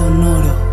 Sonoro. 0.00 0.69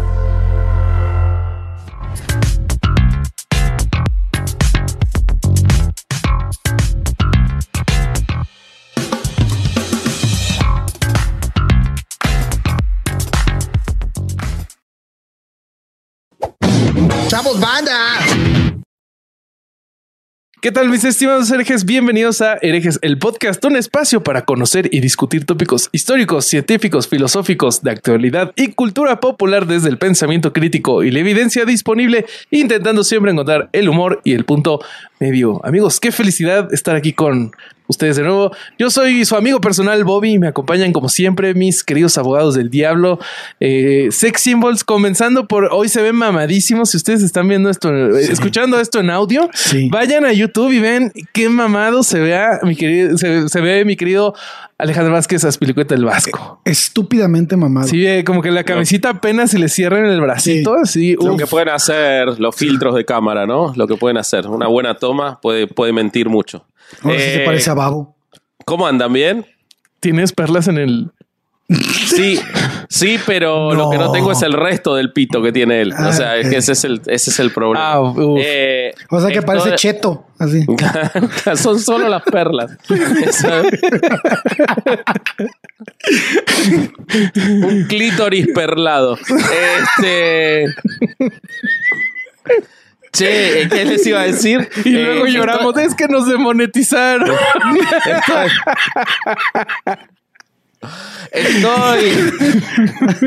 ¿Qué 20.68 20.74
tal 20.74 20.90
mis 20.90 21.06
estimados 21.06 21.50
herejes? 21.50 21.86
Bienvenidos 21.86 22.42
a 22.42 22.58
Herejes, 22.62 23.00
el 23.02 23.18
podcast, 23.18 23.64
un 23.64 23.78
espacio 23.78 24.22
para 24.22 24.44
conocer 24.44 24.90
y 24.92 25.00
discutir 25.00 25.46
tópicos 25.46 25.88
históricos, 25.94 26.44
científicos, 26.44 27.08
filosóficos, 27.08 27.84
de 27.84 27.92
actualidad 27.92 28.52
y 28.58 28.74
cultura 28.74 29.22
popular 29.22 29.66
desde 29.66 29.88
el 29.88 29.98
pensamiento 29.98 30.52
crítico 30.52 31.04
y 31.04 31.12
la 31.12 31.20
evidencia 31.20 31.64
disponible, 31.64 32.26
intentando 32.52 33.06
siempre 33.06 33.32
encontrar 33.32 33.70
el 33.72 33.88
humor 33.88 34.20
y 34.26 34.34
el 34.34 34.44
punto 34.44 34.82
medio. 35.20 35.60
Amigos, 35.66 36.00
qué 36.00 36.12
felicidad 36.12 36.74
estar 36.74 36.96
aquí 36.96 37.14
con 37.14 37.52
ustedes 37.90 38.18
de 38.18 38.24
nuevo. 38.24 38.52
Yo 38.78 38.90
soy 38.90 39.24
su 39.24 39.36
amigo 39.38 39.62
personal 39.62 40.04
Bobby 40.04 40.34
y 40.34 40.40
me 40.40 40.48
acompañan 40.50 40.92
como 40.92 41.08
siempre 41.08 41.54
mis 41.54 41.86
queridos 41.86 42.18
abogados 42.18 42.54
del 42.56 42.70
diablo, 42.70 43.18
eh, 43.62 44.10
sex 44.12 44.42
symbols, 44.42 44.84
comenzando 44.84 45.48
por 45.48 45.70
hoy 45.72 45.88
se 45.88 46.02
ven 46.02 46.16
mamadísimos. 46.18 46.90
Si 46.90 46.98
ustedes 46.98 47.24
están 47.24 47.48
viendo 47.48 47.70
esto, 47.70 47.90
eh, 47.96 48.24
escuchando 48.30 48.80
esto 48.82 49.00
en 49.00 49.10
audio, 49.10 49.50
Sí. 49.54 49.88
vayan 49.90 50.26
a 50.26 50.34
YouTube 50.34 50.74
y 50.74 50.80
ven 50.80 51.14
qué 51.34 51.48
mamado 51.48 52.04
se 52.04 52.20
vea 52.20 52.60
mi 52.64 52.76
querido, 52.76 53.18
se, 53.18 53.48
se 53.48 53.62
ve 53.62 53.86
mi 53.86 53.96
querido 53.96 54.36
Alejandro 54.80 55.14
Vázquez 55.14 55.44
Aspilicueta 55.46 55.96
del 55.96 56.06
Vasco. 56.06 56.60
Estúpidamente 56.66 57.56
mamado. 57.58 57.88
Sí, 57.88 58.06
eh, 58.06 58.24
como 58.26 58.42
que 58.42 58.52
la 58.52 58.64
camisita 58.64 59.10
apenas 59.10 59.50
se 59.52 59.60
le 59.60 59.70
cierra 59.70 60.00
en 60.00 60.06
el 60.06 60.22
bracito, 60.22 60.76
así. 60.76 61.16
Lo 61.16 61.36
que 61.38 61.48
pueden 61.48 61.70
hacer 61.70 62.40
los 62.40 62.56
filtros 62.56 62.94
de 62.96 63.04
cámara, 63.06 63.48
¿no? 63.48 63.74
Lo 63.76 63.88
que 63.88 63.96
pueden 63.96 64.18
hacer. 64.18 64.46
Una 64.46 64.68
buena 64.68 64.94
toma 64.96 65.07
puede, 65.42 65.68
puede 65.68 65.94
mentir 65.94 66.30
mucho. 66.30 66.66
Ahora 67.04 67.18
sí 67.20 67.26
se 67.26 67.42
Eh, 67.44 67.46
parece 67.46 67.70
a 67.70 67.74
Babo. 67.74 68.16
¿Cómo 68.66 68.88
andan? 68.88 69.12
¿Bien? 69.14 69.46
Tienes 70.00 70.32
perlas 70.34 70.68
en 70.68 70.78
el. 70.78 71.12
Sí, 71.70 72.40
sí, 72.88 73.20
pero 73.26 73.74
lo 73.74 73.90
que 73.90 73.98
no 73.98 74.06
No. 74.06 74.12
tengo 74.14 74.32
es 74.32 74.42
el 74.42 74.54
resto 74.54 74.96
del 74.96 75.12
pito 75.12 75.42
que 75.42 75.52
tiene 75.52 75.82
él. 75.82 75.94
Ah, 75.98 76.08
o 76.08 76.14
sea, 76.14 76.38
es 76.38 76.46
ok. 76.46 76.52
que 76.52 76.58
ese 76.60 76.72
es 76.72 76.86
el, 76.86 77.02
ese 77.08 77.30
es 77.30 77.40
el 77.42 77.52
problema. 77.52 77.92
Ah, 77.92 78.00
uf. 78.00 78.40
Eh, 78.42 78.94
O 79.10 79.20
sea 79.20 79.30
que 79.32 79.42
parece 79.42 79.76
cheto. 79.76 80.26
Así. 80.40 80.66
Son 81.62 81.78
solo 81.80 82.08
las 82.08 82.24
perlas. 82.24 82.72
Un 87.36 87.86
clítoris 87.88 88.48
perlado. 88.54 89.18
Este. 89.18 90.66
Che, 93.18 93.68
¿qué 93.70 93.86
les 93.86 94.06
iba 94.06 94.22
a 94.22 94.24
decir? 94.26 94.70
Y 94.86 94.96
Eh, 94.96 95.04
luego 95.04 95.26
esto- 95.26 95.38
lloramos, 95.40 95.78
es 95.78 95.96
que 95.96 96.08
nos 96.08 96.28
demonetizaron. 96.28 97.32
Estoy, 101.32 102.32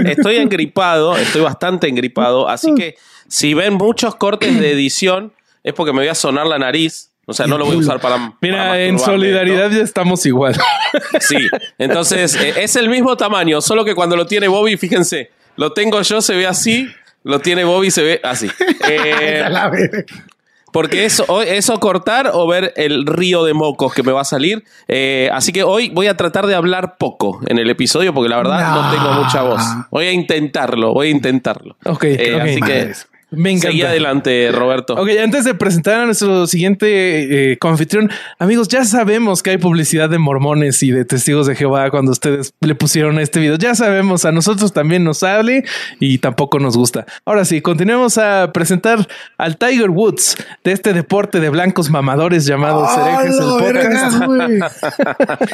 estoy, 0.07 0.37
engripado, 0.37 1.17
estoy 1.17 1.43
bastante 1.43 1.89
engripado, 1.89 2.49
así 2.49 2.75
que 2.75 2.95
si 3.29 3.55
ven 3.55 3.75
muchos 3.75 4.15
cortes 4.15 4.59
de 4.59 4.71
edición 4.73 5.33
es 5.65 5.75
porque 5.75 5.93
me 5.93 5.99
voy 5.99 6.09
a 6.09 6.15
sonar 6.15 6.47
la 6.47 6.59
nariz, 6.59 7.11
o 7.27 7.33
sea, 7.33 7.47
no 7.47 7.59
lo 7.59 7.67
voy 7.67 7.75
a 7.77 7.79
usar 7.79 8.01
para... 8.01 8.17
para 8.17 8.35
Mira, 8.41 8.81
en 8.81 8.99
solidaridad 8.99 9.71
ya 9.71 9.83
estamos 9.83 10.25
igual. 10.27 10.57
Sí, 11.21 11.37
entonces 11.79 12.35
eh, 12.37 12.55
es 12.59 12.75
el 12.77 12.89
mismo 12.89 13.17
tamaño, 13.17 13.61
solo 13.61 13.85
que 13.85 13.95
cuando 13.95 14.17
lo 14.17 14.27
tiene 14.27 14.49
Bobby, 14.49 14.77
fíjense, 14.77 15.31
lo 15.57 15.73
tengo 15.73 16.01
yo, 16.03 16.21
se 16.23 16.35
ve 16.37 16.47
así, 16.47 16.89
lo 17.25 17.41
tiene 17.41 17.65
Bobby, 17.65 17.91
se 17.91 18.03
ve 18.03 18.21
así. 18.25 18.49
Eh, 18.89 19.45
porque 20.73 21.05
eso, 21.05 21.25
o- 21.29 21.43
eso 21.43 21.79
cortar 21.81 22.31
o 22.33 22.47
ver 22.47 22.73
el 22.77 23.05
río 23.05 23.45
de 23.45 23.55
mocos 23.55 23.93
que 23.93 24.03
me 24.05 24.13
va 24.13 24.21
a 24.21 24.25
salir. 24.25 24.63
Eh, 24.87 25.29
así 25.33 25.53
que 25.53 25.65
hoy 25.65 25.91
voy 25.91 26.07
a 26.07 26.17
tratar 26.17 26.47
de 26.47 26.55
hablar 26.55 26.97
poco 26.97 27.41
en 27.49 27.59
el 27.59 27.69
episodio 27.71 28.15
porque 28.15 28.29
la 28.29 28.37
verdad 28.37 28.71
no, 28.75 28.83
No. 28.85 28.91
tengo 28.93 29.13
mucha 29.25 29.43
voz. 29.43 29.61
Voy 29.91 30.07
a 30.07 30.13
intentarlo, 30.13 30.93
voy 30.95 31.09
a 31.09 31.11
intentarlo. 31.11 31.77
Ok, 31.85 32.05
Eh. 32.05 32.41
Así 32.41 32.61
que. 32.61 32.93
Me 33.33 33.51
encanta. 33.51 33.69
seguí 33.69 33.83
adelante, 33.83 34.51
Roberto. 34.53 34.95
Ok, 34.95 35.09
antes 35.23 35.45
de 35.45 35.55
presentar 35.55 36.01
a 36.01 36.07
nuestro 36.07 36.47
siguiente 36.49 37.53
eh, 37.53 37.59
confitrión, 37.59 38.11
amigos, 38.39 38.69
ya 38.69 38.85
sabemos 38.85 39.43
que 39.43 39.51
hay 39.51 39.59
publicidad 39.59 40.11
de 40.11 40.19
mormones 40.19 40.83
y 40.83 40.91
de 40.91 41.05
testigos 41.05 41.47
de 41.47 41.55
Jehová 41.55 41.91
cuando 41.91 42.11
ustedes 42.13 42.53
le 42.61 42.75
pusieron 42.75 43.19
a 43.19 43.23
este 43.23 43.39
video. 43.39 43.57
Ya 43.57 43.75
sabemos, 43.75 44.25
a 44.25 44.33
nosotros 44.33 44.73
también 44.73 45.05
nos 45.05 45.19
sale 45.19 45.65
y 46.01 46.19
tampoco 46.19 46.59
nos 46.59 46.77
gusta. 46.77 47.07
Ahora 47.25 47.45
sí, 47.45 47.61
continuemos 47.61 48.19
a 48.19 48.51
presentar 48.53 49.07
al 49.39 49.57
Tiger 49.57 49.91
Woods 49.91 50.37
de 50.65 50.73
este 50.73 50.93
deporte 50.93 51.39
de 51.41 51.51
blancos 51.51 51.89
mamadores 51.91 52.47
llamado 52.47 52.85
¡Ah, 52.87 53.23
el 53.25 53.31
podcast. 53.39 53.61
verga, 53.61 54.27
güey! 54.27 54.59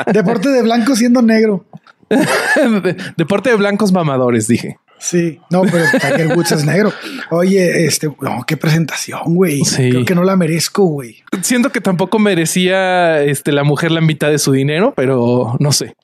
Deporte 0.15 0.49
de 0.49 0.63
blanco 0.63 0.97
siendo 0.97 1.21
negro. 1.23 1.65
De- 2.09 2.97
deporte 3.17 3.51
de 3.51 3.57
blancos 3.57 3.93
mamadores, 3.93 4.47
dije. 4.49 4.79
Sí, 4.99 5.41
no, 5.51 5.63
pero 5.63 5.85
Tiger 5.93 6.37
Woods 6.37 6.53
es 6.53 6.65
negro. 6.65 6.93
Oye, 7.31 7.87
este, 7.87 8.09
no, 8.21 8.45
qué 8.47 8.57
presentación, 8.57 9.21
güey. 9.25 9.65
Sí. 9.65 9.91
Creo 9.91 10.05
que 10.05 10.15
no 10.15 10.25
la 10.25 10.37
merezco, 10.37 10.85
güey. 10.85 11.23
Siento 11.43 11.71
que 11.71 11.81
tampoco 11.81 12.19
merecía 12.19 13.23
este, 13.23 13.53
la 13.53 13.63
mujer 13.63 13.91
la 13.91 14.01
mitad 14.01 14.31
de 14.31 14.39
su 14.39 14.53
dinero, 14.53 14.95
pero 14.97 15.57
no 15.61 15.73
sé. 15.73 15.95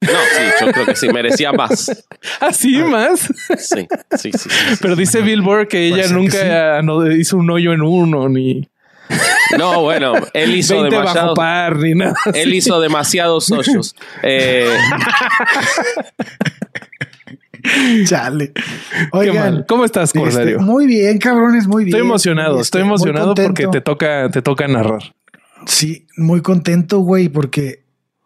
No, 0.00 0.08
sí, 0.08 0.64
yo 0.64 0.72
creo 0.72 0.86
que 0.86 0.96
sí, 0.96 1.08
merecía 1.10 1.52
más. 1.52 2.06
Así 2.40 2.78
más. 2.78 3.20
Sí, 3.58 3.86
sí, 4.16 4.16
sí. 4.16 4.32
sí, 4.32 4.48
sí. 4.48 4.76
Pero 4.80 4.96
dice 4.96 5.20
Billboard 5.20 5.68
que 5.68 5.88
ella 5.88 6.04
ser 6.04 6.08
que 6.08 6.14
nunca 6.14 6.82
no 6.82 7.12
hizo 7.12 7.36
un 7.36 7.50
hoyo 7.50 7.74
en 7.74 7.82
uno, 7.82 8.30
ni 8.30 8.66
No, 9.58 9.82
bueno, 9.82 10.14
él 10.32 10.56
hizo 10.56 10.80
20 10.80 10.96
bajo 10.96 11.08
demasiado. 11.08 11.34
par, 11.34 11.76
ni 11.76 11.94
nada. 11.94 12.14
Él 12.32 12.54
hizo 12.54 12.80
demasiados 12.80 13.52
hoyos. 13.52 13.94
Eh, 14.22 14.66
Chale. 18.06 18.52
Qué 18.52 18.62
Oigan, 19.12 19.54
mal. 19.54 19.66
¿Cómo 19.68 19.84
estás, 19.84 20.10
este, 20.10 20.18
Corsario? 20.20 20.60
muy 20.60 20.86
bien, 20.86 21.18
cabrones, 21.18 21.66
muy 21.66 21.84
bien. 21.84 21.96
estoy 21.96 22.06
emocionado, 22.06 22.52
Este, 22.56 22.62
estoy 22.62 22.82
emocionado 22.82 23.34
porque 23.34 23.66
te 23.68 23.80
toca, 23.80 24.28
te 24.30 24.42
toca 24.42 24.66
narrar. 24.68 25.14
Sí, 25.66 26.06
muy 26.16 26.40
contento, 26.40 26.98
güey, 27.00 27.28
porque 27.28 27.82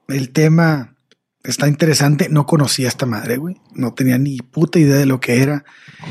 el 0.08 0.30
tema 0.30 0.94
está 1.42 1.66
interesante. 1.68 2.28
No 2.30 2.46
conocía 2.46 2.86
a 2.86 2.88
esta 2.88 3.06
madre, 3.06 3.36
güey. 3.38 3.56
No 3.74 3.92
tenía 3.94 4.18
ni 4.18 4.38
puta 4.38 4.78
idea 4.78 4.96
de 4.96 5.06
lo 5.06 5.20
que 5.20 5.42
era. 5.42 5.64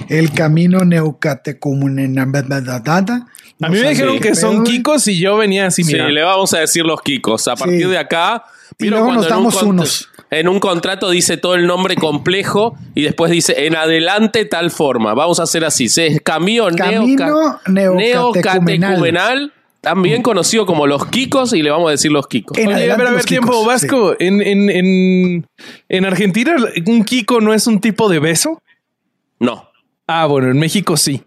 El 0.10 0.32
camino 0.34 0.84
neucatecumenenambadadada. 0.86 3.28
A 3.62 3.70
mí 3.70 3.80
me 3.80 3.90
dijeron 3.90 4.20
que 4.20 4.36
son 4.36 4.64
kikos 4.64 5.08
y 5.08 5.20
yo 5.20 5.38
venía 5.38 5.68
así, 5.68 5.84
Sí, 5.84 5.94
mira. 5.94 6.10
le 6.10 6.22
vamos 6.24 6.54
a 6.54 6.60
decir 6.60 6.84
los 6.86 7.02
Kikos. 7.02 7.48
A 7.48 7.56
partir 7.56 7.84
Sí. 7.84 7.88
de 7.90 7.98
acá. 7.98 8.44
Y 8.78 8.84
¿vieron 8.86 9.00
luego 9.02 9.14
nos 9.14 9.24
un 9.26 9.30
damos 9.30 9.64
unos. 9.64 10.10
En 10.34 10.48
un 10.48 10.60
contrato 10.60 11.10
dice 11.10 11.38
todo 11.38 11.56
el 11.56 11.68
nombre 11.68 11.96
complejo 11.96 12.76
y 12.96 13.04
después 13.04 13.32
dice 13.32 13.66
en 13.68 13.76
adelante 13.76 14.46
tal 14.46 14.72
forma. 14.72 15.14
Vamos 15.14 15.40
a 15.40 15.44
hacer 15.44 15.64
así. 15.64 15.90
Se 15.90 16.08
es 16.08 16.22
camión 16.22 16.76
Camino 16.76 17.60
neocatecumenal, 17.68 19.54
también 19.82 20.22
conocido 20.22 20.66
como 20.66 20.88
los 20.88 21.06
Kikos, 21.08 21.54
y 21.54 21.62
le 21.62 21.70
vamos 21.70 21.88
a 21.90 21.92
decir 21.92 22.12
los 22.12 22.28
Kikos. 22.28 22.58
En 22.58 22.70
Oye, 22.70 22.88
ver, 22.88 22.92
a 23.08 23.12
ver, 23.12 23.26
tiempo, 23.26 23.52
kikos, 23.52 23.66
Vasco. 23.68 24.16
En, 24.20 24.42
en, 24.42 24.70
en, 24.70 25.48
en 25.90 26.06
Argentina, 26.06 26.56
un 26.88 27.04
kiko 27.04 27.42
no 27.42 27.54
es 27.54 27.68
un 27.68 27.80
tipo 27.80 28.10
de 28.10 28.20
beso. 28.20 28.62
No. 29.40 29.70
Ah, 30.08 30.26
bueno, 30.26 30.50
en 30.50 30.58
México 30.58 30.96
sí. 30.98 31.24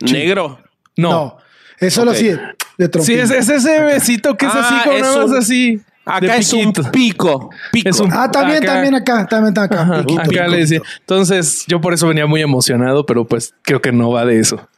Negro. 0.00 0.60
No. 0.96 1.10
No, 1.10 1.36
es 1.80 1.94
solo 1.94 2.10
Ok. 2.12 2.16
así 2.16 2.26
de, 2.28 2.36
de 2.78 2.84
Sí, 2.86 2.88
trompín. 2.90 3.18
es, 3.20 3.30
es 3.30 3.48
ese 3.48 3.80
besito 3.82 4.36
que 4.36 4.46
es 4.46 4.54
así 4.54 4.74
Ah, 4.76 4.80
como 4.84 4.96
es 4.96 5.02
nada 5.02 5.16
más 5.18 5.30
un- 5.30 5.36
así. 5.36 5.80
Acá 6.08 6.36
es 6.36 6.52
un 6.52 6.72
pico. 6.92 7.50
Pico. 7.72 7.88
Es 7.88 8.00
un- 8.00 8.12
Ah, 8.12 8.30
también, 8.30 8.62
acá. 8.62 8.72
también 8.74 8.94
acá, 8.94 9.26
también 9.26 9.48
está 9.48 9.62
acá. 9.64 9.82
Ajá, 9.82 10.00
piquito, 10.02 10.20
acá 10.22 10.48
le 10.48 10.58
decía. 10.58 10.80
Entonces, 11.00 11.64
yo 11.66 11.80
por 11.80 11.92
eso 11.94 12.08
venía 12.08 12.26
muy 12.26 12.40
emocionado, 12.42 13.04
pero 13.06 13.26
pues 13.26 13.54
creo 13.62 13.80
que 13.80 13.92
no 13.92 14.10
va 14.10 14.24
de 14.24 14.40
eso. 14.40 14.68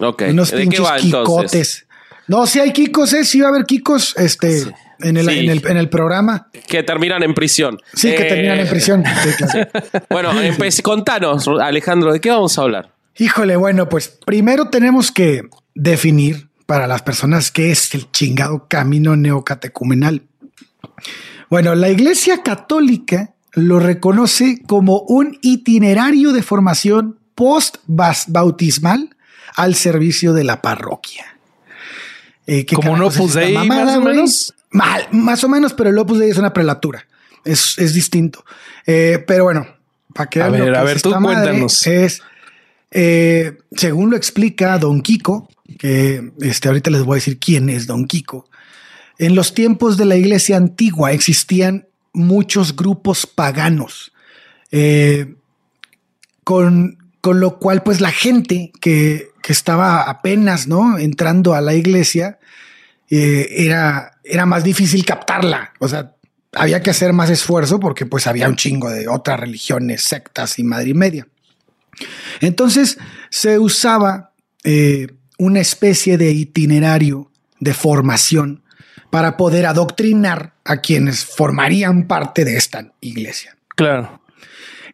Ok. 0.00 0.24
Unos 0.30 0.50
¿De 0.50 0.56
qué 0.58 0.62
pinches 0.64 0.84
va 0.84 0.96
entonces? 0.98 1.50
quicotes. 1.52 1.86
No, 2.28 2.46
sí 2.46 2.58
hay 2.60 2.72
kikos, 2.72 3.12
eh, 3.12 3.24
sí 3.24 3.40
va 3.40 3.46
a 3.48 3.50
haber 3.50 3.64
kikos 3.66 4.14
este, 4.16 4.62
en, 5.00 5.16
el, 5.16 5.28
Sí. 5.28 5.38
en, 5.38 5.48
el, 5.50 5.66
en 5.66 5.76
el 5.76 5.88
programa. 5.88 6.48
Que 6.66 6.82
terminan 6.82 7.22
en 7.22 7.34
prisión. 7.34 7.78
Sí, 7.94 8.10
que 8.10 8.22
Eh, 8.26 8.28
terminan 8.28 8.58
en 8.58 8.68
prisión. 8.68 9.04
Sí, 9.22 9.30
claro. 9.36 9.68
Bueno, 10.10 10.30
contanos, 10.82 11.46
Alejandro, 11.48 12.12
¿de 12.12 12.20
qué 12.20 12.30
vamos 12.30 12.58
a 12.58 12.62
hablar? 12.62 12.90
Híjole, 13.16 13.56
bueno, 13.56 13.88
pues 13.88 14.08
primero 14.26 14.68
tenemos 14.68 15.10
que 15.12 15.42
definir 15.74 16.48
para 16.66 16.86
las 16.88 17.02
personas 17.02 17.50
qué 17.52 17.70
es 17.70 17.94
el 17.94 18.10
chingado 18.10 18.66
camino 18.68 19.14
neocatecumenal. 19.16 20.22
Bueno, 21.48 21.74
la 21.74 21.88
Iglesia 21.88 22.42
Católica 22.42 23.34
lo 23.52 23.78
reconoce 23.78 24.62
como 24.66 25.00
un 25.00 25.38
itinerario 25.42 26.32
de 26.32 26.42
formación 26.42 27.18
post-bautismal 27.34 29.16
al 29.54 29.74
servicio 29.74 30.32
de 30.32 30.44
la 30.44 30.60
parroquia. 30.60 31.24
Eh, 32.46 32.64
¿qué 32.64 32.76
Como 32.76 32.92
un 32.92 33.02
Opus 33.02 33.34
Dei, 33.34 33.54
más 33.54 33.96
o 33.96 34.00
menos. 34.00 34.54
Mal, 34.70 35.08
más 35.12 35.42
o 35.42 35.48
menos, 35.48 35.72
pero 35.72 35.90
el 35.90 35.98
Opus 35.98 36.18
Dei 36.18 36.30
es 36.30 36.38
una 36.38 36.52
prelatura. 36.52 37.06
Es, 37.44 37.78
es 37.78 37.94
distinto. 37.94 38.44
Eh, 38.86 39.24
pero 39.26 39.44
bueno, 39.44 39.66
para 40.14 40.28
que 40.28 40.42
A 40.42 40.48
ver, 40.48 40.72
que 40.72 40.78
a 40.78 40.82
ver, 40.82 41.02
tú 41.02 41.12
cuéntanos. 41.12 41.86
Es, 41.86 42.22
eh, 42.90 43.58
según 43.74 44.10
lo 44.10 44.16
explica 44.16 44.78
Don 44.78 45.00
Kiko, 45.00 45.48
que 45.78 46.32
este, 46.40 46.68
ahorita 46.68 46.90
les 46.90 47.02
voy 47.02 47.14
a 47.14 47.16
decir 47.16 47.38
quién 47.38 47.68
es 47.68 47.86
Don 47.86 48.06
Kiko. 48.06 48.48
En 49.18 49.34
los 49.34 49.54
tiempos 49.54 49.96
de 49.96 50.04
la 50.04 50.16
iglesia 50.16 50.56
antigua 50.56 51.12
existían 51.12 51.88
muchos 52.12 52.76
grupos 52.76 53.26
paganos, 53.26 54.12
eh, 54.70 55.34
con, 56.44 56.98
con 57.20 57.40
lo 57.40 57.58
cual, 57.58 57.82
pues 57.82 58.00
la 58.00 58.10
gente 58.10 58.72
que, 58.80 59.28
que 59.42 59.52
estaba 59.52 60.02
apenas 60.02 60.66
¿no? 60.66 60.98
entrando 60.98 61.54
a 61.54 61.60
la 61.60 61.74
iglesia 61.74 62.38
eh, 63.10 63.46
era, 63.50 64.18
era 64.24 64.46
más 64.46 64.64
difícil 64.64 65.04
captarla. 65.04 65.72
O 65.78 65.88
sea, 65.88 66.14
había 66.52 66.82
que 66.82 66.90
hacer 66.90 67.12
más 67.12 67.30
esfuerzo 67.30 67.78
porque 67.78 68.06
pues 68.06 68.26
había 68.26 68.48
un 68.48 68.56
chingo 68.56 68.90
de 68.90 69.08
otras 69.08 69.38
religiones, 69.38 70.02
sectas 70.02 70.58
y 70.58 70.64
madre 70.64 70.90
y 70.90 70.94
media. 70.94 71.28
Entonces 72.40 72.98
se 73.30 73.58
usaba 73.58 74.32
eh, 74.64 75.08
una 75.38 75.60
especie 75.60 76.18
de 76.18 76.32
itinerario 76.32 77.30
de 77.60 77.74
formación 77.74 78.62
para 79.10 79.36
poder 79.36 79.66
adoctrinar 79.66 80.54
a 80.64 80.78
quienes 80.78 81.24
formarían 81.24 82.06
parte 82.06 82.44
de 82.44 82.56
esta 82.56 82.92
iglesia. 83.00 83.56
Claro. 83.74 84.20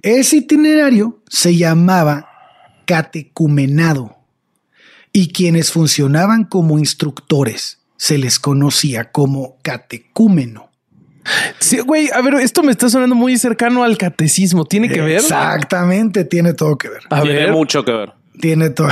Ese 0.03 0.37
itinerario 0.39 1.23
se 1.29 1.57
llamaba 1.57 2.29
catecumenado 2.87 4.17
y 5.13 5.33
quienes 5.33 5.71
funcionaban 5.71 6.45
como 6.45 6.79
instructores 6.79 7.79
se 7.97 8.19
les 8.19 8.39
conocía 8.41 9.13
como 9.13 9.59
catecúmeno. 9.63 10.71
Sí, 11.61 11.79
güey, 11.79 12.11
a 12.13 12.21
ver, 12.21 12.35
esto 12.35 12.65
me 12.65 12.73
está 12.73 12.89
sonando 12.89 13.15
muy 13.15 13.39
cercano 13.39 13.85
al 13.85 13.97
catecismo. 13.97 14.65
¿Tiene 14.65 14.89
que 14.89 15.01
ver? 15.01 15.19
Exactamente, 15.19 16.25
tiene 16.25 16.53
todo 16.55 16.77
que 16.77 16.89
ver. 16.89 17.03
A 17.11 17.23
Tiene 17.23 17.39
ver. 17.39 17.53
mucho 17.53 17.85
que 17.85 17.93
ver. 17.93 18.13
Tiene 18.41 18.71
todo. 18.71 18.89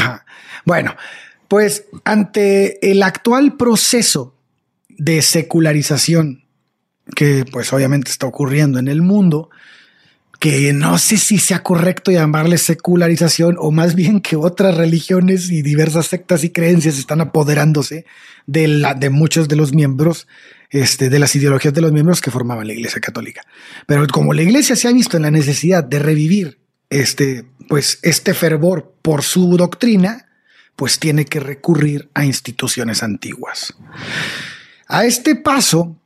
Bueno, 0.64 0.94
pues 1.48 1.86
ante 2.04 2.90
el 2.90 3.02
actual 3.02 3.56
proceso 3.56 4.36
de 5.00 5.22
secularización 5.22 6.44
que 7.16 7.46
pues 7.50 7.72
obviamente 7.72 8.10
está 8.10 8.26
ocurriendo 8.26 8.78
en 8.78 8.86
el 8.86 9.00
mundo, 9.00 9.48
que 10.38 10.74
no 10.74 10.98
sé 10.98 11.16
si 11.16 11.38
sea 11.38 11.62
correcto 11.62 12.10
llamarle 12.10 12.58
secularización 12.58 13.56
o 13.58 13.70
más 13.70 13.94
bien 13.94 14.20
que 14.20 14.36
otras 14.36 14.76
religiones 14.76 15.50
y 15.50 15.62
diversas 15.62 16.06
sectas 16.06 16.44
y 16.44 16.50
creencias 16.50 16.98
están 16.98 17.22
apoderándose 17.22 18.04
de, 18.46 18.68
la, 18.68 18.92
de 18.92 19.08
muchos 19.08 19.48
de 19.48 19.56
los 19.56 19.72
miembros, 19.72 20.28
este, 20.68 21.08
de 21.08 21.18
las 21.18 21.34
ideologías 21.34 21.72
de 21.72 21.80
los 21.80 21.92
miembros 21.92 22.20
que 22.20 22.30
formaban 22.30 22.66
la 22.66 22.74
Iglesia 22.74 23.00
Católica. 23.00 23.42
Pero 23.86 24.06
como 24.06 24.34
la 24.34 24.42
Iglesia 24.42 24.76
se 24.76 24.86
ha 24.86 24.92
visto 24.92 25.16
en 25.16 25.22
la 25.22 25.30
necesidad 25.30 25.82
de 25.82 25.98
revivir 25.98 26.60
este, 26.90 27.46
pues, 27.68 28.00
este 28.02 28.34
fervor 28.34 28.94
por 29.00 29.22
su 29.22 29.56
doctrina, 29.56 30.26
pues 30.76 30.98
tiene 30.98 31.24
que 31.24 31.40
recurrir 31.40 32.10
a 32.12 32.26
instituciones 32.26 33.02
antiguas. 33.02 33.74
A 34.92 35.04
este 35.04 35.36
paso, 35.36 35.96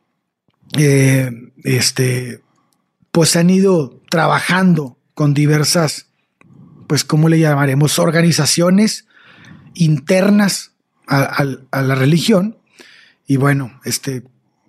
eh, 0.77 1.31
este, 1.65 2.43
pues 3.13 3.35
han 3.35 3.49
ido 3.49 3.99
trabajando 4.11 4.99
con 5.15 5.33
diversas, 5.33 6.09
pues, 6.87 7.03
¿cómo 7.03 7.31
le 7.31 7.39
llamaremos? 7.39 7.99
Organizaciones 7.99 9.07
internas 9.73 10.73
a, 11.07 11.45
la 11.45 11.95
religión. 11.95 12.59
Y 13.27 13.37
bueno, 13.37 13.81
este, 13.87 14.23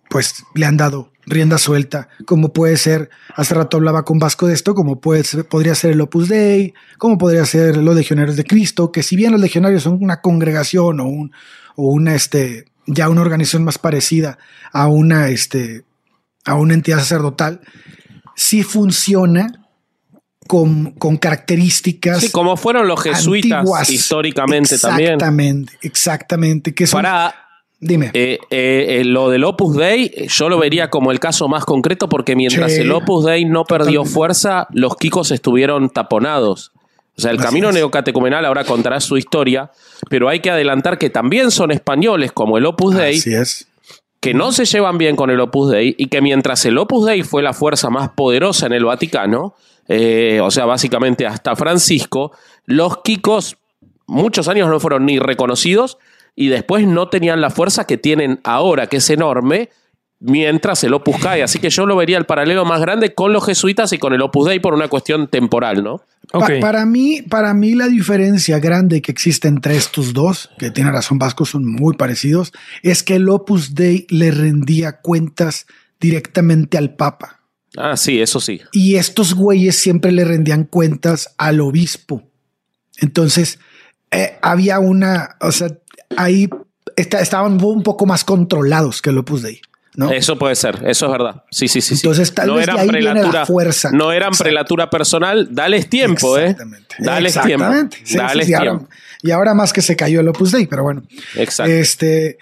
pues 0.09 0.45
le 0.53 0.65
han 0.65 0.77
dado 0.77 1.11
rienda 1.25 1.57
suelta, 1.57 2.07
como 2.25 2.53
puede 2.53 2.77
ser, 2.77 3.09
hace 3.35 3.53
rato 3.53 3.75
hablaba 3.75 4.05
con 4.05 4.19
Vasco 4.19 4.47
de 4.47 4.53
esto, 4.53 4.75
como 4.75 5.01
puede 5.01 5.23
podría 5.43 5.75
ser 5.75 5.91
el 5.91 5.99
Opus 5.99 6.29
Dei, 6.29 6.73
como 6.99 7.17
podría 7.17 7.45
ser 7.45 7.75
los 7.75 7.93
Legionarios 7.93 8.37
de 8.37 8.45
Cristo, 8.45 8.93
que 8.93 9.03
si 9.03 9.17
bien 9.17 9.33
los 9.33 9.41
legionarios 9.41 9.83
son 9.83 10.01
una 10.01 10.21
congregación 10.21 11.01
o 11.01 11.05
un, 11.05 11.33
o 11.75 11.87
una, 11.87 12.15
este, 12.15 12.65
ya 12.87 13.09
una 13.09 13.21
organización 13.21 13.63
más 13.63 13.77
parecida 13.77 14.37
a 14.71 14.87
una, 14.87 15.29
este, 15.29 15.83
a 16.45 16.55
una 16.55 16.73
entidad 16.73 16.99
sacerdotal, 16.99 17.61
sí 18.35 18.63
funciona 18.63 19.65
con, 20.47 20.91
con 20.91 21.17
características. 21.17 22.21
Sí, 22.21 22.31
como 22.31 22.57
fueron 22.57 22.87
los 22.87 23.01
jesuitas 23.01 23.59
antiguas. 23.59 23.89
históricamente 23.89 24.77
también. 24.77 25.13
Exactamente, 25.13 25.73
exactamente. 25.81 26.73
Que 26.75 26.87
son, 26.87 26.99
Para 26.99 27.33
dime. 27.79 28.11
eh, 28.13 28.39
eh, 28.49 28.99
eh, 28.99 29.05
lo 29.05 29.29
del 29.29 29.43
Opus 29.43 29.75
Dei, 29.75 30.27
yo 30.27 30.49
lo 30.49 30.59
vería 30.59 30.89
como 30.89 31.11
el 31.11 31.19
caso 31.19 31.47
más 31.47 31.65
concreto 31.65 32.09
porque 32.09 32.35
mientras 32.35 32.73
el 32.73 32.91
Opus 32.91 33.25
Dei 33.25 33.45
no 33.45 33.63
perdió 33.65 34.01
Totalmente. 34.01 34.13
fuerza, 34.13 34.67
los 34.71 34.95
kikos 34.97 35.31
estuvieron 35.31 35.89
taponados. 35.89 36.71
O 37.17 37.21
sea, 37.21 37.31
el 37.31 37.37
Así 37.37 37.45
camino 37.47 37.69
es. 37.69 37.75
neocatecumenal 37.75 38.45
ahora 38.45 38.63
contará 38.65 38.99
su 38.99 39.17
historia, 39.17 39.71
pero 40.09 40.27
hay 40.29 40.39
que 40.41 40.51
adelantar 40.51 40.97
que 40.97 41.09
también 41.09 41.49
son 41.51 41.71
españoles 41.71 42.31
como 42.31 42.57
el 42.57 42.65
Opus 42.65 42.95
Dei, 42.95 43.17
Así 43.17 43.33
es. 43.33 43.67
que 44.19 44.33
no 44.33 44.51
se 44.51 44.65
llevan 44.65 44.97
bien 44.97 45.15
con 45.15 45.29
el 45.29 45.39
Opus 45.39 45.71
Dei 45.71 45.95
y 45.97 46.07
que 46.07 46.21
mientras 46.21 46.65
el 46.65 46.77
Opus 46.77 47.05
Dei 47.05 47.23
fue 47.23 47.41
la 47.41 47.53
fuerza 47.53 47.89
más 47.89 48.09
poderosa 48.09 48.65
en 48.65 48.73
el 48.73 48.83
Vaticano, 48.85 49.55
eh, 49.87 50.39
o 50.43 50.51
sea, 50.51 50.65
básicamente 50.65 51.25
hasta 51.25 51.55
Francisco, 51.55 52.31
los 52.65 52.97
kikos 53.03 53.57
muchos 54.07 54.47
años 54.47 54.67
no 54.69 54.79
fueron 54.79 55.05
ni 55.05 55.17
reconocidos 55.19 55.97
y 56.35 56.47
después 56.49 56.85
no 56.85 57.07
tenían 57.07 57.39
la 57.39 57.49
fuerza 57.49 57.85
que 57.87 57.97
tienen 57.97 58.41
ahora, 58.43 58.87
que 58.87 58.97
es 58.97 59.09
enorme, 59.09 59.69
mientras 60.25 60.83
el 60.83 60.93
Opus 60.93 61.17
cae. 61.21 61.43
Así 61.43 61.59
que 61.59 61.69
yo 61.69 61.85
lo 61.85 61.95
vería 61.95 62.17
el 62.17 62.25
paralelo 62.25 62.65
más 62.65 62.81
grande 62.81 63.13
con 63.13 63.31
los 63.33 63.45
jesuitas 63.45 63.93
y 63.93 63.97
con 63.97 64.13
el 64.13 64.21
Opus 64.21 64.47
Dei 64.47 64.59
por 64.59 64.73
una 64.73 64.87
cuestión 64.87 65.27
temporal, 65.27 65.83
¿no? 65.83 66.01
Pa- 66.31 66.47
para 66.59 66.85
mí, 66.85 67.21
para 67.21 67.53
mí 67.53 67.75
la 67.75 67.87
diferencia 67.87 68.59
grande 68.59 69.01
que 69.01 69.11
existe 69.11 69.47
entre 69.47 69.75
estos 69.77 70.13
dos, 70.13 70.49
que 70.57 70.71
tiene 70.71 70.91
razón 70.91 71.19
Vasco, 71.19 71.45
son 71.45 71.65
muy 71.65 71.95
parecidos, 71.95 72.51
es 72.83 73.03
que 73.03 73.15
el 73.15 73.29
Opus 73.29 73.75
Dei 73.75 74.05
le 74.09 74.31
rendía 74.31 75.01
cuentas 75.01 75.67
directamente 75.99 76.77
al 76.77 76.95
Papa. 76.95 77.41
Ah, 77.77 77.95
sí, 77.97 78.21
eso 78.21 78.39
sí. 78.39 78.61
Y 78.71 78.95
estos 78.95 79.33
güeyes 79.35 79.75
siempre 79.75 80.11
le 80.11 80.23
rendían 80.25 80.63
cuentas 80.63 81.33
al 81.37 81.59
obispo. 81.59 82.23
Entonces, 82.97 83.59
eh, 84.11 84.37
había 84.41 84.79
una, 84.79 85.35
o 85.41 85.51
sea, 85.51 85.67
ahí 86.17 86.49
está- 86.95 87.19
estaban 87.21 87.61
un 87.63 87.83
poco 87.83 88.05
más 88.05 88.23
controlados 88.23 89.01
que 89.01 89.09
el 89.09 89.17
Opus 89.17 89.41
Dei, 89.41 89.59
¿no? 89.97 90.11
Eso 90.11 90.37
puede 90.37 90.55
ser, 90.55 90.83
eso 90.85 91.05
es 91.05 91.11
verdad. 91.11 91.43
Sí, 91.51 91.67
sí, 91.67 91.81
sí. 91.81 91.93
Entonces, 91.95 92.33
tal 92.33 92.51
vez 92.51 92.65
de 92.65 92.71
ahí 92.73 92.89
viene 92.89 93.23
la 93.31 93.45
fuerza. 93.45 93.91
No 93.91 94.11
eran 94.11 94.29
Exacto. 94.29 94.43
prelatura 94.43 94.89
personal. 94.89 95.47
Dales 95.51 95.89
tiempo, 95.89 96.37
¿eh? 96.37 96.51
Exactamente. 96.51 96.95
Dales 96.99 97.33
tiempo. 97.33 97.49
Exactamente. 97.65 97.97
Sí, 97.97 98.03
sí, 98.05 98.17
Dales 98.17 98.47
sí, 98.47 98.53
ahora- 98.53 98.71
tiempo. 98.71 98.89
y 99.23 99.31
ahora 99.31 99.53
más 99.53 99.73
que 99.73 99.81
se 99.81 99.95
cayó 99.95 100.19
el 100.21 100.27
Opus 100.27 100.51
Dei, 100.51 100.67
pero 100.67 100.83
bueno. 100.83 101.03
Exacto. 101.35 101.71
Este, 101.71 102.37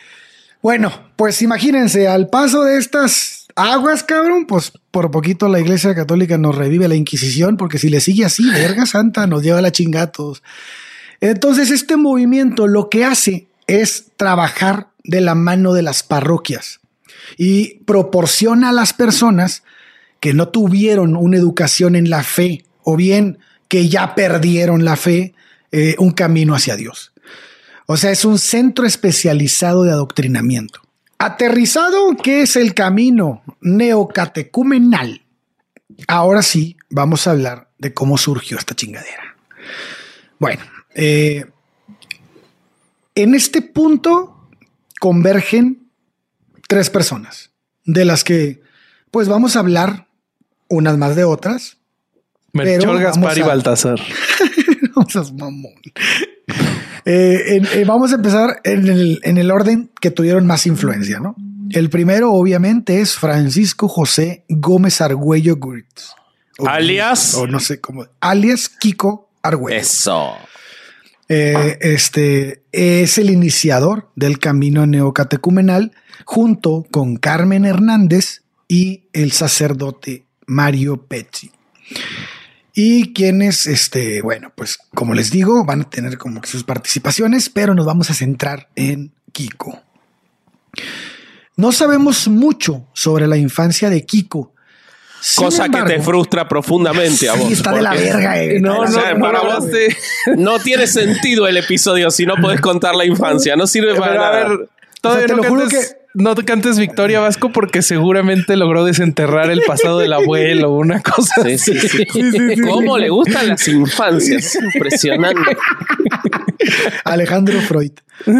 bueno, 0.61 0.91
pues 1.15 1.41
imagínense, 1.41 2.07
al 2.07 2.29
paso 2.29 2.63
de 2.63 2.77
estas 2.77 3.47
aguas, 3.55 4.03
cabrón, 4.03 4.45
pues 4.47 4.71
por 4.91 5.11
poquito 5.11 5.47
la 5.47 5.59
Iglesia 5.59 5.93
Católica 5.93 6.37
nos 6.37 6.55
revive 6.55 6.87
la 6.87 6.95
Inquisición, 6.95 7.57
porque 7.57 7.77
si 7.77 7.89
le 7.89 7.99
sigue 7.99 8.25
así, 8.25 8.49
verga 8.49 8.85
santa, 8.85 9.27
nos 9.27 9.43
lleva 9.43 9.61
la 9.61 9.71
chingada 9.71 10.05
a 10.05 10.11
todos. 10.11 10.41
Entonces, 11.21 11.69
este 11.71 11.95
movimiento 11.97 12.67
lo 12.67 12.89
que 12.89 13.05
hace 13.05 13.47
es 13.67 14.05
trabajar 14.17 14.87
de 15.03 15.21
la 15.21 15.35
mano 15.35 15.73
de 15.73 15.81
las 15.81 16.03
parroquias 16.03 16.79
y 17.37 17.79
proporciona 17.85 18.69
a 18.69 18.73
las 18.73 18.93
personas 18.93 19.63
que 20.19 20.33
no 20.33 20.49
tuvieron 20.49 21.15
una 21.15 21.37
educación 21.37 21.95
en 21.95 22.09
la 22.09 22.23
fe 22.23 22.63
o 22.83 22.95
bien 22.95 23.39
que 23.67 23.89
ya 23.89 24.15
perdieron 24.15 24.85
la 24.85 24.95
fe, 24.95 25.33
eh, 25.71 25.95
un 25.97 26.11
camino 26.11 26.55
hacia 26.55 26.75
Dios. 26.75 27.13
O 27.87 27.97
sea, 27.97 28.11
es 28.11 28.23
un 28.23 28.39
centro 28.39 28.85
especializado 28.85 29.83
de 29.83 29.91
adoctrinamiento. 29.91 30.81
Aterrizado, 31.17 32.15
¿qué 32.21 32.41
es 32.41 32.55
el 32.55 32.73
camino 32.73 33.41
neocatecumenal? 33.61 35.23
Ahora 36.07 36.41
sí, 36.41 36.77
vamos 36.89 37.27
a 37.27 37.31
hablar 37.31 37.69
de 37.77 37.93
cómo 37.93 38.17
surgió 38.17 38.57
esta 38.57 38.75
chingadera. 38.75 39.35
Bueno, 40.39 40.63
eh, 40.95 41.45
en 43.15 43.35
este 43.35 43.61
punto 43.61 44.49
convergen 44.99 45.82
tres 46.73 46.89
personas, 46.89 47.51
de 47.85 48.03
las 48.05 48.23
que 48.23 48.61
pues 49.11 49.27
vamos 49.27 49.55
a 49.55 49.59
hablar 49.59 50.07
unas 50.69 50.97
más 50.97 51.15
de 51.15 51.23
otras. 51.23 51.77
Melchor, 52.51 52.99
Gaspar 52.99 53.21
vamos 53.23 53.37
y 53.37 53.41
a- 53.41 53.45
Baltasar. 53.47 53.99
No 54.95 55.07
seas 55.09 55.31
mamón. 55.33 55.73
Eh, 57.05 57.55
en- 57.57 57.65
eh, 57.73 57.83
vamos 57.85 58.11
a 58.11 58.15
empezar 58.15 58.61
en 58.63 58.87
el, 58.87 59.19
en 59.23 59.37
el 59.37 59.51
orden 59.51 59.89
que 59.99 60.11
tuvieron 60.11 60.45
más 60.47 60.65
influencia, 60.67 61.19
¿no? 61.19 61.35
El 61.71 61.89
primero, 61.89 62.31
obviamente, 62.31 63.01
es 63.01 63.15
Francisco 63.15 63.87
José 63.87 64.45
Gómez 64.49 65.01
Argüello 65.01 65.55
Gritz. 65.57 66.11
O- 66.59 66.67
Alias. 66.67 67.33
O 67.33 67.47
no 67.47 67.59
sé 67.59 67.81
cómo. 67.81 68.05
Alias 68.19 68.69
Kiko 68.69 69.29
Argüello. 69.41 69.77
Eso. 69.79 70.35
Eh, 71.29 71.77
este 71.81 72.63
es 72.71 73.17
el 73.17 73.29
iniciador 73.29 74.09
del 74.15 74.39
camino 74.39 74.85
neocatecumenal 74.85 75.93
junto 76.25 76.85
con 76.91 77.17
Carmen 77.17 77.65
Hernández 77.65 78.43
y 78.67 79.03
el 79.13 79.31
sacerdote 79.31 80.25
Mario 80.45 81.05
Pezzi. 81.05 81.51
y 82.75 83.13
quienes, 83.13 83.67
este, 83.67 84.21
bueno, 84.21 84.51
pues 84.55 84.79
como 84.95 85.13
les 85.13 85.29
digo, 85.29 85.63
van 85.63 85.81
a 85.81 85.89
tener 85.89 86.17
como 86.17 86.41
que 86.41 86.49
sus 86.49 86.63
participaciones, 86.63 87.49
pero 87.49 87.75
nos 87.75 87.85
vamos 87.85 88.09
a 88.09 88.15
centrar 88.15 88.69
en 88.75 89.13
Kiko. 89.31 89.79
No 91.55 91.71
sabemos 91.71 92.27
mucho 92.27 92.87
sobre 92.93 93.27
la 93.27 93.37
infancia 93.37 93.91
de 93.91 94.05
Kiko. 94.05 94.52
Sin 95.25 95.45
Cosa 95.45 95.69
que 95.69 95.81
te 95.83 96.01
frustra 96.01 96.49
profundamente 96.49 97.29
a 97.29 97.35
Sí, 97.35 97.39
vos. 97.39 97.51
está 97.53 97.71
de 97.71 97.81
la 97.81 97.93
verga, 97.93 98.43
eh. 98.43 98.59
No, 98.59 98.79
O 98.79 98.85
no, 98.85 98.91
sea, 98.91 99.13
no, 99.13 99.21
para 99.21 99.41
no, 99.41 99.55
vos 99.55 99.71
te- 99.71 99.95
No 100.35 100.59
tiene 100.59 100.85
sentido 100.85 101.47
el 101.47 101.55
episodio 101.55 102.11
si 102.11 102.25
no 102.25 102.35
podés 102.41 102.59
contar 102.59 102.93
la 102.93 103.05
infancia. 103.05 103.55
No 103.55 103.65
sirve 103.65 103.95
para 103.95 104.11
Pero 104.11 104.21
a 104.23 104.29
nada. 104.31 104.47
ver, 104.49 104.69
todavía 104.99 105.27
te 105.27 105.31
no, 105.35 105.41
lo 105.43 105.47
juro 105.47 105.61
cantes, 105.61 105.95
no 106.13 106.35
te 106.35 106.43
cantes 106.43 106.77
Victoria 106.77 107.21
Vasco 107.21 107.53
porque 107.53 107.81
seguramente 107.81 108.57
logró 108.57 108.83
desenterrar 108.83 109.49
el 109.49 109.61
pasado 109.65 109.99
del 109.99 110.11
abuelo 110.11 110.71
o 110.73 110.77
una 110.77 111.01
cosa 111.01 111.41
Sí, 111.43 111.57
sí, 111.57 111.79
sí. 111.79 112.03
así. 112.09 112.61
¿Cómo 112.61 112.97
le 112.97 113.07
gustan 113.09 113.47
las 113.47 113.65
infancias? 113.69 114.57
Impresionante. 114.75 115.55
Alejandro 117.05 117.59
Freud. 117.61 117.91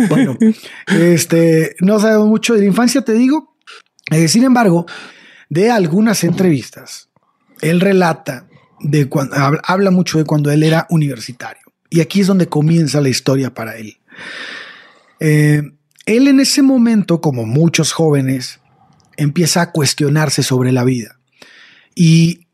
Bueno, 0.09 0.37
este, 0.87 1.75
no 1.79 1.99
sabemos 1.99 2.27
mucho 2.27 2.53
de 2.53 2.59
la 2.59 2.65
infancia, 2.65 3.01
te 3.01 3.13
digo. 3.13 3.55
Eh, 4.11 4.27
sin 4.27 4.43
embargo, 4.43 4.85
de 5.53 5.69
algunas 5.69 6.24
entrevistas, 6.24 7.10
él 7.62 7.79
relata 7.79 8.48
de 8.79 9.07
cuando 9.07 9.36
habla, 9.63 9.91
mucho 9.91 10.17
de 10.17 10.25
cuando 10.25 10.51
él 10.51 10.63
era 10.63 10.88
universitario. 10.89 11.62
Y 11.89 12.01
aquí 12.01 12.22
es 12.22 12.27
donde 12.27 12.48
comienza 12.48 13.01
la 13.01 13.10
historia 13.10 13.53
para 13.53 13.77
él. 13.77 13.98
Eh, 15.19 15.62
él 16.05 16.27
en 16.27 16.39
ese 16.39 16.62
momento, 16.63 17.22
como 17.22 17.45
muchos 17.45 17.91
jóvenes, 17.93 18.60
empieza 19.15 19.62
a 19.62 19.72
cuestionarse 19.72 20.41
sobre 20.41 20.72
la 20.72 20.83
vida. 20.83 21.19
Y 21.95 22.48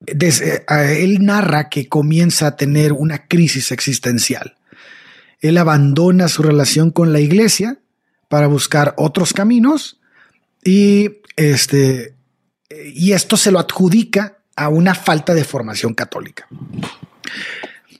desde- 0.00 0.64
a- 0.66 0.84
él 0.92 1.24
narra 1.24 1.68
que 1.68 1.88
comienza 1.88 2.46
a 2.46 2.56
tener 2.56 2.94
una 2.94 3.26
crisis 3.28 3.70
existencial. 3.70 4.56
Él 5.40 5.58
abandona 5.58 6.28
su 6.28 6.42
relación 6.42 6.90
con 6.90 7.12
la 7.12 7.20
iglesia 7.20 7.78
para 8.28 8.46
buscar 8.46 8.94
otros 8.96 9.34
caminos 9.34 10.00
y 10.64 11.18
este 11.36 12.15
y 12.70 13.12
esto 13.12 13.36
se 13.36 13.50
lo 13.50 13.58
adjudica 13.58 14.38
a 14.56 14.68
una 14.68 14.94
falta 14.94 15.34
de 15.34 15.44
formación 15.44 15.94
católica. 15.94 16.46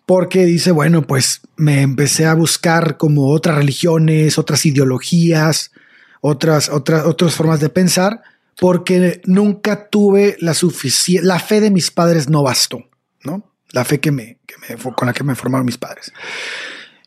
Porque 0.06 0.44
dice, 0.44 0.70
bueno, 0.70 1.02
pues 1.02 1.42
me 1.56 1.82
empecé 1.82 2.26
a 2.26 2.34
buscar 2.34 2.96
como 2.96 3.30
otras 3.30 3.56
religiones, 3.56 4.38
otras 4.38 4.64
ideologías, 4.64 5.72
otras, 6.20 6.68
otras, 6.68 7.04
otras 7.04 7.34
formas 7.34 7.60
de 7.60 7.68
pensar, 7.68 8.22
porque 8.58 9.20
nunca 9.26 9.88
tuve 9.88 10.36
la 10.40 10.54
suficiente, 10.54 11.26
la 11.26 11.38
fe 11.38 11.60
de 11.60 11.70
mis 11.70 11.90
padres 11.90 12.28
no 12.28 12.42
bastó, 12.42 12.88
¿no? 13.24 13.52
La 13.72 13.84
fe 13.84 14.00
que 14.00 14.12
me, 14.12 14.38
que 14.46 14.54
me, 14.68 14.94
con 14.94 15.06
la 15.06 15.12
que 15.12 15.24
me 15.24 15.34
formaron 15.34 15.66
mis 15.66 15.76
padres. 15.76 16.12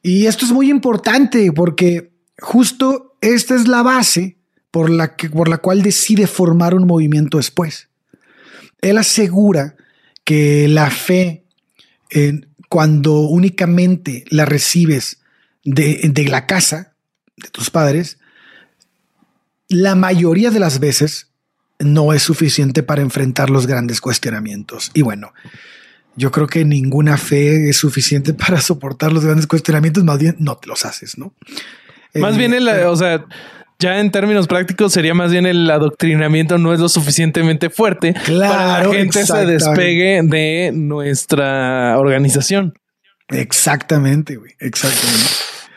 Y 0.03 0.27
esto 0.27 0.45
es 0.45 0.51
muy 0.51 0.69
importante 0.69 1.51
porque 1.51 2.11
justo 2.37 3.17
esta 3.21 3.55
es 3.55 3.67
la 3.67 3.81
base 3.81 4.38
por 4.71 4.89
la, 4.89 5.15
que, 5.15 5.29
por 5.29 5.49
la 5.49 5.57
cual 5.57 5.81
decide 5.81 6.27
formar 6.27 6.73
un 6.75 6.85
movimiento 6.87 7.37
después. 7.37 7.87
Él 8.81 8.97
asegura 8.97 9.75
que 10.23 10.67
la 10.67 10.89
fe, 10.91 11.43
eh, 12.11 12.41
cuando 12.69 13.19
únicamente 13.21 14.25
la 14.29 14.45
recibes 14.45 15.19
de, 15.63 16.09
de 16.13 16.23
la 16.25 16.45
casa 16.45 16.93
de 17.35 17.49
tus 17.49 17.69
padres, 17.71 18.19
la 19.67 19.95
mayoría 19.95 20.51
de 20.51 20.59
las 20.59 20.79
veces 20.79 21.27
no 21.79 22.13
es 22.13 22.23
suficiente 22.23 22.83
para 22.83 23.01
enfrentar 23.01 23.49
los 23.49 23.65
grandes 23.67 24.01
cuestionamientos. 24.01 24.91
Y 24.93 25.01
bueno, 25.01 25.33
yo 26.15 26.31
creo 26.31 26.47
que 26.47 26.65
ninguna 26.65 27.17
fe 27.17 27.69
es 27.69 27.77
suficiente 27.77 28.33
para 28.33 28.59
soportar 28.61 29.11
los 29.13 29.23
grandes 29.23 29.47
cuestionamientos, 29.47 30.03
más 30.03 30.19
bien 30.19 30.35
no 30.39 30.57
te 30.57 30.67
los 30.67 30.85
haces, 30.85 31.17
¿no? 31.17 31.33
Más 32.15 32.35
Eh, 32.35 32.37
bien 32.37 32.53
el, 32.53 32.65
pero- 32.65 32.91
o 32.91 32.95
sea, 32.95 33.25
ya 33.79 33.99
en 33.99 34.11
términos 34.11 34.47
prácticos 34.47 34.91
sería 34.91 35.13
más 35.13 35.31
bien 35.31 35.45
el 35.45 35.69
adoctrinamiento 35.71 36.57
no 36.57 36.73
es 36.73 36.81
lo 36.81 36.89
suficientemente 36.89 37.69
fuerte 37.69 38.13
para 38.13 38.25
Claro, 38.25 38.93
la 38.93 38.99
gente 38.99 39.25
se 39.25 39.45
despegue 39.45 40.21
de 40.23 40.71
nuestra 40.73 41.97
organización. 41.97 42.73
Exactamente, 43.29 44.35
güey, 44.35 44.51
exactamente. 44.59 45.27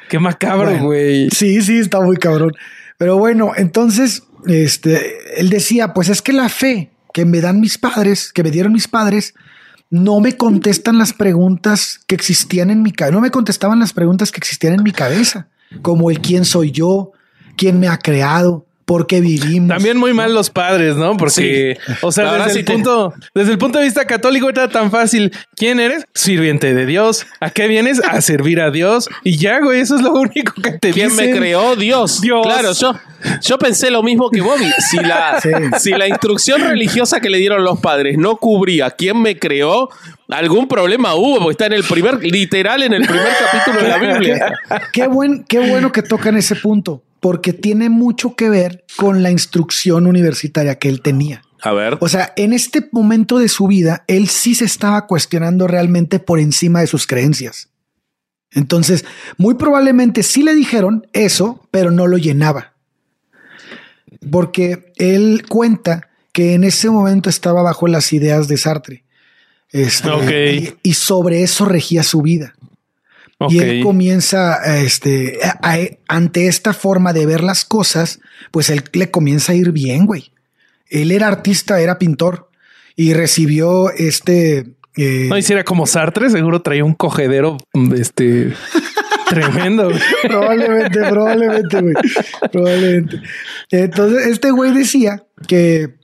Qué 0.09 0.18
macabro, 0.18 0.71
Bueno, 0.71 0.85
güey. 0.87 1.30
Sí, 1.30 1.62
sí, 1.62 1.78
está 1.78 2.00
muy 2.00 2.16
cabrón. 2.16 2.52
Pero 2.99 3.18
bueno, 3.18 3.52
entonces, 3.56 4.25
este, 4.47 5.40
él 5.40 5.49
decía, 5.49 5.94
pues 5.94 6.09
es 6.09 6.23
que 6.23 6.32
la 6.32 6.49
fe 6.49 6.90
que 7.14 7.25
me 7.25 7.40
dan 7.40 7.61
mis 7.61 7.78
padres, 7.78 8.32
que 8.32 8.42
me 8.42 8.50
dieron 8.50 8.73
mis 8.73 8.88
padres, 8.88 9.35
no 9.90 10.21
me 10.21 10.37
contestan 10.37 10.99
las 10.99 11.12
preguntas 11.12 12.00
que 12.06 12.14
existían 12.14 12.71
en 12.71 12.82
mi 12.82 12.92
cabeza, 12.92 13.14
no 13.14 13.21
me 13.21 13.30
contestaban 13.30 13.78
las 13.78 13.92
preguntas 13.92 14.32
que 14.32 14.38
existían 14.38 14.75
en 14.75 14.82
mi 14.82 14.92
cabeza, 14.92 15.49
como 15.82 16.11
el 16.11 16.21
quién 16.21 16.44
soy 16.44 16.71
yo, 16.71 17.12
quién 17.56 17.78
me 17.80 17.88
ha 17.88 17.99
creado, 17.99 18.66
por 18.85 19.06
qué 19.06 19.21
vivimos. 19.21 19.68
También 19.68 19.97
muy 19.97 20.12
mal 20.12 20.35
los 20.35 20.50
padres, 20.50 20.97
¿no? 20.97 21.16
Porque, 21.16 21.78
o 22.02 22.11
sea, 22.12 22.32
desde 22.35 22.50
sí 22.50 22.59
el, 22.59 22.64
te- 22.64 22.73
punto, 22.75 23.14
desde 23.35 23.52
el 23.52 23.59
punto 23.59 23.78
de 23.78 23.85
vista 23.85 24.04
católico 24.06 24.49
era 24.50 24.68
tan 24.68 24.90
fácil. 24.90 25.32
¿Quién 25.56 25.78
eres? 25.80 26.04
Sirviente 26.14 26.75
de 26.75 26.85
Dios. 26.85 27.25
¿A 27.40 27.50
qué 27.50 27.68
vienes? 27.68 28.02
A 28.04 28.21
servir 28.21 28.61
a 28.61 28.71
Dios. 28.71 29.09
Y 29.23 29.38
ya, 29.38 29.61
güey, 29.61 29.80
eso 29.80 29.94
es 29.97 30.02
lo 30.02 30.12
único 30.12 30.52
que 30.61 30.73
te 30.73 30.90
¿Quién 30.90 31.14
me 31.14 31.23
dicen. 31.28 31.38
creó? 31.38 31.76
Dios. 31.76 32.21
Dios. 32.21 32.44
Claro, 32.44 32.73
yo, 32.73 32.94
yo 33.40 33.56
pensé 33.56 33.90
lo 33.90 34.02
mismo 34.02 34.28
que 34.30 34.40
Bobby. 34.40 34.71
Si 34.90 34.99
la, 34.99 35.40
Sí. 35.40 35.50
si 35.78 35.90
la 35.92 36.09
instrucción 36.09 36.61
religiosa 36.61 37.21
que 37.21 37.30
le 37.30 37.38
dieron 37.38 37.62
los 37.64 37.78
padres 37.80 38.18
no 38.18 38.37
cubría 38.37 38.90
quién 38.90 39.23
me 39.23 39.38
creó, 39.38 39.88
algún 40.28 40.66
problema 40.66 41.14
hubo, 41.14 41.37
porque 41.38 41.52
está 41.52 41.66
en 41.66 41.75
el 41.75 41.85
primer, 41.85 42.23
literal, 42.23 42.82
en 42.82 42.92
el 42.94 43.06
primer 43.06 43.28
capítulo 43.50 43.80
de 43.82 43.88
la 43.88 43.99
Biblia. 43.99 44.52
Qué, 44.92 45.06
buen, 45.06 45.44
qué 45.44 45.61
bueno 45.61 45.92
que 45.92 46.02
tocan 46.02 46.37
ese 46.37 46.56
punto, 46.56 47.02
porque 47.23 47.52
tiene 47.52 47.88
mucho 47.88 48.35
que 48.35 48.50
ver 48.50 48.85
con 48.97 49.23
la 49.23 49.31
instrucción 49.31 50.09
universitaria 50.09 50.81
que 50.81 50.88
él 50.88 51.02
tenía. 51.02 51.43
A 51.62 51.73
ver. 51.73 51.97
O 52.00 52.09
sea, 52.09 52.33
en 52.35 52.52
este 52.52 52.88
momento 52.91 53.38
de 53.38 53.49
su 53.49 53.69
vida, 53.69 54.02
él 54.09 54.26
sí 54.26 54.57
se 54.57 54.64
estaba 54.64 55.07
cuestionando 55.07 55.69
realmente 55.69 56.19
por 56.19 56.41
encima 56.41 56.81
de 56.81 56.88
sus 56.88 57.07
creencias. 57.07 57.71
Entonces, 58.50 59.05
muy 59.37 59.55
probablemente 59.55 60.25
sí 60.25 60.43
le 60.43 60.52
dijeron 60.52 61.07
eso, 61.12 61.64
pero 61.71 61.93
no 61.93 62.09
lo 62.09 62.19
llenaba. 62.19 62.73
Porque 64.29 64.93
él 64.97 65.45
cuenta 65.49 66.09
que 66.33 66.55
en 66.55 66.64
ese 66.64 66.91
momento 66.91 67.31
estaba 67.31 67.62
bajo 67.62 67.87
las 67.87 68.12
ideas 68.12 68.49
de 68.49 68.57
Sartre. 68.57 69.05
Este, 69.71 70.11
Ok. 70.11 70.75
y, 70.83 70.91
y 70.91 70.95
sobre 70.95 71.45
eso 71.45 71.67
regía 71.67 72.02
su 72.02 72.21
vida. 72.21 72.55
Y 73.51 73.59
él 73.59 73.83
comienza, 73.83 74.57
este, 74.83 75.39
a- 75.45 75.59
a- 75.63 75.89
ante 76.09 76.47
esta 76.47 76.73
forma 76.73 77.13
de 77.13 77.27
ver 77.27 77.43
las 77.43 77.65
cosas, 77.65 78.21
pues 78.51 78.71
él 78.71 78.83
le 78.93 79.11
comienza 79.11 79.53
a 79.53 79.55
ir 79.55 79.73
bien, 79.73 80.07
güey. 80.07 80.33
Él 80.89 81.11
era 81.11 81.29
artista, 81.29 81.81
era 81.81 81.99
pintor 81.99 82.49
y 82.97 83.15
recibió 83.15 83.91
este. 83.91 84.75
eh, 84.97 85.27
No 85.29 85.39
hiciera 85.39 85.65
como 85.65 85.87
Sartre, 85.87 86.29
seguro 86.31 86.61
traía 86.63 86.85
un 86.85 86.95
cogedero 86.95 87.57
este 87.97 88.53
tremendo. 89.29 89.85
güey. 89.89 90.01
probablemente, 90.23 91.01
probablemente, 91.09 91.81
güey. 91.81 91.95
Probablemente. 92.53 93.23
Entonces, 93.71 94.27
este 94.27 94.51
güey 94.51 94.73
decía 94.75 95.25
que, 95.49 95.95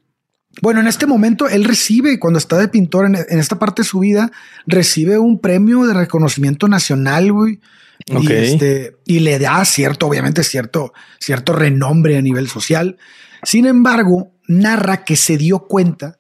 bueno, 0.63 0.81
en 0.81 0.87
este 0.87 1.07
momento 1.07 1.49
él 1.49 1.65
recibe, 1.65 2.19
cuando 2.19 2.39
está 2.39 2.57
de 2.59 2.69
pintor 2.69 3.07
en, 3.07 3.17
en 3.17 3.39
esta 3.39 3.59
parte 3.59 3.83
de 3.83 3.89
su 3.89 4.01
vida, 4.01 4.31
recibe 4.67 5.19
un 5.19 5.41
premio 5.41 5.85
de 5.87 5.95
reconocimiento 5.95 6.69
nacional, 6.69 7.33
güey. 7.33 7.61
Y, 8.07 8.33
este, 8.33 8.97
y 9.05 9.21
le 9.21 9.39
da 9.39 9.65
cierto, 9.65 10.07
obviamente, 10.07 10.45
cierto, 10.45 10.93
cierto 11.19 11.53
renombre 11.53 12.17
a 12.17 12.23
nivel 12.23 12.49
social. 12.49 12.97
Sin 13.43 13.67
embargo, 13.67 14.33
narra 14.47 15.05
que 15.05 15.17
se 15.17 15.37
dio 15.37 15.61
cuenta 15.61 16.19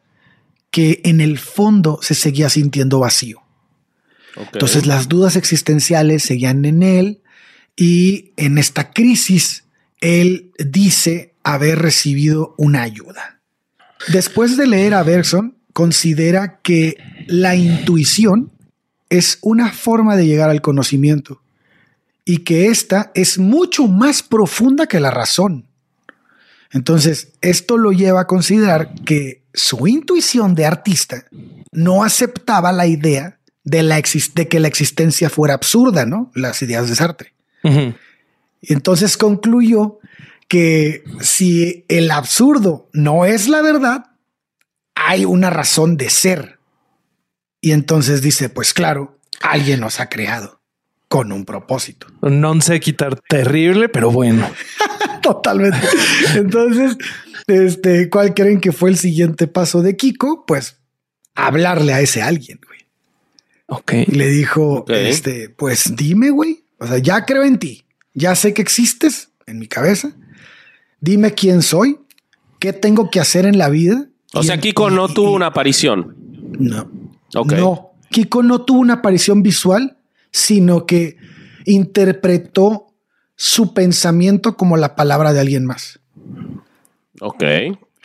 que 0.71 1.01
en 1.05 1.21
el 1.21 1.39
fondo 1.39 1.99
se 2.03 2.15
seguía 2.15 2.51
sintiendo 2.51 3.01
vacío. 3.01 3.43
Entonces 4.53 4.87
las 4.87 5.09
dudas 5.09 5.35
existenciales 5.35 6.23
seguían 6.23 6.65
en 6.65 6.83
él 6.83 7.23
y 7.75 8.33
en 8.37 8.59
esta 8.59 8.93
crisis 8.93 9.65
él 10.01 10.53
dice 10.59 11.35
haber 11.43 11.81
recibido 11.81 12.55
una 12.57 12.83
ayuda. 12.83 13.38
Después 14.07 14.57
de 14.57 14.67
leer 14.67 14.95
a 14.95 15.03
Bergson, 15.03 15.57
considera 15.73 16.61
que 16.63 16.97
la 17.27 17.57
intuición 17.57 18.51
es 19.11 19.39
una 19.43 19.73
forma 19.73 20.17
de 20.17 20.27
llegar 20.27 20.51
al 20.51 20.61
conocimiento 20.63 21.43
y 22.25 22.39
que 22.39 22.67
esta 22.67 23.11
es 23.15 23.39
mucho 23.39 23.89
más 23.89 24.23
profunda 24.23 24.87
que 24.87 25.01
la 25.01 25.11
razón. 25.11 25.67
Entonces, 26.73 27.33
esto 27.41 27.79
lo 27.79 27.93
lleva 27.93 28.21
a 28.23 28.27
considerar 28.27 28.95
que 29.05 29.43
su 29.55 29.87
intuición 29.87 30.55
de 30.55 30.67
artista 30.67 31.25
no 31.73 32.05
aceptaba 32.05 32.71
la 32.73 32.87
idea 32.87 33.39
de, 33.65 33.83
la 33.83 33.99
exis- 33.99 34.33
de 34.35 34.49
que 34.49 34.61
la 34.61 34.69
existencia 34.69 35.31
fuera 35.31 35.55
absurda, 35.55 36.05
¿no? 36.07 36.31
Las 36.35 36.61
ideas 36.63 36.89
de 36.89 36.95
Sartre. 36.95 37.33
Y 38.61 38.73
entonces 38.73 39.17
concluyó 39.17 39.99
que 40.49 41.05
si 41.21 41.85
el 41.89 42.11
absurdo 42.11 42.89
no 42.93 43.25
es 43.25 43.49
la 43.49 43.63
verdad, 43.63 44.07
hay 44.95 45.25
una 45.25 45.51
razón 45.51 45.97
de 45.97 46.11
ser. 46.11 46.59
Y 47.61 47.73
entonces 47.73 48.23
dice, 48.23 48.49
pues 48.49 48.73
claro, 48.73 49.19
alguien 49.41 49.81
nos 49.81 50.01
ha 50.01 50.09
creado 50.09 50.61
con 51.09 51.33
un 51.33 51.45
propósito. 51.45 52.07
No 52.23 52.61
sé 52.61 52.81
quitar 52.81 53.21
terrible, 53.29 53.89
pero 53.89 54.11
bueno. 54.11 54.49
Totalmente. 55.23 55.87
Entonces, 56.35 56.97
este, 57.47 58.09
¿cuál 58.09 58.35
creen 58.35 58.61
que 58.61 58.73
fue 58.73 58.91
el 58.91 58.99
siguiente 58.99 59.47
paso 59.47 59.83
de 59.83 59.97
Kiko? 59.97 60.45
Pues 60.47 60.79
hablarle 61.35 61.93
a 61.93 62.01
ese 62.01 62.23
alguien, 62.23 62.61
güey. 62.67 62.87
Ok. 63.67 63.93
Y 64.07 64.13
le 64.13 64.29
dijo, 64.29 64.85
este, 64.89 65.51
pues 65.51 65.95
dime, 65.97 66.31
güey. 66.31 66.65
O 66.79 66.87
sea, 66.87 66.99
ya 66.99 67.25
creo 67.27 67.45
en 67.45 67.59
ti. 67.59 67.85
Ya 68.15 68.35
sé 68.35 68.55
que 68.55 68.63
existes 68.63 69.31
en 69.47 69.59
mi 69.59 69.69
cabeza. 69.69 70.13
Dime 71.01 71.33
quién 71.35 71.63
soy, 71.63 71.99
qué 72.59 72.73
tengo 72.73 73.11
que 73.11 73.21
hacer 73.21 73.47
en 73.47 73.59
la 73.59 73.69
vida. 73.69 74.07
O 74.35 74.43
sea, 74.43 74.57
en- 74.57 74.61
Kiko 74.61 74.91
no 74.91 75.07
y- 75.09 75.15
tuvo 75.15 75.33
y- 75.33 75.37
una 75.37 75.47
aparición. 75.47 76.17
No. 76.59 76.91
Ok. 77.35 77.53
No. 77.53 77.91
Kiko 78.11 78.43
no 78.43 78.63
tuvo 78.63 78.81
una 78.81 78.95
aparición 78.95 79.43
visual, 79.43 79.97
sino 80.31 80.87
que 80.87 81.17
interpretó 81.67 82.87
su 83.37 83.73
pensamiento 83.75 84.57
como 84.57 84.77
la 84.77 84.97
palabra 84.97 85.33
de 85.33 85.41
alguien 85.41 85.65
más. 85.65 86.01
Ok. 87.21 87.43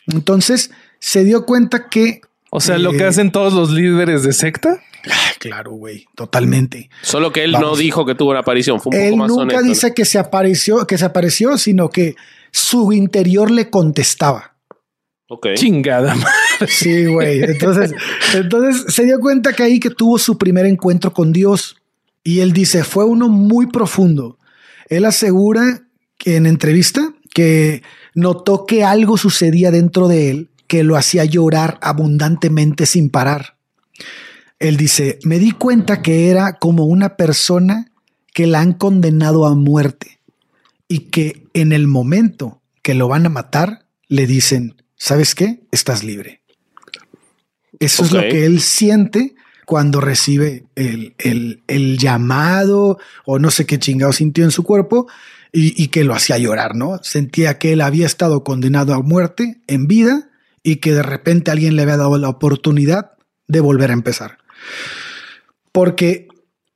Entonces 0.07 0.71
se 0.99 1.23
dio 1.23 1.45
cuenta 1.45 1.89
que. 1.89 2.21
O 2.49 2.59
sea, 2.59 2.77
lo 2.77 2.91
que 2.91 2.99
Eh, 2.99 3.05
hacen 3.07 3.31
todos 3.31 3.53
los 3.53 3.71
líderes 3.71 4.23
de 4.23 4.33
secta. 4.33 4.79
Ah, 5.09 5.31
claro, 5.39 5.71
güey, 5.71 6.05
totalmente. 6.15 6.89
Solo 7.01 7.31
que 7.33 7.43
él 7.43 7.51
no 7.53 7.75
dijo 7.75 8.05
que 8.05 8.15
tuvo 8.15 8.29
una 8.31 8.39
aparición. 8.41 8.79
Fue 8.79 8.95
un 8.95 9.01
Él 9.01 9.09
poco 9.11 9.17
más 9.17 9.29
nunca 9.29 9.43
honesto. 9.43 9.63
dice 9.63 9.93
que 9.93 10.05
se 10.05 10.17
apareció, 10.19 10.85
que 10.87 10.97
se 10.97 11.05
apareció, 11.05 11.57
sino 11.57 11.89
que 11.89 12.15
su 12.53 12.93
interior 12.93 13.51
le 13.51 13.69
contestaba. 13.69 14.55
Ok. 15.27 15.47
Chingada. 15.55 16.13
madre. 16.15 16.67
Sí, 16.67 17.07
güey. 17.07 17.41
Entonces, 17.41 17.93
entonces 18.33 18.93
se 18.93 19.05
dio 19.05 19.19
cuenta 19.19 19.53
que 19.53 19.63
ahí 19.63 19.79
que 19.79 19.89
tuvo 19.89 20.19
su 20.19 20.37
primer 20.37 20.65
encuentro 20.67 21.11
con 21.11 21.33
Dios. 21.33 21.77
Y 22.23 22.39
él 22.39 22.53
dice, 22.53 22.83
fue 22.83 23.05
uno 23.05 23.27
muy 23.27 23.67
profundo. 23.67 24.37
Él 24.87 25.03
asegura 25.05 25.87
que 26.17 26.35
en 26.35 26.45
entrevista 26.45 27.13
que 27.33 27.81
notó 28.13 28.65
que 28.65 28.83
algo 28.83 29.17
sucedía 29.17 29.71
dentro 29.71 30.07
de 30.07 30.29
él 30.29 30.49
que 30.67 30.83
lo 30.83 30.95
hacía 30.95 31.25
llorar 31.25 31.79
abundantemente 31.81 32.85
sin 32.85 33.09
parar. 33.09 33.57
Él 34.59 34.77
dice, 34.77 35.19
me 35.23 35.39
di 35.39 35.51
cuenta 35.51 36.01
que 36.01 36.29
era 36.29 36.53
como 36.53 36.85
una 36.85 37.17
persona 37.17 37.91
que 38.33 38.47
la 38.47 38.61
han 38.61 38.73
condenado 38.73 39.45
a 39.45 39.55
muerte 39.55 40.13
y 40.93 41.09
que 41.09 41.47
en 41.53 41.71
el 41.71 41.87
momento 41.87 42.61
que 42.83 42.93
lo 42.93 43.07
van 43.07 43.25
a 43.25 43.29
matar, 43.29 43.87
le 44.07 44.27
dicen, 44.27 44.75
¿sabes 44.95 45.33
qué? 45.33 45.63
Estás 45.71 46.03
libre. 46.03 46.41
Eso 47.79 48.03
es 48.05 48.11
lo 48.11 48.19
que 48.31 48.45
él 48.45 48.61
siente 48.61 49.35
cuando 49.65 49.99
recibe 50.01 50.65
el, 50.75 51.15
el- 51.17 51.63
el 51.67 51.97
llamado 51.97 52.99
o 53.25 53.39
no 53.39 53.49
sé 53.49 53.65
qué 53.65 53.79
chingado 53.79 54.13
sintió 54.13 54.43
en 54.43 54.51
su 54.51 54.63
cuerpo 54.63 55.07
y, 55.51 55.81
y 55.81 55.87
que 55.87 56.03
lo 56.03 56.13
hacía 56.13 56.37
llorar, 56.37 56.75
¿no? 56.75 56.99
Sentía 57.01 57.57
que 57.57 57.73
él 57.73 57.81
había 57.81 58.05
estado 58.05 58.43
condenado 58.43 58.93
a 58.93 59.01
muerte 59.01 59.61
en 59.67 59.87
vida 59.87 60.29
y 60.61 60.75
que 60.77 60.93
de 60.93 61.01
repente 61.03 61.49
alguien 61.51 61.75
le 61.75 61.81
había 61.81 61.97
dado 61.97 62.17
la 62.19 62.29
oportunidad 62.29 63.11
de 63.47 63.59
volver 63.61 63.89
a 63.89 63.93
empezar. 63.93 64.37
Porque 65.71 66.27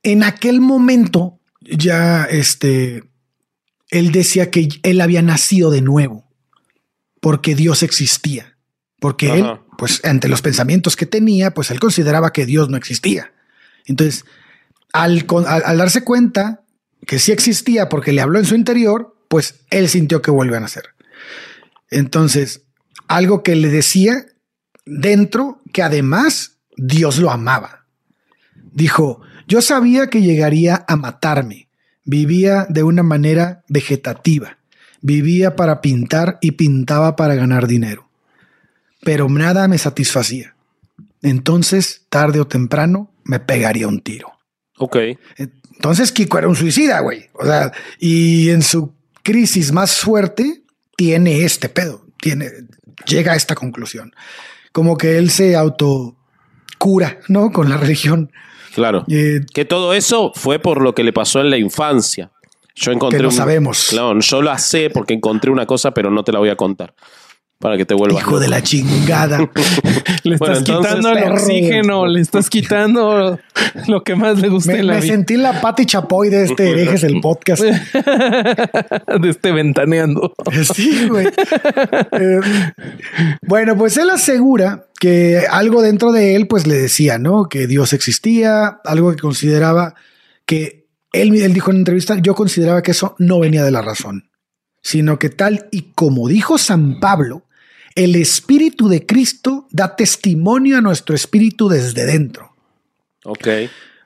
en 0.02 0.22
aquel 0.24 0.60
momento 0.60 1.38
ya 1.60 2.24
este, 2.24 3.04
él 3.90 4.12
decía 4.12 4.50
que 4.50 4.68
él 4.82 5.00
había 5.00 5.22
nacido 5.22 5.70
de 5.70 5.80
nuevo, 5.82 6.28
porque 7.20 7.54
Dios 7.54 7.82
existía, 7.82 8.56
porque 9.00 9.32
él, 9.34 9.44
pues 9.78 10.04
ante 10.04 10.28
los 10.28 10.42
pensamientos 10.42 10.96
que 10.96 11.06
tenía, 11.06 11.52
pues 11.54 11.70
él 11.70 11.80
consideraba 11.80 12.32
que 12.32 12.46
Dios 12.46 12.68
no 12.68 12.76
existía. 12.76 13.32
Entonces, 13.86 14.24
al- 14.92 15.24
al 15.46 15.78
darse 15.78 16.04
cuenta 16.04 16.64
que 17.06 17.18
sí 17.18 17.32
existía 17.32 17.88
porque 17.88 18.12
le 18.12 18.20
habló 18.20 18.38
en 18.38 18.44
su 18.44 18.54
interior, 18.54 19.16
pues 19.28 19.60
él 19.70 19.88
sintió 19.88 20.20
que 20.22 20.30
vuelve 20.30 20.56
a 20.56 20.60
nacer. 20.60 20.94
Entonces, 21.90 22.62
algo 23.06 23.42
que 23.42 23.54
le 23.56 23.68
decía 23.68 24.26
dentro 24.84 25.62
que 25.72 25.82
además 25.82 26.58
Dios 26.76 27.18
lo 27.18 27.30
amaba. 27.30 27.86
Dijo, 28.72 29.20
yo 29.46 29.62
sabía 29.62 30.08
que 30.08 30.22
llegaría 30.22 30.84
a 30.86 30.96
matarme. 30.96 31.67
Vivía 32.10 32.66
de 32.70 32.84
una 32.84 33.02
manera 33.02 33.64
vegetativa. 33.68 34.56
Vivía 35.02 35.56
para 35.56 35.82
pintar 35.82 36.38
y 36.40 36.52
pintaba 36.52 37.16
para 37.16 37.34
ganar 37.34 37.66
dinero. 37.66 38.08
Pero 39.04 39.28
nada 39.28 39.68
me 39.68 39.76
satisfacía. 39.76 40.54
Entonces, 41.20 42.06
tarde 42.08 42.40
o 42.40 42.46
temprano, 42.46 43.12
me 43.24 43.40
pegaría 43.40 43.86
un 43.88 44.00
tiro. 44.00 44.32
Ok. 44.78 44.96
Entonces 45.36 46.10
Kiko 46.10 46.38
era 46.38 46.48
un 46.48 46.56
suicida, 46.56 47.00
güey. 47.00 47.28
O 47.34 47.44
sea, 47.44 47.72
y 47.98 48.48
en 48.48 48.62
su 48.62 48.94
crisis 49.22 49.70
más 49.72 49.98
fuerte 49.98 50.62
tiene 50.96 51.44
este 51.44 51.68
pedo, 51.68 52.06
tiene, 52.22 52.48
llega 53.06 53.32
a 53.32 53.36
esta 53.36 53.54
conclusión. 53.54 54.14
Como 54.72 54.96
que 54.96 55.18
él 55.18 55.28
se 55.28 55.56
auto 55.56 56.16
cura, 56.78 57.18
¿no? 57.28 57.52
Con 57.52 57.68
la 57.68 57.76
religión. 57.76 58.32
Claro. 58.74 59.04
Eh, 59.08 59.40
Que 59.52 59.64
todo 59.64 59.92
eso 59.94 60.32
fue 60.34 60.58
por 60.58 60.80
lo 60.82 60.94
que 60.94 61.04
le 61.04 61.12
pasó 61.12 61.40
en 61.40 61.50
la 61.50 61.56
infancia. 61.58 62.30
Yo 62.74 62.92
encontré 62.92 63.18
Que 63.18 63.22
no 63.24 63.28
un- 63.30 63.34
sabemos. 63.34 63.88
Claro, 63.90 64.18
yo 64.20 64.40
la 64.42 64.56
sé 64.58 64.90
porque 64.90 65.14
encontré 65.14 65.50
una 65.50 65.66
cosa, 65.66 65.92
pero 65.92 66.10
no 66.10 66.22
te 66.22 66.30
la 66.32 66.38
voy 66.38 66.48
a 66.50 66.56
contar. 66.56 66.94
Para 67.60 67.76
que 67.76 67.84
te 67.84 67.94
vuelvas. 67.94 68.22
hijo 68.22 68.38
de 68.38 68.46
la 68.48 68.62
chingada. 68.62 69.38
Le 70.22 70.36
Bueno, 70.36 70.54
estás 70.54 70.58
entonces, 70.58 70.92
quitando 70.94 71.08
el 71.10 71.18
perro. 71.18 71.34
oxígeno, 71.34 72.06
le 72.06 72.20
estás 72.20 72.50
quitando 72.50 73.38
lo 73.88 74.02
que 74.04 74.14
más 74.14 74.38
le 74.40 74.48
gusta 74.48 74.72
me, 74.72 74.78
en 74.80 74.86
la 74.86 74.94
me 74.94 75.00
vida. 75.00 75.12
sentí 75.12 75.36
la 75.36 75.60
Pati 75.60 75.86
Chapoy 75.86 76.28
de 76.28 76.44
este 76.44 76.70
herejes 76.70 77.02
el 77.02 77.20
podcast. 77.20 77.62
de 77.62 79.28
este 79.28 79.52
ventaneando. 79.52 80.34
Sí, 80.74 81.08
güey. 81.08 81.26
Eh, 81.26 82.40
bueno, 83.46 83.76
pues 83.76 83.96
él 83.96 84.10
asegura 84.10 84.86
que 85.00 85.42
algo 85.50 85.82
dentro 85.82 86.12
de 86.12 86.36
él, 86.36 86.46
pues 86.46 86.66
le 86.66 86.74
decía, 86.76 87.18
¿no? 87.18 87.48
Que 87.48 87.66
Dios 87.66 87.92
existía, 87.92 88.80
algo 88.84 89.10
que 89.10 89.18
consideraba 89.18 89.94
que 90.46 90.86
él, 91.12 91.34
él 91.42 91.52
dijo 91.54 91.70
en 91.70 91.78
entrevista, 91.78 92.16
yo 92.20 92.34
consideraba 92.34 92.82
que 92.82 92.92
eso 92.92 93.14
no 93.18 93.40
venía 93.40 93.64
de 93.64 93.70
la 93.72 93.82
razón, 93.82 94.30
sino 94.82 95.18
que 95.18 95.28
tal 95.28 95.66
y 95.70 95.92
como 95.94 96.28
dijo 96.28 96.58
San 96.58 97.00
Pablo, 97.00 97.44
el 97.98 98.14
Espíritu 98.14 98.88
de 98.88 99.04
Cristo 99.04 99.66
da 99.72 99.96
testimonio 99.96 100.78
a 100.78 100.80
nuestro 100.80 101.16
espíritu 101.16 101.68
desde 101.68 102.06
dentro. 102.06 102.54
Ok. 103.24 103.48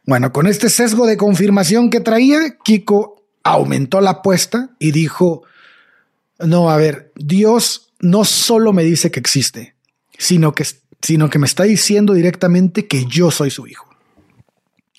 Bueno, 0.07 0.33
con 0.33 0.46
este 0.46 0.70
sesgo 0.70 1.07
de 1.07 1.18
confirmación 1.18 1.90
que 1.90 2.00
traía, 2.00 2.57
Kiko 2.64 3.22
aumentó 3.44 4.00
la 4.00 4.11
apuesta 4.12 4.70
y 4.78 4.92
dijo, 4.92 5.42
no, 6.38 6.70
a 6.70 6.78
ver, 6.78 7.12
Dios 7.16 7.92
no 8.00 8.24
solo 8.24 8.72
me 8.72 8.83
dice 8.83 9.11
que 9.11 9.20
existe, 9.20 9.74
sino 10.16 10.55
que, 10.55 10.64
sino 11.02 11.28
que 11.28 11.38
me 11.38 11.46
está 11.46 11.64
diciendo 11.64 12.14
directamente 12.14 12.87
que 12.87 13.05
yo 13.05 13.31
soy 13.31 13.50
su 13.50 13.66
hijo. 13.66 13.91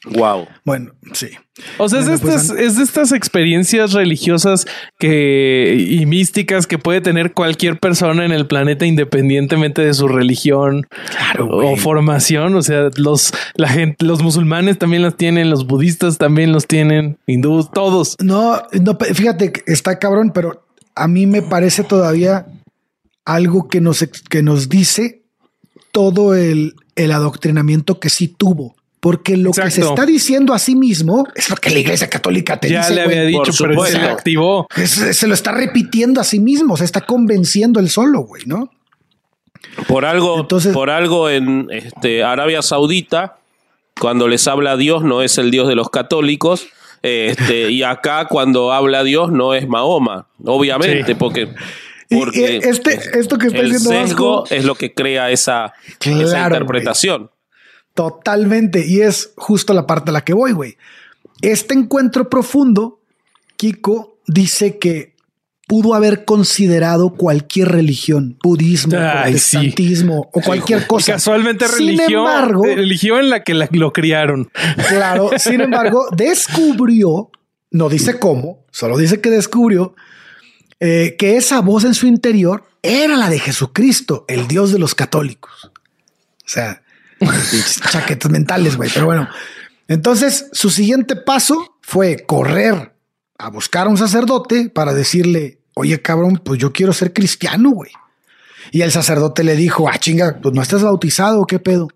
Wow. 0.05 0.47
Bueno, 0.65 0.91
sí. 1.13 1.29
O 1.77 1.87
sea, 1.87 1.99
Bueno, 1.99 2.13
es, 2.13 2.21
de 2.21 2.27
pues, 2.27 2.41
estas, 2.43 2.59
es 2.59 2.77
de 2.77 2.83
estas 2.83 3.11
experiencias 3.13 3.93
religiosas 3.93 4.65
que 4.99 5.77
y 5.77 6.05
místicas 6.05 6.67
que 6.67 6.77
puede 6.77 6.99
tener 6.99 7.33
cualquier 7.33 7.79
persona 7.79 8.25
en 8.25 8.31
el 8.31 8.47
planeta 8.47 8.85
independientemente 8.85 9.81
de 9.81 9.93
su 9.93 10.07
religión 10.07 10.87
Claro, 11.09 11.47
o 11.49 11.77
formación. 11.77 12.55
O 12.55 12.61
sea, 12.61 12.89
los 12.97 13.33
la 13.55 13.69
gente, 13.69 14.05
los 14.05 14.21
musulmanes 14.21 14.77
también 14.77 15.03
las 15.03 15.15
tienen, 15.15 15.49
los 15.49 15.67
budistas 15.67 16.17
también 16.17 16.51
los 16.51 16.67
tienen, 16.67 17.17
hindús, 17.25 17.71
todos. 17.71 18.17
No, 18.19 18.61
no, 18.73 18.97
fíjate, 19.13 19.53
que 19.53 19.71
está 19.71 19.99
cabrón, 19.99 20.31
pero 20.33 20.65
a 20.95 21.07
mí 21.07 21.27
me 21.27 21.41
parece 21.41 21.83
todavía 21.83 22.45
algo 23.25 23.69
que 23.69 23.79
nos, 23.79 24.03
que 24.29 24.43
nos 24.43 24.67
dice 24.67 25.23
todo 25.91 26.35
el, 26.35 26.75
el 26.95 27.11
adoctrinamiento 27.11 27.99
que 27.99 28.09
sí 28.09 28.27
tuvo. 28.27 28.75
Porque 29.03 29.35
lo 29.35 29.51
que 29.51 29.69
se 29.69 29.81
está 29.81 30.05
diciendo 30.05 30.53
a 30.53 30.59
sí 30.59 30.75
mismo 30.77 31.27
es 31.35 31.49
lo 31.49 31.57
que 31.57 31.69
la 31.71 31.79
iglesia 31.79 32.09
católica 32.09 32.57
te 32.57 32.69
ya 32.69 32.79
dice. 32.79 32.95
le 32.95 33.03
güey. 33.03 33.17
había 33.19 33.27
dicho, 33.27 33.51
por 33.57 33.67
pero 33.69 33.83
se 33.85 33.99
le 33.99 34.05
activó. 34.07 34.65
Es- 34.77 34.91
se 35.17 35.27
lo 35.27 35.33
está 35.33 35.51
repitiendo 35.51 36.21
a 36.21 36.23
sí 36.23 36.39
mismo, 36.39 36.77
se 36.77 36.85
está 36.85 37.01
convenciendo 37.01 37.81
él 37.81 37.89
solo, 37.89 38.21
güey, 38.21 38.43
¿no? 38.45 38.71
Por 39.89 40.05
algo, 40.05 40.39
Entonces- 40.39 40.73
por 40.73 40.89
algo 40.89 41.29
en 41.29 41.67
este, 41.69 42.23
Arabia 42.23 42.61
Saudita, 42.61 43.39
cuando 43.99 44.29
les 44.29 44.47
habla 44.47 44.77
Dios, 44.77 45.03
no 45.03 45.21
es 45.21 45.37
el 45.37 45.51
Dios 45.51 45.67
de 45.67 45.75
los 45.75 45.89
católicos. 45.89 46.67
Este, 47.01 47.71
y 47.71 47.83
acá, 47.83 48.27
cuando 48.29 48.71
habla 48.71 49.03
Dios, 49.03 49.33
no 49.33 49.53
es 49.53 49.67
Mahoma, 49.67 50.27
obviamente, 50.45 51.07
Sí. 51.07 51.15
porque, 51.15 51.49
Y- 52.09 52.15
porque 52.15 52.61
y 52.63 52.69
este, 52.69 53.19
esto 53.19 53.37
que 53.37 53.47
está 53.47 53.59
el 53.59 53.71
diciendo 53.73 53.89
sesgo 54.07 54.41
Vasco, 54.43 54.55
es 54.55 54.63
lo 54.63 54.75
que 54.75 54.93
crea 54.93 55.29
esa, 55.29 55.73
esa 55.99 55.99
Claro, 55.99 56.55
interpretación. 56.55 57.29
Totalmente, 57.93 58.85
y 58.87 59.01
es 59.01 59.31
justo 59.35 59.73
la 59.73 59.85
parte 59.87 60.09
a 60.09 60.13
la 60.13 60.23
que 60.23 60.33
voy, 60.33 60.51
güey. 60.51 60.77
Este 61.41 61.73
encuentro 61.73 62.29
profundo, 62.29 62.99
Kiko 63.57 64.17
dice 64.27 64.77
que 64.79 65.13
pudo 65.67 65.93
haber 65.95 66.25
considerado 66.25 67.11
cualquier 67.15 67.69
religión, 67.69 68.37
budismo, 68.43 68.97
Ay, 68.97 69.37
sí. 69.37 69.57
protestantismo 69.57 70.29
o 70.33 70.41
cualquier 70.41 70.85
cosa. 70.87 71.13
Casualmente 71.13 71.67
Sin 71.67 71.77
religión, 71.87 72.27
embargo, 72.27 72.65
eh, 72.65 72.75
religión 72.75 73.19
en 73.21 73.29
la 73.29 73.43
que 73.43 73.53
la- 73.53 73.69
lo 73.71 73.93
criaron. 73.93 74.51
Claro, 74.89 75.31
sin 75.37 75.61
embargo, 75.61 76.05
descubrió, 76.15 77.29
no 77.71 77.89
dice 77.89 78.19
cómo, 78.19 78.65
solo 78.71 78.97
dice 78.97 79.21
que 79.21 79.29
descubrió 79.29 79.95
eh, 80.79 81.15
que 81.17 81.37
esa 81.37 81.61
voz 81.61 81.85
en 81.85 81.93
su 81.93 82.07
interior 82.07 82.65
era 82.81 83.15
la 83.15 83.29
de 83.29 83.39
Jesucristo, 83.39 84.25
el 84.27 84.47
Dios 84.47 84.71
de 84.73 84.79
los 84.79 84.93
católicos. 84.95 85.71
O 86.45 86.49
sea, 86.49 86.82
chaquetas 87.91 88.31
mentales, 88.31 88.75
güey. 88.77 88.89
Pero 88.93 89.05
bueno, 89.05 89.27
entonces 89.87 90.47
su 90.53 90.69
siguiente 90.69 91.15
paso 91.15 91.77
fue 91.81 92.25
correr 92.25 92.93
a 93.37 93.49
buscar 93.49 93.87
a 93.87 93.89
un 93.89 93.97
sacerdote 93.97 94.69
para 94.69 94.93
decirle, 94.93 95.59
oye, 95.73 96.01
cabrón, 96.01 96.41
pues 96.43 96.59
yo 96.59 96.71
quiero 96.71 96.93
ser 96.93 97.13
cristiano, 97.13 97.71
güey. 97.71 97.91
Y 98.71 98.81
el 98.81 98.91
sacerdote 98.91 99.43
le 99.43 99.55
dijo, 99.55 99.89
ah, 99.89 99.97
chinga, 99.97 100.39
pues 100.41 100.53
no 100.55 100.61
estás 100.61 100.83
bautizado, 100.83 101.41
¿o 101.41 101.45
¿qué 101.47 101.59
pedo? 101.59 101.89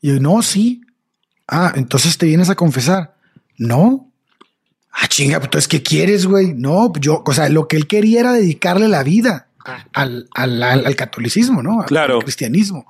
Y 0.00 0.08
yo, 0.14 0.20
no, 0.20 0.42
sí. 0.42 0.80
Ah, 1.46 1.72
entonces 1.76 2.16
te 2.18 2.26
vienes 2.26 2.48
a 2.50 2.54
confesar. 2.54 3.16
No. 3.56 4.10
Ah, 4.92 5.06
chinga, 5.08 5.38
pues 5.38 5.46
entonces, 5.48 5.68
¿qué 5.68 5.82
quieres, 5.82 6.26
güey? 6.26 6.54
No, 6.54 6.90
pues 6.92 7.02
yo, 7.04 7.22
o 7.24 7.32
sea, 7.34 7.48
lo 7.50 7.68
que 7.68 7.76
él 7.76 7.86
quería 7.86 8.20
era 8.20 8.32
dedicarle 8.32 8.88
la 8.88 9.02
vida 9.02 9.48
al, 9.92 10.28
al- 10.34 10.62
al- 10.62 10.86
al 10.86 10.96
catolicismo, 10.96 11.62
¿no? 11.62 11.84
Claro. 11.84 12.16
Al 12.16 12.22
cristianismo. 12.24 12.86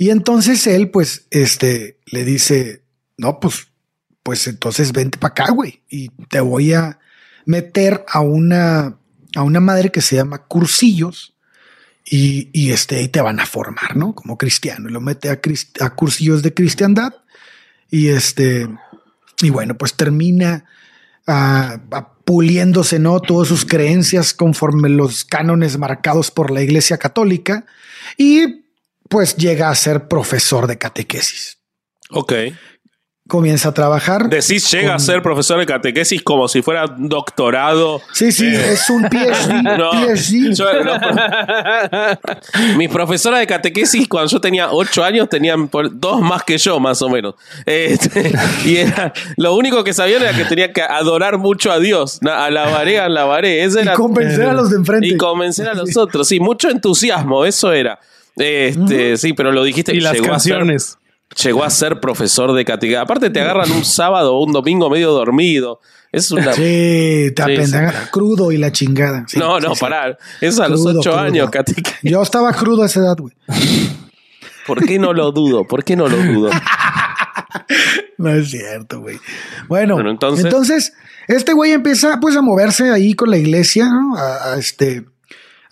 Y 0.00 0.08
entonces 0.08 0.66
él, 0.66 0.88
pues, 0.90 1.26
este, 1.30 1.98
le 2.06 2.24
dice, 2.24 2.82
no, 3.18 3.38
pues, 3.38 3.66
pues 4.22 4.46
entonces 4.46 4.92
vente 4.92 5.18
para 5.18 5.32
acá, 5.32 5.52
güey, 5.52 5.82
y 5.90 6.08
te 6.30 6.40
voy 6.40 6.72
a 6.72 6.98
meter 7.44 8.06
a 8.08 8.20
una, 8.20 8.96
a 9.36 9.42
una 9.42 9.60
madre 9.60 9.92
que 9.92 10.00
se 10.00 10.16
llama 10.16 10.46
Cursillos 10.46 11.34
y, 12.02 12.48
y 12.54 12.72
este, 12.72 13.02
y 13.02 13.08
te 13.08 13.20
van 13.20 13.40
a 13.40 13.46
formar, 13.46 13.94
¿no? 13.94 14.14
Como 14.14 14.38
cristiano, 14.38 14.88
y 14.88 14.92
lo 14.92 15.02
mete 15.02 15.28
a, 15.28 15.38
a 15.84 15.90
cursillos 15.90 16.42
de 16.42 16.54
cristiandad 16.54 17.12
y 17.90 18.08
este, 18.08 18.70
y 19.42 19.50
bueno, 19.50 19.76
pues 19.76 19.92
termina 19.96 20.64
ah, 21.26 21.78
ah, 21.90 22.14
puliéndose, 22.24 22.98
¿no? 22.98 23.20
Todas 23.20 23.48
sus 23.48 23.66
creencias 23.66 24.32
conforme 24.32 24.88
los 24.88 25.26
cánones 25.26 25.76
marcados 25.76 26.30
por 26.30 26.50
la 26.50 26.62
Iglesia 26.62 26.96
Católica 26.96 27.66
y 28.16 28.59
pues 29.10 29.36
llega 29.36 29.68
a 29.68 29.74
ser 29.74 30.06
profesor 30.08 30.66
de 30.68 30.78
catequesis. 30.78 31.58
Ok. 32.10 32.32
Comienza 33.28 33.68
a 33.68 33.74
trabajar. 33.74 34.28
Decís, 34.28 34.68
llega 34.72 34.94
a 34.94 34.98
ser 34.98 35.22
profesor 35.22 35.58
de 35.60 35.66
catequesis 35.66 36.22
como 36.22 36.48
si 36.48 36.62
fuera 36.62 36.86
un 36.86 37.08
doctorado. 37.08 38.00
Sí, 38.12 38.32
sí, 38.32 38.46
es 38.46 38.88
un 38.90 39.02
PhD. 39.08 39.62
No, 39.78 39.90
PhD. 39.92 40.52
yo- 40.54 40.84
no. 40.84 40.92
Mis 42.76 42.88
profesoras 42.88 43.40
de 43.40 43.46
catequesis, 43.46 44.08
cuando 44.08 44.30
yo 44.30 44.40
tenía 44.40 44.70
ocho 44.72 45.04
años, 45.04 45.28
tenían 45.28 45.68
dos 45.92 46.20
más 46.20 46.42
que 46.44 46.58
yo, 46.58 46.80
más 46.80 47.02
o 47.02 47.08
menos. 47.08 47.34
Este, 47.66 48.32
y 48.64 48.76
era, 48.78 49.12
lo 49.36 49.54
único 49.54 49.84
que 49.84 49.92
sabían 49.92 50.22
era 50.22 50.32
que 50.36 50.44
tenía 50.44 50.72
que 50.72 50.82
adorar 50.82 51.38
mucho 51.38 51.70
a 51.72 51.78
Dios. 51.78 52.20
Alabaré, 52.22 52.98
alabaré. 53.00 53.62
Ese 53.64 53.80
y 53.80 53.82
era, 53.82 53.94
convencer 53.94 54.48
a 54.48 54.52
los 54.54 54.70
de 54.70 54.76
enfrente. 54.76 55.06
y 55.08 55.16
convencer 55.16 55.68
a 55.68 55.74
los 55.74 55.96
otros. 55.96 56.26
Sí, 56.28 56.40
mucho 56.40 56.68
entusiasmo, 56.68 57.44
eso 57.44 57.72
era. 57.72 57.98
Este, 58.40 59.16
Sí, 59.16 59.32
pero 59.32 59.52
lo 59.52 59.62
dijiste. 59.64 59.94
Y 59.94 60.00
las 60.00 60.12
llegó 60.14 60.32
a 60.34 60.38
ser- 60.38 60.54
canciones. 60.54 60.98
llegó 61.42 61.62
a 61.64 61.70
ser 61.70 62.00
profesor 62.00 62.52
de 62.54 62.64
catequesis. 62.64 62.98
Aparte, 63.00 63.30
te 63.30 63.40
agarran 63.40 63.70
un 63.72 63.84
sábado 63.84 64.34
o 64.36 64.44
un 64.44 64.52
domingo 64.52 64.88
medio 64.90 65.12
dormido. 65.12 65.80
Es 66.12 66.30
una. 66.32 66.52
Sí, 66.54 67.28
te 67.36 67.66
Sí, 67.66 67.72
crudo 68.10 68.50
y 68.50 68.56
la 68.58 68.72
chingada. 68.72 69.24
Sí, 69.28 69.38
no, 69.38 69.60
no, 69.60 69.74
pará. 69.76 70.18
Es 70.40 70.58
a 70.58 70.66
los 70.68 70.84
ocho 70.84 71.10
crudo. 71.10 71.18
años, 71.18 71.50
catequesis. 71.50 72.00
Yo 72.02 72.20
estaba 72.22 72.52
crudo 72.52 72.82
a 72.82 72.86
esa 72.86 72.98
edad, 73.00 73.16
güey. 73.16 73.32
¿Por 74.66 74.84
qué 74.84 74.98
no 74.98 75.12
lo 75.12 75.30
dudo? 75.32 75.64
¿Por 75.66 75.84
qué 75.84 75.94
no 75.96 76.08
lo 76.08 76.16
dudo? 76.16 76.50
No 78.18 78.28
es 78.30 78.50
cierto, 78.50 79.00
güey. 79.00 79.18
Bueno, 79.68 79.94
Bueno, 79.94 80.10
entonces- 80.10 80.44
entonces, 80.44 80.92
este 81.26 81.52
güey 81.54 81.72
empieza 81.72 82.18
pues 82.20 82.36
a 82.36 82.42
moverse 82.42 82.90
ahí 82.90 83.14
con 83.14 83.30
la 83.30 83.38
iglesia, 83.38 83.88
¿no? 83.88 84.14
A, 84.16 84.52
a, 84.54 84.58
este, 84.58 85.04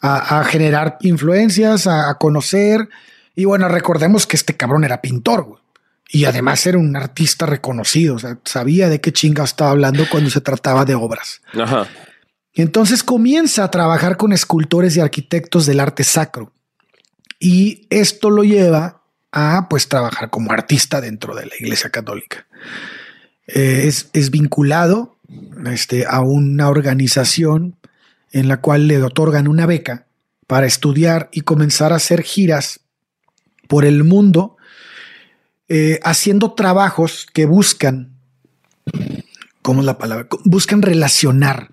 a, 0.01 0.41
a 0.41 0.45
generar 0.45 0.99
influencias, 1.01 1.87
a, 1.87 2.11
a 2.11 2.19
conocer. 2.19 2.89
Y 3.35 3.45
bueno, 3.45 3.69
recordemos 3.69 4.27
que 4.27 4.37
este 4.37 4.57
cabrón 4.57 4.85
era 4.85 5.01
pintor, 5.01 5.45
güey. 5.45 5.63
Y 6.11 6.25
además 6.25 6.67
era 6.67 6.79
un 6.79 6.97
artista 6.97 7.45
reconocido, 7.45 8.15
o 8.15 8.19
sea, 8.19 8.39
sabía 8.45 8.89
de 8.89 9.01
qué 9.01 9.13
chinga 9.13 9.45
estaba 9.45 9.73
hablando 9.73 10.05
cuando 10.11 10.31
se 10.31 10.41
trataba 10.41 10.87
de 10.87 10.95
obras. 10.95 11.43
Ajá. 11.53 11.87
Y 12.55 12.63
entonces 12.63 13.05
comienza 13.05 13.63
a 13.63 13.71
trabajar 13.71 14.17
con 14.17 14.33
escultores 14.33 14.97
y 14.97 15.01
arquitectos 15.01 15.67
del 15.67 15.81
arte 15.81 16.05
sacro. 16.05 16.51
Y 17.39 17.87
esto 17.91 18.31
lo 18.31 18.43
lleva 18.43 19.03
a 19.33 19.69
pues 19.69 19.89
trabajar 19.89 20.31
como 20.31 20.51
artista 20.51 21.01
dentro 21.01 21.35
de 21.35 21.47
la 21.47 21.53
Iglesia 21.61 21.91
Católica. 21.91 22.47
Eh, 23.47 23.83
es, 23.85 24.09
es 24.13 24.31
vinculado 24.31 25.19
este, 25.67 26.07
a 26.07 26.21
una 26.21 26.69
organización 26.69 27.77
en 28.33 28.49
la 28.49 28.61
cual 28.61 28.89
le 28.89 29.03
otorgan 29.03 29.49
una 29.49 29.67
beca 29.67 30.07
para 30.47 30.67
estudiar 30.67 31.29
y 31.33 31.43
comenzar 31.43 31.93
a 31.93 31.97
hacer 31.97 32.23
giras 32.23 32.81
por 33.69 33.85
el 33.85 34.05
mundo, 34.05 34.57
eh, 35.69 36.01
haciendo 36.03 36.55
trabajos 36.55 37.27
que 37.33 37.47
buscan, 37.47 38.17
¿cómo 39.63 39.81
es 39.81 39.87
la 39.87 39.99
palabra? 39.99 40.27
Buscan 40.45 40.83
relacionar 40.83 41.71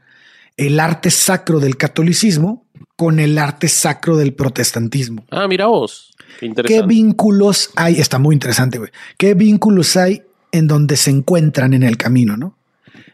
el 0.57 0.79
arte 0.79 1.09
sacro 1.09 1.59
del 1.59 1.77
catolicismo 1.77 2.65
con 2.95 3.19
el 3.19 3.37
arte 3.37 3.67
sacro 3.67 4.17
del 4.17 4.33
protestantismo. 4.33 5.25
Ah, 5.31 5.47
mira 5.47 5.67
vos. 5.67 6.13
Qué 6.39 6.51
¿Qué 6.53 6.81
vínculos 6.81 7.71
hay? 7.75 7.99
Está 7.99 8.19
muy 8.19 8.35
interesante, 8.35 8.77
güey. 8.77 8.91
¿Qué 9.17 9.33
vínculos 9.33 9.95
hay 9.95 10.23
en 10.51 10.67
donde 10.67 10.97
se 10.97 11.11
encuentran 11.11 11.73
en 11.73 11.83
el 11.83 11.97
camino, 11.97 12.37
no? 12.37 12.54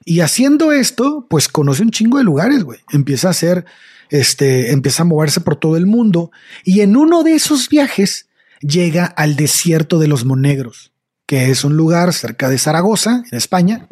Y 0.03 0.21
haciendo 0.21 0.71
esto, 0.71 1.27
pues 1.29 1.47
conoce 1.47 1.83
un 1.83 1.91
chingo 1.91 2.17
de 2.17 2.23
lugares, 2.23 2.63
güey. 2.63 2.79
Empieza 2.91 3.27
a 3.27 3.31
hacer, 3.31 3.65
este, 4.09 4.71
empieza 4.71 5.03
a 5.03 5.05
moverse 5.05 5.41
por 5.41 5.55
todo 5.55 5.77
el 5.77 5.85
mundo. 5.85 6.31
Y 6.63 6.81
en 6.81 6.95
uno 6.95 7.23
de 7.23 7.35
esos 7.35 7.69
viajes 7.69 8.27
llega 8.61 9.05
al 9.05 9.35
desierto 9.35 9.99
de 9.99 10.07
los 10.07 10.25
Monegros, 10.25 10.91
que 11.25 11.49
es 11.49 11.63
un 11.63 11.77
lugar 11.77 12.13
cerca 12.13 12.49
de 12.49 12.57
Zaragoza, 12.57 13.23
en 13.31 13.37
España. 13.37 13.87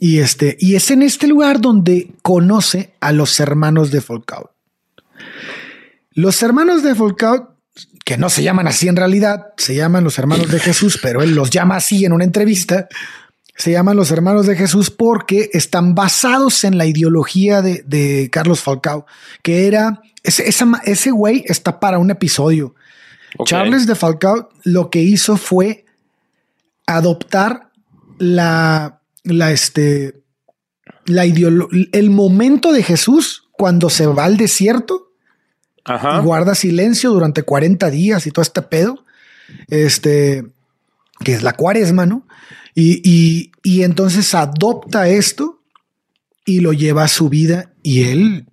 Y 0.00 0.18
este, 0.18 0.56
y 0.60 0.76
es 0.76 0.90
en 0.90 1.02
este 1.02 1.26
lugar 1.26 1.60
donde 1.60 2.12
conoce 2.22 2.94
a 3.00 3.12
los 3.12 3.38
hermanos 3.40 3.90
de 3.90 4.00
Folcau. 4.00 4.50
Los 6.12 6.42
hermanos 6.42 6.82
de 6.82 6.94
Folcau, 6.94 7.50
que 8.04 8.16
no 8.16 8.30
se 8.30 8.42
llaman 8.42 8.66
así 8.68 8.88
en 8.88 8.96
realidad, 8.96 9.46
se 9.56 9.74
llaman 9.74 10.04
los 10.04 10.18
hermanos 10.18 10.50
de 10.50 10.58
Jesús, 10.60 10.98
pero 11.02 11.22
él 11.22 11.34
los 11.34 11.50
llama 11.50 11.76
así 11.76 12.04
en 12.04 12.12
una 12.12 12.24
entrevista. 12.24 12.88
Se 13.58 13.72
llaman 13.72 13.96
los 13.96 14.10
hermanos 14.10 14.46
de 14.46 14.56
Jesús 14.56 14.90
porque 14.90 15.50
están 15.52 15.94
basados 15.94 16.64
en 16.64 16.78
la 16.78 16.86
ideología 16.86 17.60
de, 17.60 17.82
de 17.84 18.30
Carlos 18.30 18.60
Falcao, 18.60 19.04
que 19.42 19.66
era 19.66 20.00
ese, 20.22 20.48
esa 20.48 20.66
ese 20.84 21.10
güey 21.10 21.44
está 21.46 21.80
para 21.80 21.98
un 21.98 22.10
episodio. 22.10 22.74
Charles 23.44 23.86
de 23.86 23.94
Falcao 23.94 24.48
lo 24.64 24.90
que 24.90 25.00
hizo 25.00 25.36
fue 25.36 25.84
adoptar 26.86 27.70
la, 28.18 29.00
la, 29.24 29.52
este, 29.52 30.22
la 31.04 31.24
el 31.24 32.10
momento 32.10 32.72
de 32.72 32.82
Jesús 32.82 33.48
cuando 33.52 33.90
se 33.90 34.06
va 34.06 34.24
al 34.24 34.36
desierto 34.36 35.12
Ajá. 35.84 36.18
y 36.18 36.24
guarda 36.24 36.54
silencio 36.54 37.10
durante 37.10 37.42
40 37.42 37.90
días 37.90 38.26
y 38.26 38.30
todo 38.30 38.42
este 38.42 38.62
pedo, 38.62 39.04
este, 39.68 40.46
que 41.24 41.34
es 41.34 41.42
la 41.42 41.54
cuaresma, 41.54 42.06
¿no? 42.06 42.26
Y, 42.80 43.00
y, 43.02 43.50
y 43.64 43.82
entonces 43.82 44.36
adopta 44.36 45.08
esto 45.08 45.62
y 46.44 46.60
lo 46.60 46.72
lleva 46.72 47.02
a 47.02 47.08
su 47.08 47.28
vida 47.28 47.72
y 47.82 48.04
él 48.04 48.46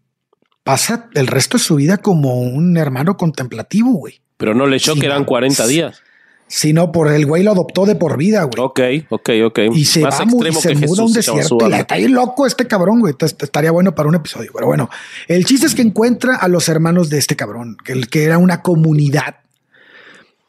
pasa 0.63 1.11
el 1.13 1.27
resto 1.27 1.59
de 1.59 1.63
su 1.63 1.75
vida 1.75 1.97
como 1.97 2.41
un 2.41 2.75
hermano 2.75 3.17
contemplativo, 3.17 3.91
güey. 3.91 4.21
Pero 4.37 4.55
no 4.55 4.65
leyó 4.65 4.95
Sí, 4.95 4.99
que 4.99 5.05
eran 5.05 5.19
no. 5.19 5.25
40 5.27 5.67
días. 5.67 6.01
Sino 6.47 6.91
por 6.91 7.11
el 7.11 7.27
güey 7.27 7.43
lo 7.43 7.51
adoptó 7.51 7.85
de 7.85 7.93
por 7.93 8.17
vida, 8.17 8.41
güey. 8.45 8.65
Ok, 8.65 8.79
ok, 9.11 9.29
ok. 9.45 9.59
Y 9.75 9.85
se 9.85 10.01
Más 10.01 10.19
va 10.19 10.25
y 10.49 10.53
se 10.53 10.69
que 10.69 10.87
muda 10.87 11.03
a 11.03 11.05
un 11.05 11.13
desierto. 11.13 11.57
y. 11.69 11.73
Está 11.73 11.97
bien 11.97 12.13
loco 12.15 12.47
este 12.47 12.65
cabrón, 12.65 13.01
güey. 13.01 13.13
Estaría 13.19 13.69
bueno 13.69 13.93
para 13.93 14.09
un 14.09 14.15
episodio. 14.15 14.49
Pero 14.55 14.65
bueno, 14.65 14.89
el 15.27 15.45
chiste 15.45 15.67
es 15.67 15.75
que 15.75 15.83
encuentra 15.83 16.35
a 16.37 16.47
los 16.47 16.67
hermanos 16.67 17.11
de 17.11 17.19
este 17.19 17.35
cabrón, 17.35 17.77
que, 17.85 18.01
que 18.01 18.23
era 18.23 18.39
una 18.39 18.63
comunidad, 18.63 19.35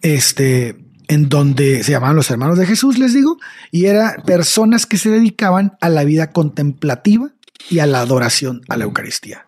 este, 0.00 0.85
en 1.08 1.28
donde 1.28 1.82
se 1.84 1.92
llamaban 1.92 2.16
los 2.16 2.30
hermanos 2.30 2.58
de 2.58 2.66
Jesús, 2.66 2.98
les 2.98 3.14
digo, 3.14 3.38
y 3.70 3.86
eran 3.86 4.22
personas 4.24 4.86
que 4.86 4.96
se 4.98 5.10
dedicaban 5.10 5.76
a 5.80 5.88
la 5.88 6.04
vida 6.04 6.32
contemplativa 6.32 7.30
y 7.70 7.78
a 7.78 7.86
la 7.86 8.00
adoración 8.00 8.62
a 8.68 8.76
la 8.76 8.84
Eucaristía. 8.84 9.46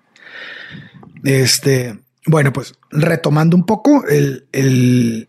Este, 1.24 1.98
bueno, 2.26 2.52
pues 2.52 2.74
retomando 2.90 3.56
un 3.56 3.66
poco 3.66 4.04
el, 4.06 4.46
el- 4.52 5.28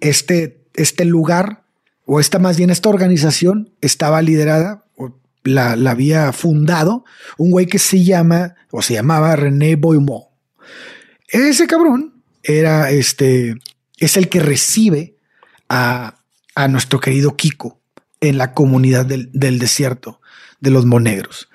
este, 0.00 0.64
este 0.74 1.04
lugar 1.04 1.64
o 2.04 2.18
esta 2.20 2.38
más 2.38 2.56
bien 2.56 2.70
esta 2.70 2.88
organización 2.88 3.70
estaba 3.80 4.20
liderada 4.20 4.84
o 4.96 5.16
la, 5.44 5.76
la 5.76 5.92
había 5.92 6.32
fundado 6.32 7.04
un 7.38 7.50
güey 7.50 7.66
que 7.66 7.78
se 7.78 8.02
llama 8.02 8.54
o 8.70 8.82
se 8.82 8.94
llamaba 8.94 9.36
René 9.36 9.76
Boimont. 9.76 10.24
Ese 11.28 11.66
cabrón 11.66 12.22
era 12.42 12.90
este, 12.90 13.56
es 13.98 14.16
el 14.16 14.28
que 14.28 14.40
recibe 14.40 15.11
a, 15.72 16.68
nuestro 16.68 17.00
querido 17.00 17.34
Kiko 17.34 17.80
en 18.20 18.38
la 18.38 18.52
comunidad 18.52 19.06
del, 19.06 19.30
del 19.32 19.58
desierto 19.58 20.20
de 20.60 20.70
los 20.70 20.84
monegros. 20.84 21.48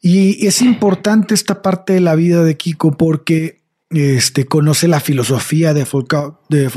Y 0.00 0.46
es 0.46 0.62
importante 0.62 1.34
esta 1.34 1.60
parte 1.62 1.92
de 1.92 2.00
la 2.00 2.14
vida 2.14 2.42
de 2.42 2.56
Kiko 2.56 2.96
porque 2.96 3.60
este, 3.90 4.46
conoce 4.46 4.88
la 4.88 5.00
filosofía 5.00 5.74
de 5.74 5.86
Foucault, 5.86 6.38
de 6.48 6.70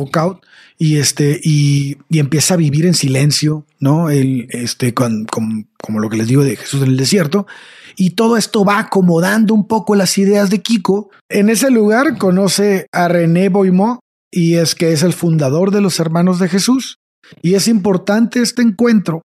y, 0.78 0.98
este, 0.98 1.40
y, 1.44 1.98
y 2.10 2.20
empieza 2.20 2.56
a 2.56 2.58
vivir 2.58 2.86
en 2.86 2.94
silencio, 2.94 3.66
¿no? 3.80 4.10
Este, 4.10 4.94
con, 4.94 5.26
como 5.26 6.00
lo 6.00 6.10
que 6.10 6.18
les 6.18 6.28
digo 6.28 6.44
de 6.44 6.56
Jesús 6.56 6.82
en 6.82 6.90
el 6.90 6.98
desierto. 6.98 7.48
Y 7.96 8.12
todo 8.12 8.38
esto 8.38 8.66
va 8.66 8.80
acomodando 8.80 9.54
un 9.54 9.68
poco 9.68 9.96
las 9.96 10.18
ideas 10.18 10.50
de 10.50 10.62
Kiko. 10.62 11.12
En 11.30 11.50
ese 11.50 11.70
lugar 11.70 12.18
conoce 12.18 12.88
a 12.92 13.08
René 13.08 13.50
Boimont 13.50 14.00
y 14.32 14.56
es 14.56 14.76
que 14.76 14.94
es 14.94 15.04
el 15.04 15.14
fundador 15.14 15.72
de 15.72 15.82
los 15.82 16.00
Hermanos 16.00 16.40
de 16.40 16.50
Jesús. 16.50 16.98
Y 17.42 17.56
es 17.56 17.68
importante 17.68 18.42
este 18.42 18.62
encuentro 18.62 19.22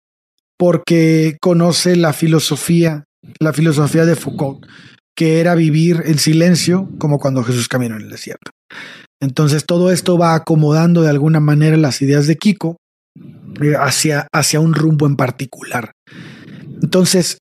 porque 0.59 1.37
conoce 1.41 1.97
la 1.97 2.13
filosofía, 2.13 3.05
la 3.41 3.53
filosofía 3.53 4.05
de 4.05 4.17
Foucault, 4.17 4.67
que 5.17 5.41
era 5.41 5.55
vivir 5.55 6.03
en 6.05 6.19
silencio 6.19 6.89
como 6.99 7.19
cuando 7.19 7.43
Jesús 7.43 7.69
caminó 7.69 7.97
en 7.97 8.03
el 8.03 8.11
desierto. 8.11 8.51
Entonces 9.21 9.65
todo 9.65 9.91
esto 9.91 10.19
va 10.19 10.35
acomodando 10.35 11.03
de 11.03 11.11
alguna 11.11 11.41
manera 11.41 11.77
las 11.77 12.03
ideas 12.03 12.27
de 12.27 12.37
Kiko 12.37 12.77
eh, 13.63 13.75
hacia, 13.79 14.29
hacia 14.33 14.61
un 14.61 14.75
rumbo 14.75 15.07
en 15.07 15.17
particular. 15.17 15.93
Entonces, 16.83 17.39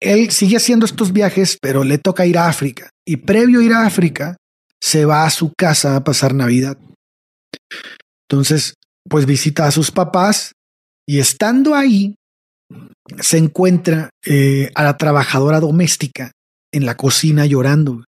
él 0.00 0.30
sigue 0.30 0.56
haciendo 0.56 0.86
estos 0.86 1.12
viajes, 1.12 1.58
pero 1.60 1.82
le 1.82 1.98
toca 1.98 2.26
ir 2.26 2.38
a 2.38 2.48
África. 2.48 2.90
Y 3.04 3.16
previo 3.16 3.58
a 3.58 3.64
ir 3.64 3.72
a 3.72 3.84
África, 3.84 4.36
se 4.80 5.04
va 5.04 5.24
a 5.24 5.30
su 5.30 5.52
casa 5.56 5.96
a 5.96 6.04
pasar 6.04 6.34
Navidad. 6.34 6.78
Entonces, 8.28 8.74
pues 9.08 9.26
visita 9.26 9.66
a 9.66 9.70
sus 9.70 9.90
papás 9.90 10.52
y 11.06 11.18
estando 11.18 11.74
ahí, 11.74 12.14
se 13.20 13.38
encuentra 13.38 14.10
eh, 14.26 14.70
a 14.74 14.84
la 14.84 14.96
trabajadora 14.96 15.60
doméstica 15.60 16.32
en 16.72 16.84
la 16.84 16.96
cocina 16.96 17.46
llorando. 17.46 18.04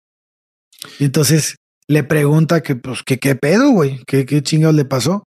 Y 1.00 1.06
entonces 1.06 1.58
le 1.88 2.04
pregunta 2.04 2.62
que, 2.62 2.76
pues, 2.76 3.04
qué 3.04 3.36
pedo, 3.36 3.70
güey, 3.72 4.02
qué, 4.08 4.26
qué 4.26 4.42
chingados 4.42 4.76
le 4.76 4.86
pasó. 4.86 5.24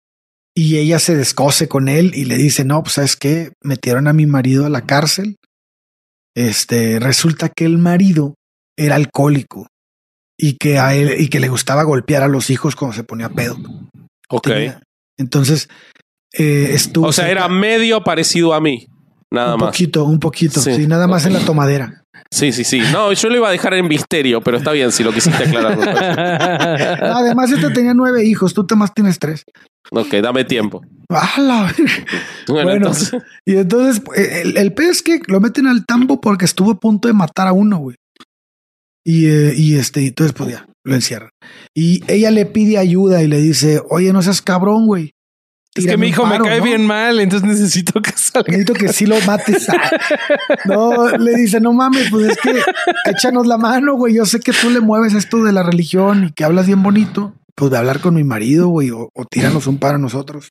Y 0.56 0.78
ella 0.78 0.98
se 0.98 1.14
descose 1.14 1.68
con 1.68 1.88
él 1.88 2.12
y 2.14 2.24
le 2.24 2.36
dice, 2.36 2.64
no, 2.64 2.82
pues 2.82 2.94
sabes 2.94 3.16
qué, 3.16 3.52
metieron 3.62 4.08
a 4.08 4.12
mi 4.12 4.26
marido 4.26 4.66
a 4.66 4.70
la 4.70 4.86
cárcel. 4.86 5.36
Este, 6.34 6.98
resulta 6.98 7.48
que 7.48 7.64
el 7.64 7.78
marido 7.78 8.34
era 8.76 8.96
alcohólico 8.96 9.68
y 10.38 10.56
que 10.56 10.78
a 10.78 10.94
él, 10.94 11.20
y 11.20 11.28
que 11.28 11.40
le 11.40 11.48
gustaba 11.48 11.82
golpear 11.82 12.22
a 12.22 12.28
los 12.28 12.48
hijos 12.50 12.76
cuando 12.76 12.94
se 12.96 13.02
ponía 13.04 13.28
pedo. 13.28 13.56
Ok. 14.30 14.46
Tenía- 14.46 14.80
Entonces, 15.18 15.68
eh, 16.32 16.70
estuvo. 16.72 17.06
O 17.08 17.12
sea, 17.12 17.28
era 17.28 17.48
medio 17.48 18.04
parecido 18.04 18.54
a 18.54 18.60
mí. 18.60 18.86
Nada 19.30 19.54
un 19.54 19.60
más. 19.60 19.70
poquito, 19.70 20.04
un 20.04 20.20
poquito. 20.20 20.60
Sí. 20.60 20.74
Sí, 20.74 20.86
nada 20.86 21.06
más 21.06 21.26
en 21.26 21.32
la 21.34 21.40
tomadera. 21.40 22.02
Sí, 22.30 22.52
sí, 22.52 22.64
sí. 22.64 22.80
No, 22.92 23.12
yo 23.12 23.28
lo 23.30 23.36
iba 23.36 23.48
a 23.48 23.52
dejar 23.52 23.74
en 23.74 23.88
misterio, 23.88 24.40
pero 24.42 24.56
está 24.58 24.72
bien 24.72 24.92
si 24.92 25.02
lo 25.02 25.12
quisiste 25.12 25.44
aclarar. 25.44 25.78
Además, 27.02 27.50
este 27.50 27.70
tenía 27.70 27.94
nueve 27.94 28.24
hijos, 28.24 28.54
tú 28.54 28.66
más 28.76 28.92
tienes 28.94 29.18
tres. 29.18 29.44
ok, 29.90 30.14
dame 30.22 30.44
tiempo. 30.44 30.82
¡Hala! 31.08 31.72
Bueno, 32.48 32.62
Bueno, 32.64 32.86
entonces. 32.86 33.12
y 33.44 33.56
entonces 33.56 34.02
eh, 34.16 34.40
el, 34.44 34.56
el 34.56 34.72
pez 34.72 35.02
que 35.02 35.20
lo 35.26 35.38
meten 35.40 35.66
al 35.66 35.84
tambo 35.84 36.18
porque 36.18 36.46
estuvo 36.46 36.70
a 36.70 36.80
punto 36.80 37.08
de 37.08 37.12
matar 37.14 37.46
a 37.46 37.52
uno, 37.52 37.76
güey. 37.78 37.96
Y, 39.04 39.26
eh, 39.26 39.54
y 39.56 39.76
este, 39.76 40.02
y 40.02 40.08
entonces 40.08 40.34
pues 40.36 40.50
ya, 40.50 40.66
lo 40.84 40.94
encierran. 40.94 41.30
Y 41.74 42.02
ella 42.12 42.30
le 42.30 42.46
pide 42.46 42.78
ayuda 42.78 43.22
y 43.22 43.26
le 43.28 43.40
dice, 43.40 43.80
oye, 43.90 44.12
no 44.12 44.22
seas 44.22 44.42
cabrón, 44.42 44.86
güey. 44.86 45.12
Es 45.74 45.86
que 45.86 45.96
mi 45.96 46.08
hijo 46.08 46.26
me 46.26 46.38
cae 46.40 46.58
¿no? 46.58 46.64
bien 46.64 46.84
mal, 46.86 47.20
entonces 47.20 47.48
necesito 47.48 48.02
que 48.02 48.10
salga. 48.10 48.48
Necesito 48.48 48.74
que 48.74 48.92
sí 48.92 49.06
lo 49.06 49.20
mates. 49.20 49.68
no, 50.64 51.08
le 51.16 51.36
dice, 51.36 51.60
no 51.60 51.72
mames, 51.72 52.10
pues 52.10 52.30
es 52.32 52.38
que 52.38 52.60
échanos 53.10 53.46
la 53.46 53.58
mano, 53.58 53.94
güey. 53.94 54.14
Yo 54.14 54.26
sé 54.26 54.40
que 54.40 54.52
tú 54.52 54.70
le 54.70 54.80
mueves 54.80 55.14
esto 55.14 55.44
de 55.44 55.52
la 55.52 55.62
religión 55.62 56.24
y 56.24 56.32
que 56.32 56.44
hablas 56.44 56.66
bien 56.66 56.82
bonito. 56.82 57.34
Pues 57.54 57.70
de 57.70 57.78
hablar 57.78 58.00
con 58.00 58.14
mi 58.14 58.24
marido, 58.24 58.68
güey, 58.68 58.90
o, 58.90 59.08
o 59.14 59.24
tíranos 59.24 59.66
un 59.66 59.78
paro 59.78 59.96
a 59.96 59.98
nosotros. 59.98 60.50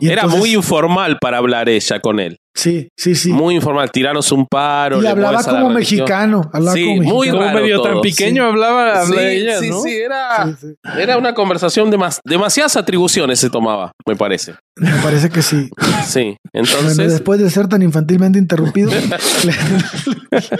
Y 0.00 0.08
Era 0.08 0.22
entonces- 0.22 0.40
muy 0.40 0.54
informal 0.54 1.18
para 1.20 1.38
hablar 1.38 1.68
ella 1.68 2.00
con 2.00 2.20
él. 2.20 2.38
Sí, 2.56 2.88
sí, 2.96 3.14
sí. 3.14 3.32
Muy 3.32 3.54
informal. 3.56 3.90
Tiranos 3.90 4.32
un 4.32 4.46
paro. 4.46 4.98
y 4.98 5.02
le 5.02 5.08
hablaba 5.10 5.42
como 5.42 5.68
religión. 5.68 5.74
mexicano. 5.74 6.50
Hablaba 6.54 6.72
Sí, 6.74 6.84
como 6.86 7.02
muy 7.02 7.26
mexicano. 7.28 7.44
Raro 7.52 7.60
medio 7.60 7.82
tan 7.82 8.00
pequeño 8.00 8.42
sí. 8.44 8.48
hablaba, 8.48 9.00
habla 9.02 9.20
Sí, 9.20 9.26
ella, 9.26 9.58
sí, 9.60 9.68
¿no? 9.70 9.82
sí, 9.82 9.90
era, 9.94 10.46
Sí, 10.46 10.54
sí. 10.60 10.74
era 10.98 11.18
una 11.18 11.34
conversación 11.34 11.90
de 11.90 11.98
más, 11.98 12.18
demasiadas 12.24 12.76
atribuciones 12.78 13.38
se 13.38 13.50
tomaba, 13.50 13.92
me 14.08 14.16
parece. 14.16 14.54
Me 14.76 14.90
parece 15.02 15.28
que 15.28 15.42
sí. 15.42 15.68
Sí, 16.06 16.36
Bueno, 16.54 16.68
entonces, 16.68 17.12
después 17.12 17.38
de 17.40 17.50
ser 17.50 17.68
tan 17.68 17.82
infantilmente 17.82 18.38
interrumpido, 18.38 18.90
les, 19.44 20.50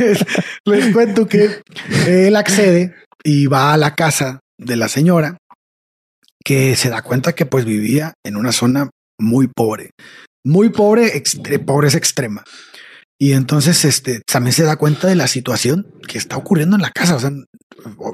les- 0.00 0.24
les 0.64 0.92
cuento 0.94 1.26
que 1.26 1.60
él 2.06 2.36
accede 2.36 2.94
y 3.24 3.46
va 3.46 3.72
a 3.72 3.76
la 3.76 3.94
casa 3.94 4.40
de 4.58 4.76
la 4.76 4.88
señora 4.88 5.38
que 6.44 6.76
se 6.76 6.88
da 6.90 7.02
cuenta 7.02 7.34
que 7.34 7.46
pues 7.46 7.64
vivía 7.64 8.14
en 8.24 8.36
una 8.36 8.52
zona 8.52 8.90
muy 9.18 9.48
pobre, 9.48 9.90
muy 10.46 10.70
pobre, 10.70 11.14
extre- 11.14 11.64
pobreza 11.64 11.98
extrema. 11.98 12.42
Y 13.18 13.32
entonces 13.32 13.84
este 13.84 14.20
también 14.30 14.52
se 14.52 14.64
da 14.64 14.76
cuenta 14.76 15.08
de 15.08 15.14
la 15.16 15.26
situación 15.26 15.86
que 16.06 16.18
está 16.18 16.36
ocurriendo 16.36 16.76
en 16.76 16.82
la 16.82 16.90
casa. 16.90 17.16
O 17.16 17.18
sea, 17.20 17.30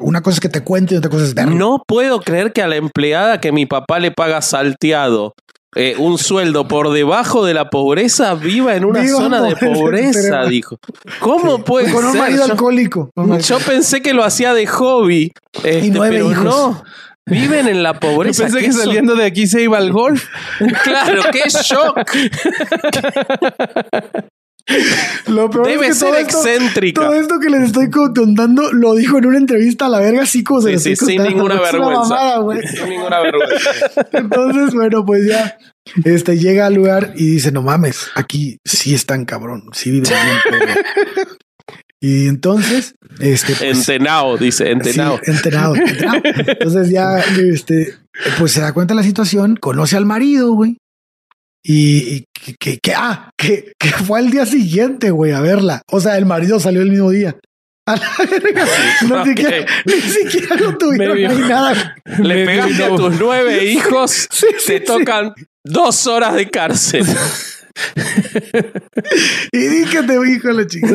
una 0.01 0.21
cosa 0.23 0.35
es 0.37 0.41
que 0.41 0.49
te 0.49 0.63
cuente 0.63 0.95
y 0.95 0.99
otra 0.99 1.11
cosa 1.11 1.25
es 1.25 1.35
verlo. 1.35 1.55
no 1.57 1.83
puedo 1.87 2.21
creer 2.21 2.53
que 2.53 2.63
a 2.63 2.69
la 2.69 2.77
empleada 2.77 3.41
que 3.41 3.51
mi 3.53 3.67
papá 3.67 3.99
le 3.99 4.13
paga 4.13 4.41
salteado 4.43 5.35
eh, 5.75 5.97
un 5.99 6.19
sueldo 6.19 6.69
por 6.69 6.91
debajo 6.93 7.45
de 7.47 7.55
la 7.55 7.71
pobreza 7.71 8.35
viva 8.35 8.77
en 8.77 8.85
una 8.85 9.01
Viva 9.01 9.17
zona 9.19 9.41
de 9.43 9.57
pobreza 9.57 10.45
dijo. 10.45 10.77
¿Cómo 11.19 11.65
puede 11.65 11.91
con 11.93 12.05
un 12.05 12.17
marido 12.19 12.45
Yo- 12.47 12.53
alcohólico. 12.53 13.11
Yo 13.45 13.59
pensé 13.59 14.03
que 14.03 14.13
lo 14.13 14.23
hacía 14.23 14.53
de 14.55 14.67
hobby. 14.67 15.33
este, 15.65 15.89
nueve 15.91 16.17
pero 16.17 16.31
hijos. 16.31 16.45
no. 16.45 16.83
Viven 17.27 17.69
en 17.69 17.83
la 17.83 17.93
Yo 17.95 18.01
pobreza. 18.01 18.43
pensé 18.45 18.59
¿Qué 18.59 18.67
que 18.67 18.73
son? 18.73 18.83
saliendo 18.85 19.15
de 19.15 19.25
aquí 19.25 19.47
se 19.47 19.63
iba 19.63 19.79
al 19.79 19.93
golf. 19.93 20.29
Claro, 20.85 21.23
qué 21.33 21.43
shock. 21.49 21.99
Lo 25.27 25.51
peor 25.51 25.67
Debe 25.67 25.89
es 25.89 25.99
que 25.99 26.05
todo 26.05 26.15
ser 26.15 26.23
esto, 26.27 26.39
excéntrica. 26.39 27.03
todo 27.03 27.15
esto 27.15 27.41
que 27.41 27.51
les 27.51 27.63
estoy 27.63 27.91
contando 27.91 28.73
lo 28.73 28.95
dijo 28.95 29.19
en 29.19 29.27
una 29.27 29.39
entrevista 29.39 29.87
a 29.87 29.89
la 29.89 29.99
verga, 29.99 30.23
así 30.23 30.45
como 30.45 30.61
se 30.63 30.79
Sí, 30.79 30.95
sí, 30.95 31.05
sin 31.07 31.23
ninguna 31.25 31.61
vergüenza. 31.61 32.01
mamada, 32.01 32.39
güey. 32.39 32.65
Sin 32.69 32.89
ninguna 32.89 33.19
vergüenza. 33.21 33.71
Entonces, 34.13 34.73
bueno, 34.73 35.05
pues 35.05 35.27
ya 35.27 35.59
este 36.05 36.39
llega 36.39 36.67
al 36.67 36.75
lugar 36.75 37.13
y 37.17 37.29
dice, 37.33 37.51
no 37.51 37.63
mames, 37.63 38.09
aquí 38.15 38.59
sí 38.65 38.95
están 38.95 39.25
cabrón, 39.25 39.65
sí 39.73 39.91
viven 39.91 40.09
bien 40.11 40.61
pobre". 40.61 40.75
Y 42.05 42.27
entonces, 42.27 42.97
este, 43.21 43.55
pues, 43.55 43.63
Entenao, 43.89 44.37
dice, 44.37 44.71
entenao. 44.73 45.21
Sí, 45.23 45.31
enterado, 45.31 45.77
enterado. 45.77 46.21
Entonces 46.25 46.91
ya, 46.91 47.21
este, 47.21 47.95
pues 48.41 48.51
se 48.51 48.61
da 48.61 48.73
cuenta 48.73 48.93
de 48.95 49.01
la 49.01 49.07
situación, 49.07 49.55
conoce 49.55 49.97
al 49.97 50.05
marido, 50.05 50.53
güey. 50.53 50.79
Y, 51.65 51.99
y 52.17 52.25
que, 52.35 52.55
que, 52.59 52.79
que- 52.83 52.95
ah, 52.97 53.31
que, 53.39 53.73
que 53.79 53.91
fue 53.91 54.19
al 54.19 54.33
día 54.33 54.45
siguiente, 54.47 55.13
güey, 55.13 55.31
a 55.31 55.41
verla. 55.41 55.83
O 55.93 56.01
sea, 56.01 56.19
el 56.19 56.27
marido 56.27 56.59
salió 56.59 56.83
el 56.83 56.91
mismo 56.91 57.11
día. 57.11 57.37
A 57.87 57.95
la 57.97 58.11
verga. 58.31 58.65
No, 59.09 59.21
Ok. 59.23 59.29
siquiera, 59.29 59.67
ni 59.87 59.93
siquiera 59.95 60.57
lo 60.57 60.77
tuvieron 60.79 61.19
ahí 61.19 61.39
nada. 61.49 61.97
Le 62.21 62.47
pegaste 62.47 62.85
a 62.85 62.95
tus 62.97 63.19
nueve 63.21 63.65
hijos, 63.65 64.29
Sí, 64.31 64.47
sí, 64.59 64.67
te 64.75 64.79
sí. 64.79 64.85
tocan 64.85 65.35
dos 65.65 66.07
horas 66.09 66.35
de 66.35 66.49
cárcel. 66.51 67.05
Y 69.53 69.59
dije, 69.59 70.03
te 70.03 70.15
hijo 70.31 70.51
la 70.51 70.67
chica. 70.67 70.89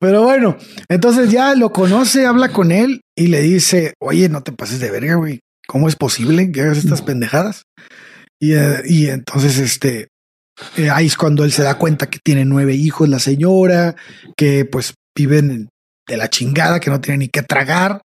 Pero 0.00 0.22
bueno, 0.22 0.56
entonces 0.88 1.30
ya 1.30 1.54
lo 1.54 1.72
conoce, 1.72 2.26
habla 2.26 2.50
con 2.50 2.70
él 2.72 3.00
y 3.16 3.28
le 3.28 3.40
dice, 3.42 3.94
oye, 4.00 4.28
no 4.28 4.42
te 4.42 4.52
pases 4.52 4.80
de 4.80 4.90
verga, 4.90 5.14
güey. 5.16 5.40
¿Cómo 5.66 5.88
es 5.88 5.96
posible 5.96 6.50
que 6.50 6.62
hagas 6.62 6.78
estas 6.78 7.02
pendejadas? 7.02 7.64
Y, 8.40 8.54
eh, 8.54 8.82
y 8.86 9.08
entonces, 9.08 9.58
este, 9.58 10.08
eh, 10.76 10.88
ahí 10.90 11.06
es 11.06 11.16
cuando 11.16 11.44
él 11.44 11.52
se 11.52 11.62
da 11.62 11.76
cuenta 11.76 12.08
que 12.08 12.18
tiene 12.24 12.44
nueve 12.44 12.74
hijos, 12.74 13.08
la 13.08 13.18
señora, 13.18 13.94
que 14.36 14.64
pues 14.64 14.94
viven 15.16 15.50
en- 15.50 15.68
de 16.08 16.16
la 16.16 16.30
chingada, 16.30 16.80
que 16.80 16.88
no 16.90 17.00
tienen 17.02 17.18
ni 17.20 17.28
qué 17.28 17.42
tragar. 17.42 18.00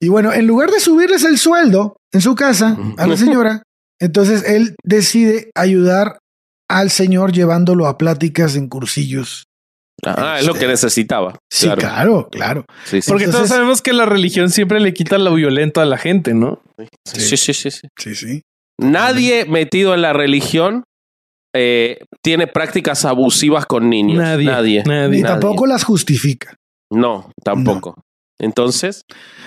Y 0.00 0.08
bueno, 0.08 0.32
en 0.32 0.46
lugar 0.46 0.70
de 0.70 0.80
subirles 0.80 1.24
el 1.24 1.36
sueldo 1.38 1.96
en 2.12 2.20
su 2.22 2.34
casa 2.34 2.76
a 2.96 3.06
la 3.06 3.16
señora, 3.18 3.62
entonces 4.00 4.44
él 4.48 4.74
decide 4.82 5.50
ayudar 5.54 6.18
al 6.78 6.90
señor 6.90 7.32
llevándolo 7.32 7.86
a 7.86 7.98
pláticas 7.98 8.56
en 8.56 8.68
cursillos. 8.68 9.44
Ah, 10.04 10.38
es 10.40 10.46
lo 10.46 10.54
que 10.54 10.66
necesitaba. 10.66 11.38
Sí, 11.50 11.66
Claro. 11.66 11.78
claro, 11.80 12.28
claro. 12.30 12.64
Sí, 12.84 13.02
sí. 13.02 13.10
Porque 13.10 13.28
todos 13.28 13.48
sabemos 13.48 13.82
que 13.82 13.92
la 13.92 14.04
religión 14.04 14.50
siempre 14.50 14.80
le 14.80 14.92
quita 14.94 15.16
lo 15.18 15.34
violento 15.34 15.80
a 15.80 15.84
la 15.84 15.96
gente, 15.98 16.34
¿no? 16.34 16.60
Sí, 17.06 17.36
sí, 17.36 17.52
sí, 17.54 17.70
sí. 17.70 17.88
Sí, 17.96 18.14
sí. 18.14 18.42
Nadie 18.80 19.44
metido 19.44 19.94
en 19.94 20.02
la 20.02 20.12
religión 20.12 20.82
eh, 21.54 21.98
tiene 22.22 22.46
prácticas 22.48 23.04
abusivas 23.04 23.66
con 23.66 23.90
niños. 23.90 24.18
Nadie, 24.18 24.46
Nadie. 24.46 24.82
nadie. 24.84 25.08
Ni 25.08 25.20
Nadie. 25.22 25.22
tampoco 25.22 25.66
las 25.66 25.84
justifica. 25.84 26.56
No, 26.90 27.30
tampoco. 27.44 28.02
Entonces, 28.40 29.02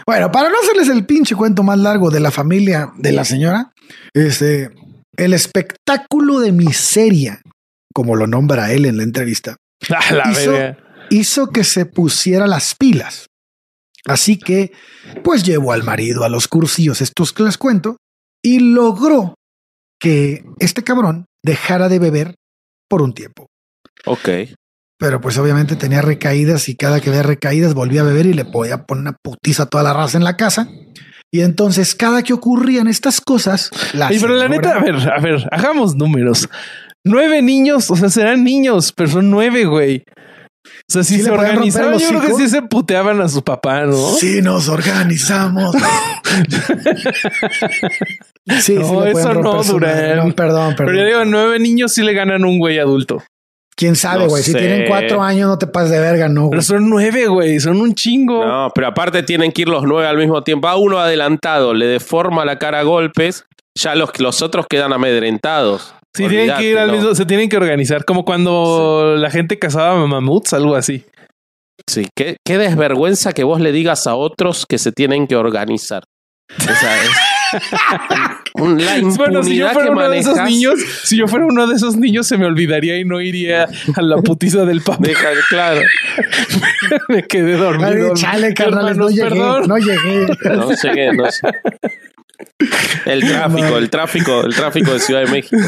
Bueno, 0.05 0.31
para 0.31 0.49
no 0.49 0.55
hacerles 0.63 0.87
el 0.87 1.05
pinche 1.05 1.35
cuento 1.35 1.63
más 1.63 1.77
largo 1.79 2.11
de 2.11 2.21
la 2.21 2.31
familia 2.31 2.91
de 2.97 3.11
la 3.11 3.25
señora, 3.25 3.73
este, 4.13 4.69
el 5.17 5.33
espectáculo 5.33 6.39
de 6.39 6.51
miseria, 6.51 7.41
como 7.93 8.15
lo 8.15 8.27
nombra 8.27 8.71
él 8.73 8.85
en 8.85 8.97
la 8.97 9.03
entrevista, 9.03 9.57
la 9.89 10.31
hizo, 10.31 10.53
hizo 11.09 11.47
que 11.47 11.63
se 11.63 11.85
pusiera 11.85 12.47
las 12.47 12.75
pilas. 12.75 13.27
Así 14.05 14.37
que, 14.37 14.71
pues 15.23 15.43
llevó 15.43 15.71
al 15.71 15.83
marido 15.83 16.23
a 16.23 16.29
los 16.29 16.47
cursillos 16.47 17.01
estos 17.01 17.33
que 17.33 17.43
les 17.43 17.57
cuento 17.57 17.97
y 18.43 18.59
logró 18.59 19.35
que 19.99 20.45
este 20.59 20.83
cabrón 20.83 21.25
dejara 21.43 21.89
de 21.89 21.99
beber 21.99 22.35
por 22.87 23.01
un 23.01 23.13
tiempo. 23.13 23.47
ok. 24.05 24.29
Pero 24.97 25.19
pues 25.19 25.37
obviamente 25.37 25.75
tenía 25.75 26.01
recaídas 26.01 26.69
y 26.69 26.75
cada 26.75 27.01
que 27.01 27.09
había 27.09 27.23
recaídas 27.23 27.73
volvía 27.73 28.01
a 28.01 28.05
beber 28.05 28.27
y 28.27 28.33
le 28.33 28.45
podía 28.45 28.85
poner 28.85 29.01
una 29.01 29.17
putiza 29.21 29.63
a 29.63 29.65
toda 29.65 29.83
la 29.83 29.93
raza 29.93 30.17
en 30.17 30.23
la 30.23 30.37
casa. 30.37 30.69
Y 31.35 31.41
entonces 31.41 31.95
cada 31.95 32.23
que 32.23 32.31
ocurrían 32.31 32.87
estas 32.87 33.19
cosas, 33.19 33.69
la 33.91 34.13
Y 34.13 34.19
pero 34.19 34.35
la 34.35 34.47
neta, 34.47 34.77
a 34.77 34.79
ver, 34.79 34.95
a 34.95 35.19
ver, 35.19 35.45
hagamos 35.51 35.97
números. 35.97 36.47
Nueve 37.03 37.41
niños, 37.41 37.91
o 37.91 37.97
sea, 37.97 38.07
serán 38.07 38.45
niños, 38.45 38.93
pero 38.95 39.09
son 39.09 39.29
nueve, 39.29 39.65
güey. 39.65 40.05
O 40.65 40.69
sea, 40.87 41.03
si 41.03 41.17
¿Sí 41.17 41.23
se 41.23 41.31
organizaban, 41.31 41.99
yo 41.99 42.07
creo 42.07 42.21
que 42.21 42.35
sí 42.35 42.47
se 42.47 42.61
puteaban 42.61 43.19
a 43.19 43.27
su 43.27 43.43
papá, 43.43 43.83
¿no? 43.83 44.13
Sí, 44.13 44.41
nos 44.41 44.69
organizamos. 44.69 45.75
sí, 48.61 48.75
No, 48.75 49.05
eso 49.05 49.33
no. 49.33 49.61
Durán. 49.61 50.29
No, 50.29 50.35
perdón, 50.35 50.75
Pero 50.77 50.87
perdón. 50.87 50.95
yo 50.95 51.05
digo, 51.05 51.25
nueve 51.25 51.59
niños 51.59 51.91
sí 51.91 52.01
le 52.01 52.13
ganan 52.13 52.45
un 52.45 52.59
güey 52.59 52.79
adulto. 52.79 53.21
Quién 53.77 53.95
sabe, 53.95 54.23
No 54.23 54.29
güey. 54.29 54.41
Si 54.43 54.53
sé. 54.53 54.57
tienen 54.59 54.85
cuatro 54.87 55.21
años, 55.21 55.49
no 55.49 55.57
te 55.57 55.67
pases 55.67 55.91
de 55.91 55.99
verga, 55.99 56.29
no. 56.29 56.49
Pero 56.49 56.61
son 56.61 56.89
nueve, 56.89 57.27
güey, 57.27 57.59
son 57.59 57.81
un 57.81 57.93
chingo. 57.93 58.45
No, 58.45 58.69
pero 58.73 58.87
aparte 58.87 59.21
tienen 59.23 59.51
que 59.51 59.63
ir 59.63 59.69
los 59.69 59.83
nueve 59.83 60.07
al 60.07 60.17
mismo 60.17 60.43
tiempo. 60.43 60.67
A 60.69 60.77
uno 60.77 60.99
adelantado, 60.99 61.73
le 61.73 61.85
deforma 61.85 62.45
la 62.45 62.57
cara 62.57 62.79
a 62.79 62.83
golpes, 62.83 63.45
ya 63.77 63.93
los, 63.95 64.17
los 64.19 64.41
otros 64.41 64.65
quedan 64.69 64.93
amedrentados. 64.93 65.93
Sí, 66.15 66.27
tienen 66.29 66.55
que 66.55 66.63
ir 66.71 66.77
al 66.77 66.91
mismo, 66.93 67.13
se 67.13 67.25
tienen 67.25 67.49
que 67.49 67.57
organizar, 67.57 68.05
como 68.05 68.23
cuando 68.23 69.15
la 69.17 69.29
gente 69.29 69.59
cazaba 69.59 69.95
mamuts, 70.07 70.53
algo 70.53 70.75
así. 70.75 71.03
Sí, 71.85 72.07
qué, 72.17 72.37
qué 72.47 72.57
desvergüenza 72.57 73.33
que 73.33 73.43
vos 73.43 73.59
le 73.59 73.73
digas 73.73 74.07
a 74.07 74.15
otros 74.15 74.65
que 74.67 74.77
se 74.77 74.93
tienen 74.93 75.27
que 75.27 75.35
organizar. 75.35 76.03
O 76.57 76.63
sea, 76.63 77.03
es- 77.03 77.09
Un- 77.09 77.34
la 78.55 78.97
impunidad 78.97 79.17
Bueno, 79.17 79.43
si 79.43 79.55
yo 79.57 79.69
fuera 79.69 79.91
uno 79.91 80.09
de 80.09 80.19
esos 80.19 80.41
niños, 80.41 80.79
si 81.03 81.17
yo 81.17 81.27
fuera 81.27 81.45
uno 81.45 81.67
de 81.67 81.75
esos 81.75 81.95
niños, 81.97 82.27
se 82.27 82.37
me 82.37 82.45
olvidaría 82.45 82.97
y 82.97 83.05
no 83.05 83.21
iría 83.21 83.67
a 83.95 84.01
la 84.01 84.17
putiza 84.17 84.65
del 84.65 84.81
papá. 84.81 84.99
Deja, 85.01 85.29
claro, 85.49 85.81
me 87.09 87.23
quedé 87.23 87.57
dormido. 87.57 88.09
Ay, 88.09 88.13
chale, 88.15 88.53
carnales, 88.53 88.97
no 88.97 89.09
llegué, 89.09 89.29
perdón. 89.29 89.67
no 89.67 89.77
llegué. 89.77 90.27
no 90.43 90.65
no 90.65 91.31
sé. 91.31 91.41
El 93.05 93.21
tráfico, 93.21 93.77
el 93.77 93.89
tráfico, 93.89 94.41
el 94.41 94.55
tráfico 94.55 94.93
de 94.93 94.99
Ciudad 94.99 95.25
de 95.25 95.31
México. 95.31 95.61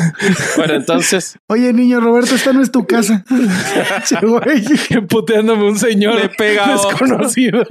Bueno, 0.58 0.76
entonces 0.76 1.38
Oye, 1.48 1.72
niño 1.74 2.00
Roberto, 2.00 2.36
esta 2.36 2.54
no 2.54 2.62
es 2.62 2.72
tu 2.72 2.86
casa. 2.86 3.24
Puteándome 5.10 5.63
un 5.63 5.78
señor 5.78 6.16
Le 6.16 6.30
pega 6.30 6.74
desconocido. 6.74 7.63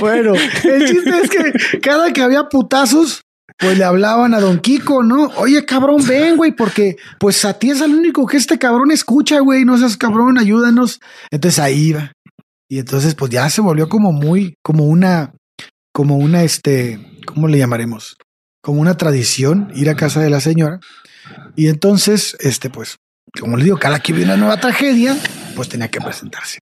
Bueno, 0.00 0.34
el 0.34 0.86
chiste 0.86 1.10
es 1.22 1.30
que 1.30 1.80
cada 1.80 2.12
que 2.12 2.22
había 2.22 2.44
putazos, 2.44 3.22
pues 3.58 3.78
le 3.78 3.84
hablaban 3.84 4.34
a 4.34 4.40
don 4.40 4.58
Kiko, 4.58 5.02
¿no? 5.02 5.28
Oye, 5.36 5.64
cabrón, 5.64 6.04
ven, 6.06 6.36
güey, 6.36 6.52
porque 6.52 6.96
pues 7.18 7.44
a 7.44 7.58
ti 7.58 7.70
es 7.70 7.80
el 7.80 7.94
único 7.94 8.26
que 8.26 8.36
este 8.36 8.58
cabrón 8.58 8.90
escucha, 8.90 9.40
güey, 9.40 9.64
no 9.64 9.78
seas 9.78 9.96
cabrón, 9.96 10.38
ayúdanos. 10.38 11.00
Entonces 11.30 11.58
ahí 11.58 11.88
iba. 11.88 12.12
Y 12.68 12.78
entonces 12.78 13.14
pues 13.14 13.30
ya 13.30 13.48
se 13.50 13.60
volvió 13.60 13.88
como 13.88 14.12
muy, 14.12 14.56
como 14.62 14.84
una, 14.84 15.32
como 15.92 16.16
una, 16.16 16.42
este, 16.42 16.98
¿cómo 17.26 17.48
le 17.48 17.58
llamaremos? 17.58 18.16
Como 18.62 18.80
una 18.80 18.96
tradición 18.96 19.70
ir 19.74 19.88
a 19.88 19.96
casa 19.96 20.20
de 20.20 20.30
la 20.30 20.40
señora. 20.40 20.80
Y 21.56 21.68
entonces, 21.68 22.36
este, 22.40 22.70
pues, 22.70 22.96
como 23.38 23.56
le 23.56 23.64
digo, 23.64 23.78
cada 23.78 24.00
que 24.00 24.12
había 24.12 24.24
una 24.24 24.36
nueva 24.36 24.60
tragedia, 24.60 25.16
pues 25.54 25.68
tenía 25.68 25.88
que 25.88 26.00
presentarse. 26.00 26.58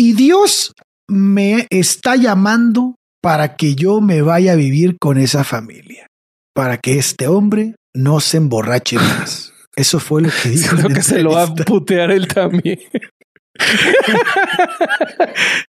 Y 0.00 0.14
Dios 0.14 0.72
me 1.10 1.66
está 1.68 2.16
llamando 2.16 2.94
para 3.20 3.56
que 3.56 3.74
yo 3.74 4.00
me 4.00 4.22
vaya 4.22 4.52
a 4.52 4.56
vivir 4.56 4.96
con 4.98 5.18
esa 5.18 5.44
familia, 5.44 6.06
para 6.54 6.78
que 6.78 6.98
este 6.98 7.26
hombre 7.26 7.74
no 7.94 8.20
se 8.20 8.38
emborrache 8.38 8.96
más. 8.96 9.52
Eso 9.76 10.00
fue 10.00 10.22
lo 10.22 10.30
que 10.30 10.48
dijo. 10.48 10.74
Creo 10.74 10.88
que 10.88 11.02
se 11.02 11.22
lo 11.22 11.32
va 11.32 11.42
a 11.42 11.54
putear 11.54 12.12
él 12.12 12.28
también. 12.28 12.80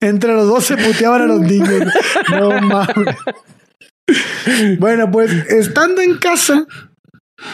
Entre 0.01 0.33
los 0.33 0.47
dos 0.47 0.65
se 0.65 0.77
puteaban 0.77 1.23
a 1.23 1.27
los 1.27 1.41
niños. 1.41 1.93
No 2.31 2.61
mames. 2.61 3.17
Bueno, 4.79 5.11
pues 5.11 5.33
estando 5.49 6.03
en 6.03 6.19
casa, 6.19 6.69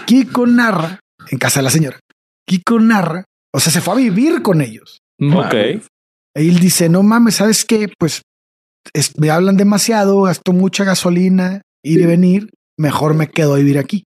Kiko 0.05 0.47
narra, 0.47 1.01
en 1.31 1.39
casa 1.39 1.61
de 1.61 1.65
la 1.65 1.71
señora, 1.71 2.01
Kiko 2.47 2.79
narra, 2.81 3.25
o 3.51 3.61
sea, 3.61 3.73
se 3.73 3.81
fue 3.81 3.95
a 3.95 3.97
vivir 3.97 4.43
con 4.43 4.61
ellos. 4.61 4.99
Ok. 5.19 5.55
Él 6.37 6.61
dice, 6.61 6.89
no 6.89 7.03
mames, 7.03 7.37
¿sabes 7.37 7.65
qué? 7.65 7.89
Pues 7.99 8.23
es- 8.93 9.19
me 9.19 9.31
hablan 9.31 9.57
demasiado, 9.57 10.23
gasto 10.23 10.53
mucha 10.53 10.85
gasolina, 10.85 11.63
ir 11.83 12.01
y 12.01 12.07
venir, 12.07 12.51
mejor 12.79 13.15
me 13.15 13.29
quedo 13.29 13.55
a 13.55 13.59
vivir 13.59 13.79
aquí. 13.79 14.05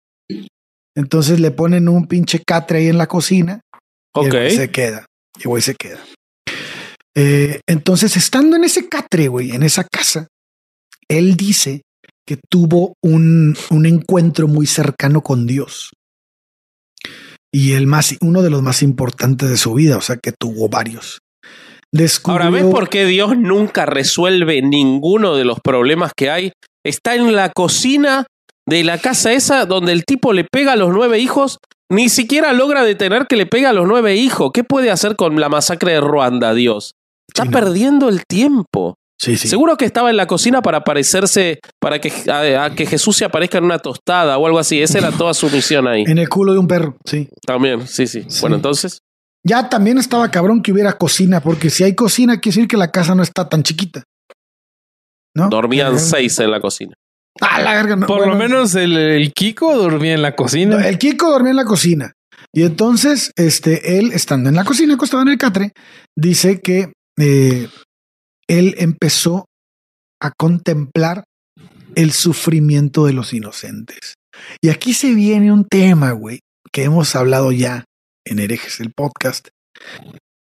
Entonces 0.96 1.40
le 1.40 1.52
ponen 1.52 1.90
un 1.90 2.08
pinche 2.08 2.40
catre 2.46 2.80
ahí 2.80 2.88
en 2.88 2.98
la 2.98 3.08
cocina 3.08 3.62
y 4.26 4.30
se 4.56 4.72
queda. 4.72 5.06
Y 5.44 5.48
güey 5.48 5.62
se 5.62 5.76
queda. 5.76 6.00
Eh, 7.16 7.60
entonces, 7.68 8.16
estando 8.18 8.56
en 8.56 8.64
ese 8.64 8.88
catre, 8.88 9.28
güey, 9.28 9.52
en 9.52 9.64
esa 9.64 9.84
casa, 9.84 10.28
él 11.08 11.36
dice 11.36 11.82
que 12.26 12.38
tuvo 12.50 12.94
un, 13.04 13.56
un 13.72 13.86
encuentro 13.86 14.48
muy 14.48 14.66
cercano 14.66 15.22
con 15.22 15.46
Dios. 15.46 15.92
Y 17.52 17.74
el 17.74 17.86
más, 17.86 18.16
uno 18.22 18.42
de 18.42 18.50
los 18.50 18.62
más 18.64 18.82
importantes 18.82 19.50
de 19.50 19.58
su 19.58 19.74
vida, 19.74 19.98
o 19.98 20.02
sea 20.02 20.18
que 20.18 20.32
tuvo 20.32 20.70
varios. 20.70 21.20
Descubrió, 21.93 22.45
Ahora, 22.45 22.49
¿ves 22.49 22.65
por 22.71 22.89
qué 22.89 23.06
Dios 23.06 23.38
nunca 23.38 23.86
resuelve 23.86 24.62
ninguno 24.62 25.36
de 25.36 25.45
los 25.45 25.60
problemas 25.62 26.12
que 26.15 26.29
hay? 26.32 26.51
Está 26.84 27.15
en 27.15 27.36
la 27.36 27.49
cocina 27.49 28.25
de 28.67 28.84
la 28.84 28.97
casa 28.97 29.32
esa 29.32 29.65
donde 29.65 29.91
el 29.93 30.03
tipo 30.03 30.34
le 30.34 30.43
pega 30.43 30.73
a 30.73 30.75
los 30.75 30.89
nueve 30.91 31.19
hijos, 31.19 31.60
ni 31.91 32.10
siquiera 32.10 32.51
logra 32.53 32.84
detener 32.84 33.27
que 33.27 33.36
le 33.36 33.45
pega 33.45 33.69
a 33.69 33.73
los 33.73 33.88
nueve 33.88 34.15
hijos. 34.15 34.49
¿Qué 34.53 34.63
puede 34.63 34.89
hacer 34.89 35.15
con 35.15 35.39
la 35.39 35.49
masacre 35.49 35.93
de 35.93 36.01
Ruanda, 36.01 36.53
Dios? 36.53 36.93
Está 37.29 37.43
Sí, 37.43 37.49
no. 37.49 37.60
perdiendo 37.60 38.10
el 38.10 38.25
tiempo. 38.25 38.95
Sí, 39.21 39.38
sí. 39.38 39.47
Seguro 39.47 39.77
que 39.77 39.86
estaba 39.86 40.10
en 40.10 40.17
la 40.17 40.25
cocina 40.25 40.62
para 40.62 40.79
aparecerse, 40.79 41.60
para 41.79 41.99
que, 42.01 42.12
a, 42.29 42.65
a 42.65 42.75
que 42.75 42.86
Jesús 42.88 43.15
se 43.15 43.25
aparezca 43.25 43.60
en 43.60 43.65
una 43.65 43.77
tostada 43.79 44.38
o 44.39 44.47
algo 44.47 44.60
así. 44.60 44.82
Esa 44.82 44.97
era 44.97 45.12
toda 45.12 45.34
su 45.36 45.49
misión 45.49 45.88
ahí. 45.88 46.03
En 46.08 46.17
el 46.17 46.27
culo 46.27 46.53
de 46.53 46.60
un 46.60 46.67
perro, 46.67 46.97
sí. 47.06 47.29
También, 47.45 47.88
sí. 47.88 48.08
Sí. 48.08 48.25
Bueno, 48.41 48.56
entonces, 48.58 48.99
Ya 49.45 49.69
también 49.69 49.97
estaba 49.97 50.32
cabrón 50.32 50.62
que 50.62 50.71
hubiera 50.71 50.93
cocina, 50.93 51.41
porque 51.41 51.69
si 51.69 51.84
hay 51.84 51.95
cocina, 51.95 52.39
quiere 52.39 52.56
decir 52.56 52.67
que 52.67 52.77
la 52.77 52.91
casa 52.91 53.13
no 53.13 53.23
está 53.23 53.49
tan 53.49 53.63
chiquita. 53.63 54.03
¿No? 55.36 55.49
dormían 55.49 55.97
seis 55.97 56.38
en 56.39 56.51
la 56.51 56.62
cocina. 56.62 56.93
Ah, 57.41 57.60
la 57.60 57.73
verga, 57.73 57.95
no, 57.95 58.06
Por 58.06 58.17
bueno, 58.19 58.34
lo 58.34 58.39
menos 58.39 58.75
el, 58.75 58.95
el 58.95 59.34
Kiko 59.34 59.75
dormía 59.75 60.13
en 60.13 60.21
la 60.21 60.36
cocina. 60.36 60.88
El 60.88 60.99
Kiko 60.99 61.32
dormía 61.32 61.49
en 61.49 61.58
la 61.58 61.65
cocina. 61.65 62.13
Y 62.53 62.62
entonces, 62.62 63.32
este, 63.36 63.97
él, 63.97 64.12
estando 64.13 64.49
en 64.49 64.56
la 64.56 64.63
cocina, 64.63 64.93
acostado 64.93 65.23
en 65.23 65.29
el 65.29 65.39
catre, 65.39 65.71
dice 66.15 66.62
que 66.62 66.93
eh, 67.17 67.67
él 68.47 68.75
empezó 68.77 69.45
a 70.21 70.32
contemplar 70.32 71.23
el 71.95 72.12
sufrimiento 72.12 73.06
de 73.06 73.13
los 73.13 73.34
inocentes. 73.34 74.15
Y 74.62 74.69
aquí 74.69 74.93
se 74.93 75.13
viene 75.13 75.51
un 75.51 75.65
tema, 75.65 76.12
güey, 76.12 76.39
que 76.71 76.84
hemos 76.84 77.15
hablado 77.15 77.51
ya 77.51 77.86
en 78.26 78.40
Herejes 78.40 78.80
el 78.80 78.92
podcast. 78.94 79.50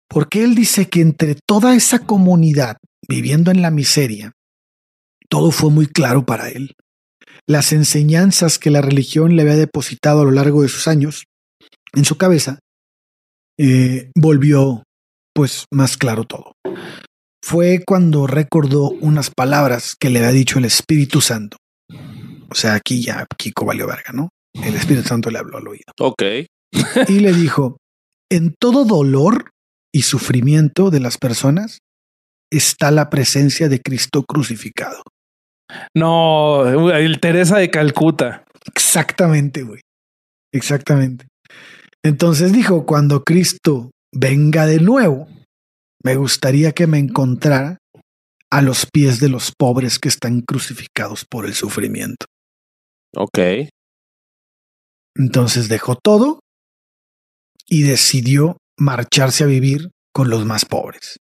Porque 0.07 0.43
él 0.43 0.55
dice 0.55 0.89
que 0.89 1.01
entre 1.01 1.35
toda 1.47 1.75
esa 1.75 1.99
comunidad 1.99 2.77
viviendo 3.07 3.51
en 3.51 3.61
la 3.61 3.71
miseria, 3.71 4.33
todo 5.29 5.51
fue 5.51 5.71
muy 5.71 5.87
claro 5.87 6.25
para 6.25 6.49
él. 6.49 6.75
Las 7.47 7.73
enseñanzas 7.73 8.59
que 8.59 8.69
la 8.69 8.81
religión 8.81 9.35
le 9.35 9.41
había 9.41 9.55
depositado 9.55 10.21
a 10.21 10.25
lo 10.25 10.31
largo 10.31 10.61
de 10.61 10.69
sus 10.69 10.87
años 10.87 11.25
en 11.93 12.05
su 12.05 12.17
cabeza, 12.17 12.59
eh, 13.57 14.11
volvió 14.15 14.83
pues 15.33 15.65
más 15.71 15.97
claro 15.97 16.23
todo. 16.23 16.53
Fue 17.43 17.83
cuando 17.85 18.27
recordó 18.27 18.89
unas 18.89 19.29
palabras 19.29 19.95
que 19.99 20.09
le 20.09 20.19
había 20.19 20.31
dicho 20.31 20.59
el 20.59 20.65
Espíritu 20.65 21.21
Santo. 21.21 21.57
O 22.49 22.55
sea, 22.55 22.75
aquí 22.75 23.01
ya 23.01 23.25
Kiko 23.37 23.65
valió 23.65 23.87
verga, 23.87 24.11
¿no? 24.13 24.29
El 24.53 24.75
Espíritu 24.75 25.07
Santo 25.07 25.31
le 25.31 25.39
habló 25.39 25.57
al 25.57 25.67
oído 25.67 25.91
Ok. 25.99 26.23
Y 27.07 27.19
le 27.19 27.33
dijo, 27.33 27.77
en 28.31 28.55
todo 28.59 28.85
dolor 28.85 29.51
y 29.93 30.03
sufrimiento 30.03 30.89
de 30.89 30.99
las 30.99 31.17
personas 31.17 31.79
está 32.51 32.91
la 32.91 33.09
presencia 33.09 33.69
de 33.69 33.79
Cristo 33.79 34.23
crucificado. 34.23 35.03
No, 35.95 36.91
el 36.91 37.19
Teresa 37.19 37.57
de 37.57 37.69
Calcuta. 37.69 38.45
Exactamente, 38.65 39.63
güey. 39.63 39.81
Exactamente. 40.53 41.27
Entonces 42.03 42.53
dijo, 42.53 42.85
cuando 42.85 43.23
Cristo 43.23 43.91
venga 44.13 44.65
de 44.65 44.79
nuevo, 44.79 45.27
me 46.03 46.15
gustaría 46.15 46.73
que 46.73 46.85
me 46.85 46.99
encontrara 46.99 47.77
a 48.51 48.61
los 48.61 48.85
pies 48.85 49.19
de 49.19 49.29
los 49.29 49.51
pobres 49.57 49.97
que 49.97 50.09
están 50.09 50.41
crucificados 50.41 51.25
por 51.25 51.45
el 51.45 51.53
sufrimiento. 51.53 52.27
Ok. 53.15 53.39
Entonces 55.15 55.69
dejó 55.69 55.95
todo 55.95 56.39
y 57.67 57.83
decidió 57.83 58.57
marcharse 58.77 59.43
a 59.43 59.47
vivir 59.47 59.89
con 60.13 60.29
los 60.29 60.45
más 60.45 60.65
pobres. 60.65 61.17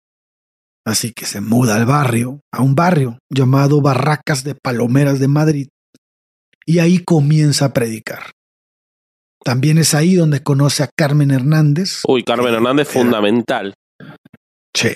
Así 0.85 1.13
que 1.13 1.25
se 1.25 1.41
muda 1.41 1.75
al 1.75 1.85
barrio, 1.85 2.41
a 2.51 2.61
un 2.61 2.75
barrio 2.75 3.19
llamado 3.29 3.81
Barracas 3.81 4.43
de 4.43 4.55
Palomeras 4.55 5.19
de 5.19 5.27
Madrid, 5.27 5.67
y 6.65 6.79
ahí 6.79 7.03
comienza 7.03 7.65
a 7.65 7.73
predicar. 7.73 8.31
También 9.43 9.77
es 9.77 9.93
ahí 9.93 10.15
donde 10.15 10.43
conoce 10.43 10.83
a 10.83 10.89
Carmen 10.95 11.31
Hernández. 11.31 12.01
Uy, 12.07 12.23
Carmen 12.23 12.53
Hernández, 12.53 12.87
fundamental. 12.87 13.73
Sí. 14.75 14.95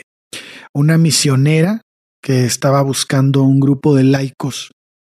Una 0.73 0.97
misionera 0.97 1.81
que 2.21 2.45
estaba 2.45 2.81
buscando 2.81 3.43
un 3.43 3.59
grupo 3.59 3.95
de 3.95 4.03
laicos 4.03 4.71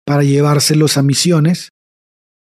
para 0.06 0.22
llevárselos 0.22 0.96
a 0.96 1.02
misiones. 1.02 1.70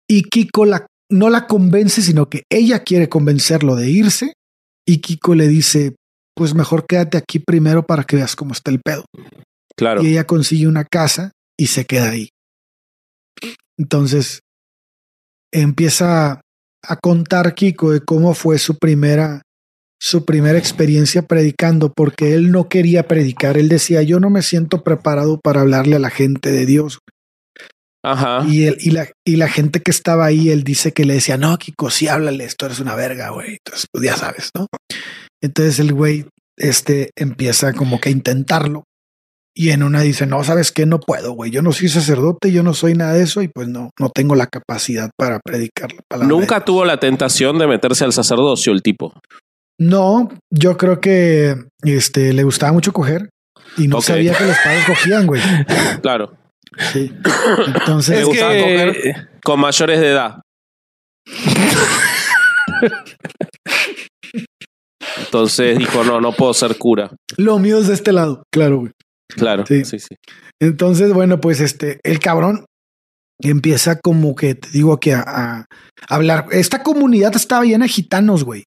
Y 0.08 0.24
Kiko 0.24 0.66
la, 0.66 0.86
no 1.10 1.30
la 1.30 1.48
convence, 1.48 2.02
sino 2.02 2.30
que 2.30 2.44
ella 2.50 2.80
quiere 2.84 3.10
convencerlo 3.10 3.76
de 3.76 3.90
irse. 3.90 4.34
Y 4.88 5.00
Kiko 5.02 5.36
le 5.36 5.48
dice, 5.48 5.96
pues 6.36 6.54
mejor 6.54 6.86
quédate 6.88 7.18
aquí 7.18 7.40
primero 7.40 7.84
para 7.84 8.04
que 8.04 8.18
veas 8.18 8.36
cómo 8.36 8.54
está 8.54 8.72
el 8.72 8.82
pedo. 8.82 9.06
Claro. 9.76 10.04
Y 10.04 10.12
ella 10.12 10.26
consigue 10.26 10.68
una 10.68 10.86
casa 10.86 11.32
y 11.58 11.68
se 11.68 11.86
queda 11.86 12.12
ahí. 12.12 12.30
Entonces 13.78 14.42
empieza 15.52 16.42
a 16.84 16.96
contar 16.98 17.56
Kiko 17.56 17.92
de 17.92 18.02
cómo 18.02 18.34
fue 18.34 18.60
su 18.60 18.78
primera 18.78 19.42
su 20.00 20.26
primera 20.26 20.60
experiencia 20.60 21.24
predicando 21.24 21.92
porque 21.92 22.34
él 22.34 22.52
no 22.52 22.68
quería 22.70 23.08
predicar, 23.08 23.58
él 23.58 23.70
decía, 23.70 24.04
yo 24.04 24.20
no 24.20 24.30
me 24.30 24.42
siento 24.42 24.84
preparado 24.84 25.40
para 25.40 25.62
hablarle 25.62 25.96
a 25.96 26.00
la 26.00 26.10
gente 26.10 26.52
de 26.52 26.66
Dios. 26.66 27.00
Ajá. 28.06 28.46
Y, 28.48 28.66
él, 28.66 28.78
y, 28.80 28.92
la, 28.92 29.10
y 29.26 29.36
la 29.38 29.50
gente 29.50 29.82
que 29.82 29.90
estaba 29.92 30.26
ahí, 30.26 30.50
él 30.50 30.64
dice 30.64 30.92
que 30.92 31.06
le 31.06 31.16
decía, 31.16 31.38
no, 31.38 31.58
Kiko, 31.58 31.90
sí, 31.90 32.08
háblale, 32.08 32.46
esto 32.46 32.68
eres 32.68 32.80
una 32.80 32.96
verga, 32.96 33.30
güey. 33.30 33.58
Entonces, 33.58 33.88
pues 33.92 34.06
ya 34.06 34.16
sabes, 34.16 34.50
¿no? 34.56 34.68
Entonces 35.42 35.80
el 35.80 35.94
güey 35.94 36.26
este, 36.58 37.10
empieza 37.18 37.74
como 37.74 38.00
que 38.00 38.10
a 38.10 38.12
intentarlo. 38.12 38.84
Y 39.58 39.70
en 39.70 39.84
una 39.84 40.02
dice, 40.02 40.28
no, 40.28 40.44
¿sabes 40.44 40.72
qué? 40.72 40.86
No 40.86 41.00
puedo, 41.00 41.32
güey. 41.32 41.50
Yo 41.50 41.62
no 41.62 41.72
soy 41.72 41.88
sacerdote, 41.88 42.52
yo 42.52 42.62
no 42.62 42.74
soy 42.74 42.94
nada 42.94 43.14
de 43.14 43.24
eso 43.24 43.42
y 43.42 43.48
pues 43.48 43.70
no, 43.70 43.90
no 43.98 44.10
tengo 44.10 44.36
la 44.36 44.48
capacidad 44.48 45.10
para 45.18 45.40
predicar 45.40 45.94
la 45.94 46.02
palabra. 46.08 46.28
Nunca 46.28 46.64
tuvo 46.64 46.84
la 46.84 47.00
tentación 47.00 47.58
de 47.58 47.66
meterse 47.66 48.04
al 48.04 48.12
sacerdocio 48.12 48.74
el 48.74 48.82
tipo. 48.82 49.14
No, 49.80 50.30
yo 50.52 50.78
creo 50.78 51.00
que 51.00 51.56
este, 51.84 52.34
le 52.34 52.44
gustaba 52.44 52.74
mucho 52.74 52.92
coger 52.92 53.30
y 53.78 53.88
no 53.88 54.02
sabía 54.02 54.34
que 54.38 54.46
los 54.46 54.58
padres 54.58 54.86
cogían, 54.86 55.26
güey. 55.26 55.42
Claro. 56.02 56.38
Sí. 56.92 57.12
Entonces, 57.68 58.16
Me 58.16 58.22
Es 58.22 58.26
gustaba 58.26 58.54
que 58.54 58.62
coger 58.62 59.30
con 59.44 59.60
mayores 59.60 60.00
de 60.00 60.10
edad. 60.12 60.42
Entonces 65.18 65.78
dijo, 65.78 66.04
no, 66.04 66.22
no 66.22 66.32
puedo 66.34 66.54
ser 66.54 66.78
cura. 66.78 67.12
lo 67.38 67.60
mío 67.60 67.80
es 67.80 67.88
de 67.88 67.94
este 67.94 68.12
lado, 68.12 68.44
claro, 68.52 68.80
güey. 68.80 68.92
Claro. 69.30 69.66
Sí. 69.66 69.86
Sí, 69.86 70.00
sí. 70.00 70.16
Entonces, 70.62 71.14
bueno, 71.14 71.42
pues 71.42 71.60
este, 71.60 72.00
el 72.04 72.20
cabrón 72.20 72.66
empieza 73.42 74.00
como 74.00 74.36
que 74.36 74.56
te 74.56 74.70
digo 74.70 75.00
que 75.00 75.14
a, 75.14 75.22
a 75.26 75.66
hablar. 76.08 76.48
Esta 76.52 76.84
comunidad 76.84 77.36
estaba 77.36 77.64
llena 77.66 77.86
de 77.86 77.90
gitanos, 77.90 78.44
güey. 78.44 78.64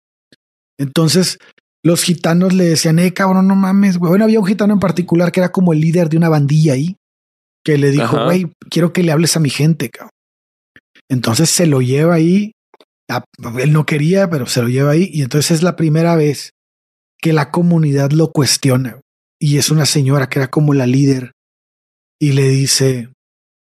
Entonces, 0.78 1.38
los 1.84 2.02
gitanos 2.02 2.52
le 2.52 2.64
decían, 2.64 2.98
eh, 2.98 3.12
cabrón, 3.12 3.46
no 3.46 3.54
mames, 3.54 3.98
güey. 3.98 4.11
Bueno, 4.11 4.24
había 4.24 4.40
un 4.40 4.46
gitano 4.46 4.72
en 4.72 4.80
particular 4.80 5.30
que 5.30 5.40
era 5.40 5.52
como 5.52 5.72
el 5.72 5.80
líder 5.80 6.09
de 6.09 6.16
una 6.16 6.28
bandilla 6.28 6.72
ahí, 6.72 6.96
que 7.67 7.79
le 7.79 7.91
dijo, 7.91 8.25
güey, 8.27 8.47
quiero 8.71 8.93
que 8.93 9.03
le 9.03 9.11
hables 9.11 9.37
a 9.37 9.41
mi 9.41 9.51
gente, 9.51 9.91
cabrón. 9.91 10.11
Entonces 11.11 11.51
se 11.51 11.67
lo 11.67 11.81
lleva 11.83 12.14
ahí. 12.14 12.53
A- 13.11 13.25
él 13.59 13.73
no 13.73 13.85
quería, 13.87 14.31
pero 14.31 14.47
se 14.47 14.62
lo 14.62 14.69
lleva 14.69 14.93
ahí. 14.93 15.11
Y 15.12 15.23
entonces 15.23 15.51
es 15.51 15.62
la 15.64 15.75
primera 15.75 16.14
vez 16.14 16.51
que 17.21 17.33
la 17.33 17.51
comunidad 17.51 18.12
lo 18.12 18.31
cuestiona. 18.31 19.01
Y 19.41 19.59
es 19.59 19.71
una 19.71 19.85
señora 19.85 20.29
que 20.29 20.39
era 20.39 20.49
como 20.49 20.75
la 20.75 20.87
líder. 20.87 21.33
Y 22.21 22.33
le 22.33 22.49
dice, 22.49 23.11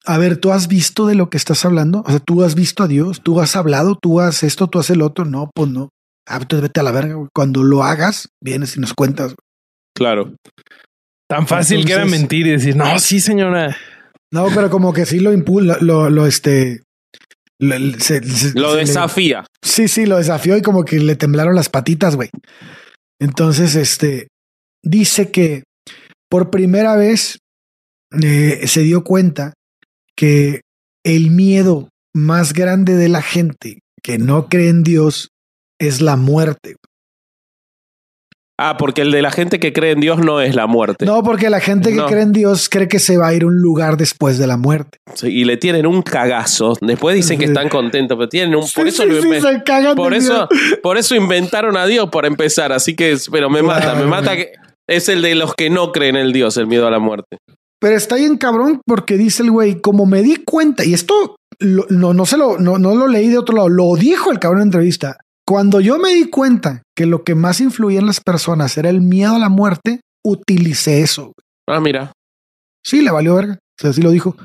a 0.05 0.17
ver, 0.17 0.37
¿tú 0.37 0.51
has 0.51 0.67
visto 0.67 1.05
de 1.05 1.13
lo 1.15 1.29
que 1.29 1.37
estás 1.37 1.63
hablando? 1.63 2.01
O 2.05 2.09
sea, 2.09 2.19
¿tú 2.19 2.43
has 2.43 2.55
visto 2.55 2.83
a 2.83 2.87
Dios? 2.87 3.21
¿Tú 3.21 3.39
has 3.39 3.55
hablado? 3.55 3.97
¿Tú 4.01 4.19
has 4.19 4.41
esto? 4.43 4.67
¿Tú 4.67 4.79
has 4.79 4.89
el 4.89 5.01
otro? 5.03 5.25
No, 5.25 5.49
pues 5.53 5.69
no. 5.69 5.89
Ah, 6.27 6.37
entonces 6.41 6.63
vete 6.63 6.79
a 6.79 6.83
la 6.83 6.91
verga. 6.91 7.13
güey. 7.15 7.29
Cuando 7.33 7.63
lo 7.63 7.83
hagas, 7.83 8.29
vienes 8.43 8.75
y 8.77 8.79
nos 8.79 8.93
cuentas. 8.93 9.35
Claro. 9.95 10.33
tan 11.29 11.47
fácil 11.47 11.85
que 11.85 11.93
era 11.93 12.01
Entonces- 12.01 12.19
mentir 12.19 12.47
y 12.47 12.51
decir, 12.51 12.75
no, 12.75 12.99
sí, 12.99 13.21
señora. 13.21 13.77
No, 14.31 14.47
pero 14.53 14.69
como 14.69 14.93
que 14.93 15.05
sí 15.05 15.19
lo 15.19 15.33
impulsa, 15.33 15.77
lo, 15.81 16.09
lo, 16.09 16.25
este... 16.25 16.81
Lo, 17.59 17.75
se- 17.99 18.23
se- 18.23 18.59
Lo 18.59 18.71
se 18.71 18.75
le- 18.77 18.81
desafía. 18.85 19.45
Sí, 19.63 19.87
sí, 19.87 20.05
lo 20.05 20.17
desafió 20.17 20.57
y 20.57 20.61
como 20.61 20.83
que 20.85 20.99
le 20.99 21.15
temblaron 21.15 21.53
las 21.55 21.69
patitas, 21.69 22.15
güey. 22.15 22.29
Entonces, 23.19 23.75
este 23.75 24.27
dice 24.83 25.29
que 25.31 25.63
por 26.29 26.49
primera 26.49 26.95
vez 26.95 27.37
eh, 28.23 28.65
se 28.67 28.81
dio 28.81 29.03
cuenta 29.03 29.53
que 30.17 30.61
el 31.05 31.29
miedo 31.31 31.89
más 32.15 32.53
grande 32.53 32.95
de 32.95 33.09
la 33.09 33.21
gente 33.21 33.79
que 34.03 34.17
no 34.17 34.49
cree 34.49 34.69
en 34.69 34.81
Dios 34.83 35.29
es 35.79 36.01
la 36.01 36.15
muerte. 36.15 36.75
Ah, 38.63 38.77
porque 38.77 39.01
el 39.01 39.11
de 39.11 39.21
la 39.23 39.31
gente 39.31 39.59
que 39.59 39.73
cree 39.73 39.91
en 39.91 39.99
Dios 40.01 40.19
no 40.19 40.39
es 40.39 40.53
la 40.55 40.67
muerte. 40.67 41.05
No, 41.05 41.23
porque 41.23 41.49
la 41.49 41.59
gente 41.59 41.89
que 41.89 41.95
No. 41.95 42.05
cree 42.05 42.21
en 42.21 42.31
Dios 42.31 42.69
cree 42.69 42.87
que 42.87 42.99
se 42.99 43.17
va 43.17 43.29
a 43.29 43.33
ir 43.33 43.43
a 43.43 43.47
un 43.47 43.57
lugar 43.59 43.97
después 43.97 44.37
de 44.37 44.45
la 44.45 44.57
muerte. 44.57 44.99
Sí, 45.15 45.27
Y 45.29 45.45
le 45.45 45.57
tienen 45.57 45.87
un 45.87 46.01
cagazo. 46.03 46.77
Después 46.79 47.15
dicen 47.15 47.39
que 47.39 47.45
están 47.45 47.69
contentos, 47.69 48.15
pero 48.17 48.29
tienen 48.29 48.55
un. 48.55 48.65
Por 48.75 48.87
eso 48.87 49.03
sí, 49.03 49.09
lo 49.09 49.21
sí, 49.21 49.27
inven- 49.27 49.41
se 49.41 49.63
cagan 49.63 49.95
Por 49.95 50.13
eso, 50.13 50.47
miedo. 50.51 50.79
por 50.83 50.97
eso 50.97 51.15
inventaron 51.15 51.75
a 51.77 51.85
Dios 51.87 52.09
para 52.11 52.27
empezar. 52.27 52.71
Así 52.71 52.95
que, 52.95 53.17
pero 53.31 53.49
me 53.49 53.63
mata, 53.63 53.95
me 53.95 54.05
mata 54.05 54.35
que 54.35 54.51
es 54.87 55.09
el 55.09 55.21
de 55.21 55.35
los 55.35 55.55
que 55.55 55.69
no 55.69 55.91
creen 55.91 56.15
en 56.15 56.31
Dios, 56.31 56.55
el 56.57 56.67
miedo 56.67 56.85
a 56.87 56.91
la 56.91 56.99
muerte. 56.99 57.37
Pero 57.79 57.95
está 57.95 58.15
bien 58.17 58.37
cabrón 58.37 58.81
porque 58.85 59.17
dice 59.17 59.41
el 59.41 59.49
güey, 59.49 59.81
como 59.81 60.05
me 60.05 60.21
di 60.21 60.35
cuenta, 60.35 60.85
y 60.85 60.93
esto 60.93 61.35
lo- 61.59 61.85
no, 61.89 62.13
no 62.13 62.25
se 62.27 62.37
lo, 62.37 62.59
no, 62.59 62.77
no 62.77 62.93
lo 62.93 63.07
leí 63.07 63.27
de 63.29 63.39
otro 63.39 63.55
lado, 63.55 63.69
lo 63.69 63.95
dijo 63.95 64.31
el 64.31 64.37
cabrón 64.37 64.61
en 64.61 64.67
entrevista. 64.67 65.17
Cuando 65.51 65.81
yo 65.81 65.99
me 65.99 66.13
di 66.13 66.29
cuenta 66.29 66.83
que 66.95 67.05
lo 67.05 67.25
que 67.25 67.35
más 67.35 67.59
influía 67.59 67.99
en 67.99 68.05
las 68.05 68.21
personas 68.21 68.77
era 68.77 68.89
el 68.89 69.01
miedo 69.01 69.35
a 69.35 69.39
la 69.39 69.49
muerte, 69.49 69.99
utilicé 70.25 71.01
eso. 71.01 71.33
Ah, 71.67 71.81
mira. 71.81 72.13
Sí, 72.85 73.01
le 73.01 73.11
valió 73.11 73.35
verga. 73.35 73.55
O 73.55 73.81
sea, 73.81 73.89
así 73.89 74.01
lo 74.01 74.11
dijo. 74.11 74.37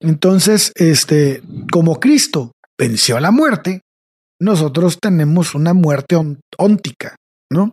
Entonces, 0.00 0.70
este, 0.74 1.42
como 1.70 1.98
Cristo 1.98 2.52
venció 2.78 3.16
a 3.16 3.22
la 3.22 3.30
muerte, 3.30 3.80
nosotros 4.38 4.98
tenemos 5.00 5.54
una 5.54 5.72
muerte 5.72 6.16
on- 6.16 6.40
óntica, 6.58 7.16
¿no? 7.50 7.70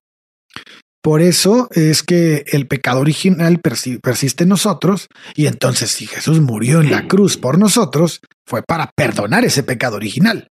Por 1.04 1.22
eso 1.22 1.68
es 1.72 2.04
que 2.04 2.46
el 2.48 2.68
pecado 2.68 3.02
original 3.02 3.62
persi- 3.62 4.00
persiste 4.00 4.44
en 4.44 4.50
nosotros 4.50 5.08
y 5.36 5.48
entonces 5.48 5.92
si 5.92 6.06
Jesús 6.08 6.40
murió 6.40 6.80
en 6.80 6.90
la 6.92 7.06
cruz 7.10 7.36
por 7.36 7.58
nosotros, 7.58 8.22
fue 8.48 8.64
para 8.64 8.92
perdonar 8.96 9.44
ese 9.44 9.64
pecado 9.64 9.98
original. 9.98 10.48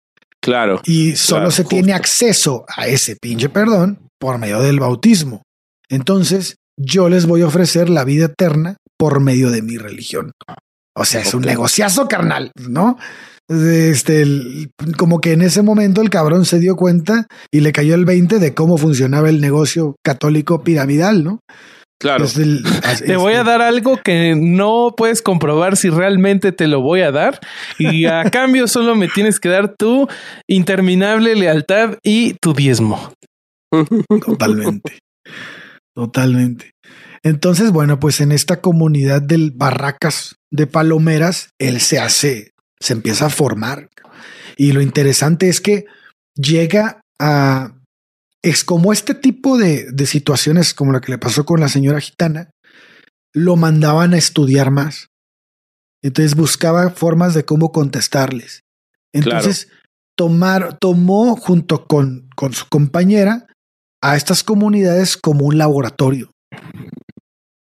Claro. 0.48 0.82
Y 0.86 1.18
solo 1.18 1.40
Claro, 1.42 1.52
se 1.52 1.64
justo. 1.64 1.76
tiene 1.76 1.92
acceso 1.94 2.64
a 2.74 2.88
ese 2.88 3.18
pinche 3.18 3.50
perdón 3.50 4.00
por 4.18 4.38
medio 4.38 4.62
del 4.62 4.80
bautismo. 4.80 5.42
Entonces, 5.90 6.56
yo 6.80 7.10
les 7.10 7.26
voy 7.26 7.42
a 7.42 7.48
ofrecer 7.48 7.90
la 7.90 8.06
vida 8.06 8.26
eterna 8.28 8.78
por 8.98 9.20
medio 9.20 9.52
de 9.52 9.62
mi 9.62 9.78
religión. 9.78 10.32
O 10.96 11.04
sea, 11.04 11.20
es 11.22 11.34
un 11.34 11.42
negociazo 11.42 12.08
carnal, 12.08 12.52
¿no? 12.56 12.98
Este, 13.50 14.22
el- 14.22 14.72
como 14.98 15.20
que 15.20 15.34
en 15.34 15.42
ese 15.42 15.62
momento 15.62 16.02
el 16.02 16.10
cabrón 16.10 16.46
se 16.46 16.60
dio 16.60 16.76
cuenta 16.78 17.28
y 17.52 17.60
le 17.60 17.72
cayó 17.74 17.94
el 17.96 18.06
20 18.06 18.40
de 18.40 18.54
cómo 18.54 18.78
funcionaba 18.78 19.28
el 19.30 19.42
negocio 19.42 19.96
católico 20.04 20.64
piramidal, 20.64 21.24
¿no? 21.26 21.40
Claro. 22.00 22.26
Es 22.26 22.38
el- 22.38 22.64
Te 23.06 23.16
voy 23.18 23.34
a 23.34 23.44
dar 23.44 23.62
algo 23.62 23.98
que 23.98 24.36
no 24.36 24.94
puedes 24.96 25.22
comprobar 25.24 25.78
si 25.78 25.90
realmente 25.90 26.52
te 26.52 26.68
lo 26.68 26.82
voy 26.82 27.02
a 27.02 27.12
dar. 27.12 27.40
Y 27.80 28.06
a 28.06 28.24
cambio 28.32 28.68
solo 28.68 28.96
me 28.96 29.08
tienes 29.08 29.40
que 29.40 29.50
dar 29.50 29.76
tu 29.76 30.08
interminable 30.48 31.36
lealtad 31.36 31.98
y 32.04 32.34
tu 32.42 32.54
diezmo. 32.54 33.14
Totalmente. 34.26 35.00
Totalmente. 35.96 36.72
Entonces, 37.24 37.72
bueno, 37.72 38.00
pues 38.00 38.22
en 38.22 38.32
esta 38.32 38.62
comunidad 38.62 39.22
del 39.22 39.52
Barracas 39.52 40.36
de 40.52 40.68
Palomeras, 40.68 41.50
él 41.60 41.82
se 41.82 42.00
hace, 42.00 42.52
se 42.80 42.94
empieza 42.94 43.26
a 43.26 43.30
formar. 43.30 43.90
Y 44.56 44.72
lo 44.72 44.82
interesante 44.82 45.50
es 45.50 45.60
que 45.62 45.86
llega 46.36 47.02
a... 47.20 47.74
Es 48.44 48.64
como 48.64 48.94
este 48.94 49.16
tipo 49.16 49.58
de, 49.58 49.92
de 49.92 50.06
situaciones, 50.06 50.74
como 50.74 50.92
la 50.92 51.02
que 51.02 51.12
le 51.12 51.18
pasó 51.18 51.46
con 51.46 51.60
la 51.60 51.70
señora 51.70 52.00
gitana, 52.00 52.52
lo 53.34 53.56
mandaban 53.56 54.14
a 54.14 54.18
estudiar 54.18 54.72
más. 54.72 55.10
Entonces 56.02 56.36
buscaba 56.36 56.90
formas 56.92 57.34
de 57.34 57.46
cómo 57.46 57.72
contestarles. 57.72 58.64
Entonces, 59.14 59.70
tomar, 60.16 60.78
tomó 60.80 61.36
junto 61.36 61.86
con, 61.86 62.30
con 62.36 62.54
su 62.54 62.68
compañera 62.68 63.48
a 64.02 64.16
estas 64.16 64.44
comunidades 64.44 65.18
como 65.18 65.46
un 65.46 65.58
laboratorio 65.58 66.32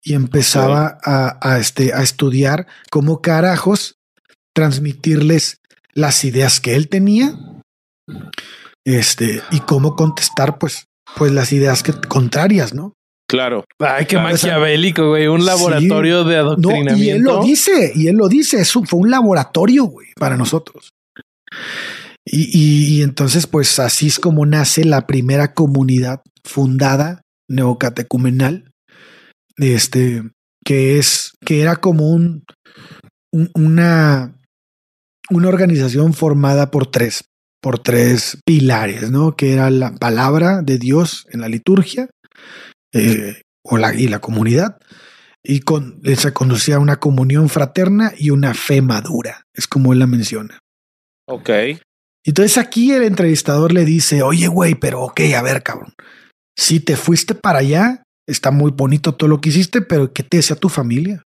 y 0.03 0.13
empezaba 0.13 0.97
a, 1.03 1.37
a, 1.41 1.59
este, 1.59 1.93
a 1.93 2.01
estudiar 2.03 2.67
cómo 2.91 3.21
carajos 3.21 3.95
transmitirles 4.53 5.57
las 5.93 6.23
ideas 6.23 6.59
que 6.59 6.75
él 6.75 6.89
tenía 6.89 7.33
este, 8.85 9.41
y 9.51 9.59
cómo 9.61 9.95
contestar, 9.95 10.57
pues, 10.57 10.85
pues 11.17 11.31
las 11.31 11.51
ideas 11.51 11.83
que, 11.83 11.93
contrarias, 11.93 12.73
¿no? 12.73 12.93
Claro. 13.27 13.65
Ay, 13.79 14.05
qué 14.05 14.17
maquiavélico, 14.17 15.09
güey. 15.09 15.27
Un 15.27 15.45
laboratorio 15.45 16.23
sí. 16.23 16.29
de 16.29 16.37
adoctrinamiento. 16.37 16.93
No, 16.93 17.03
y 17.03 17.09
él 17.09 17.21
lo 17.21 17.43
dice, 17.43 17.91
y 17.95 18.07
él 18.07 18.17
lo 18.17 18.27
dice. 18.27 18.61
Eso 18.61 18.83
fue 18.83 18.99
un 18.99 19.09
laboratorio, 19.09 19.85
güey, 19.85 20.09
para 20.15 20.37
nosotros. 20.37 20.91
Y, 22.23 22.43
y, 22.53 22.99
y, 22.99 23.01
entonces, 23.01 23.47
pues 23.47 23.79
así 23.79 24.07
es 24.07 24.19
como 24.19 24.45
nace 24.45 24.83
la 24.85 25.07
primera 25.07 25.53
comunidad 25.53 26.21
fundada 26.43 27.21
neocatecumenal, 27.49 28.71
este, 29.57 30.23
que 30.63 30.97
es, 30.99 31.33
que 31.43 31.61
era 31.61 31.77
como 31.77 32.09
un, 32.09 32.43
un 33.31 33.49
una, 33.55 34.35
una 35.29 35.47
organización 35.49 36.13
formada 36.13 36.71
por 36.71 36.87
tres, 36.87 37.25
por 37.65 37.79
tres 37.79 38.37
pilares, 38.45 39.09
¿no? 39.09 39.35
Que 39.35 39.53
era 39.53 39.71
la 39.71 39.95
palabra 39.95 40.61
de 40.61 40.77
Dios 40.77 41.25
en 41.31 41.41
la 41.41 41.49
liturgia, 41.49 42.07
eh, 42.93 43.41
o 43.63 43.79
la, 43.79 43.95
y 43.95 44.07
la 44.07 44.19
comunidad, 44.19 44.77
y 45.43 45.61
con, 45.61 45.99
se 46.15 46.31
conducía 46.31 46.75
a 46.75 46.79
una 46.79 46.97
comunión 46.97 47.49
fraterna 47.49 48.13
y 48.15 48.29
una 48.29 48.53
fe 48.53 48.83
madura, 48.83 49.47
es 49.51 49.65
como 49.65 49.93
él 49.93 49.97
la 49.97 50.05
menciona. 50.05 50.59
Ok. 51.27 51.49
Entonces 52.23 52.59
aquí 52.59 52.91
el 52.91 53.01
entrevistador 53.01 53.73
le 53.73 53.83
dice, 53.83 54.21
oye, 54.21 54.45
güey, 54.45 54.75
pero 54.75 55.01
ok, 55.01 55.21
a 55.35 55.41
ver, 55.41 55.63
cabrón, 55.63 55.95
si 56.55 56.79
te 56.79 56.95
fuiste 56.95 57.33
para 57.33 57.59
allá, 57.59 58.03
está 58.27 58.51
muy 58.51 58.73
bonito 58.73 59.15
todo 59.15 59.27
lo 59.27 59.41
que 59.41 59.49
hiciste, 59.49 59.81
pero 59.81 60.13
¿qué 60.13 60.21
te 60.21 60.37
decía 60.37 60.55
tu 60.55 60.69
familia? 60.69 61.23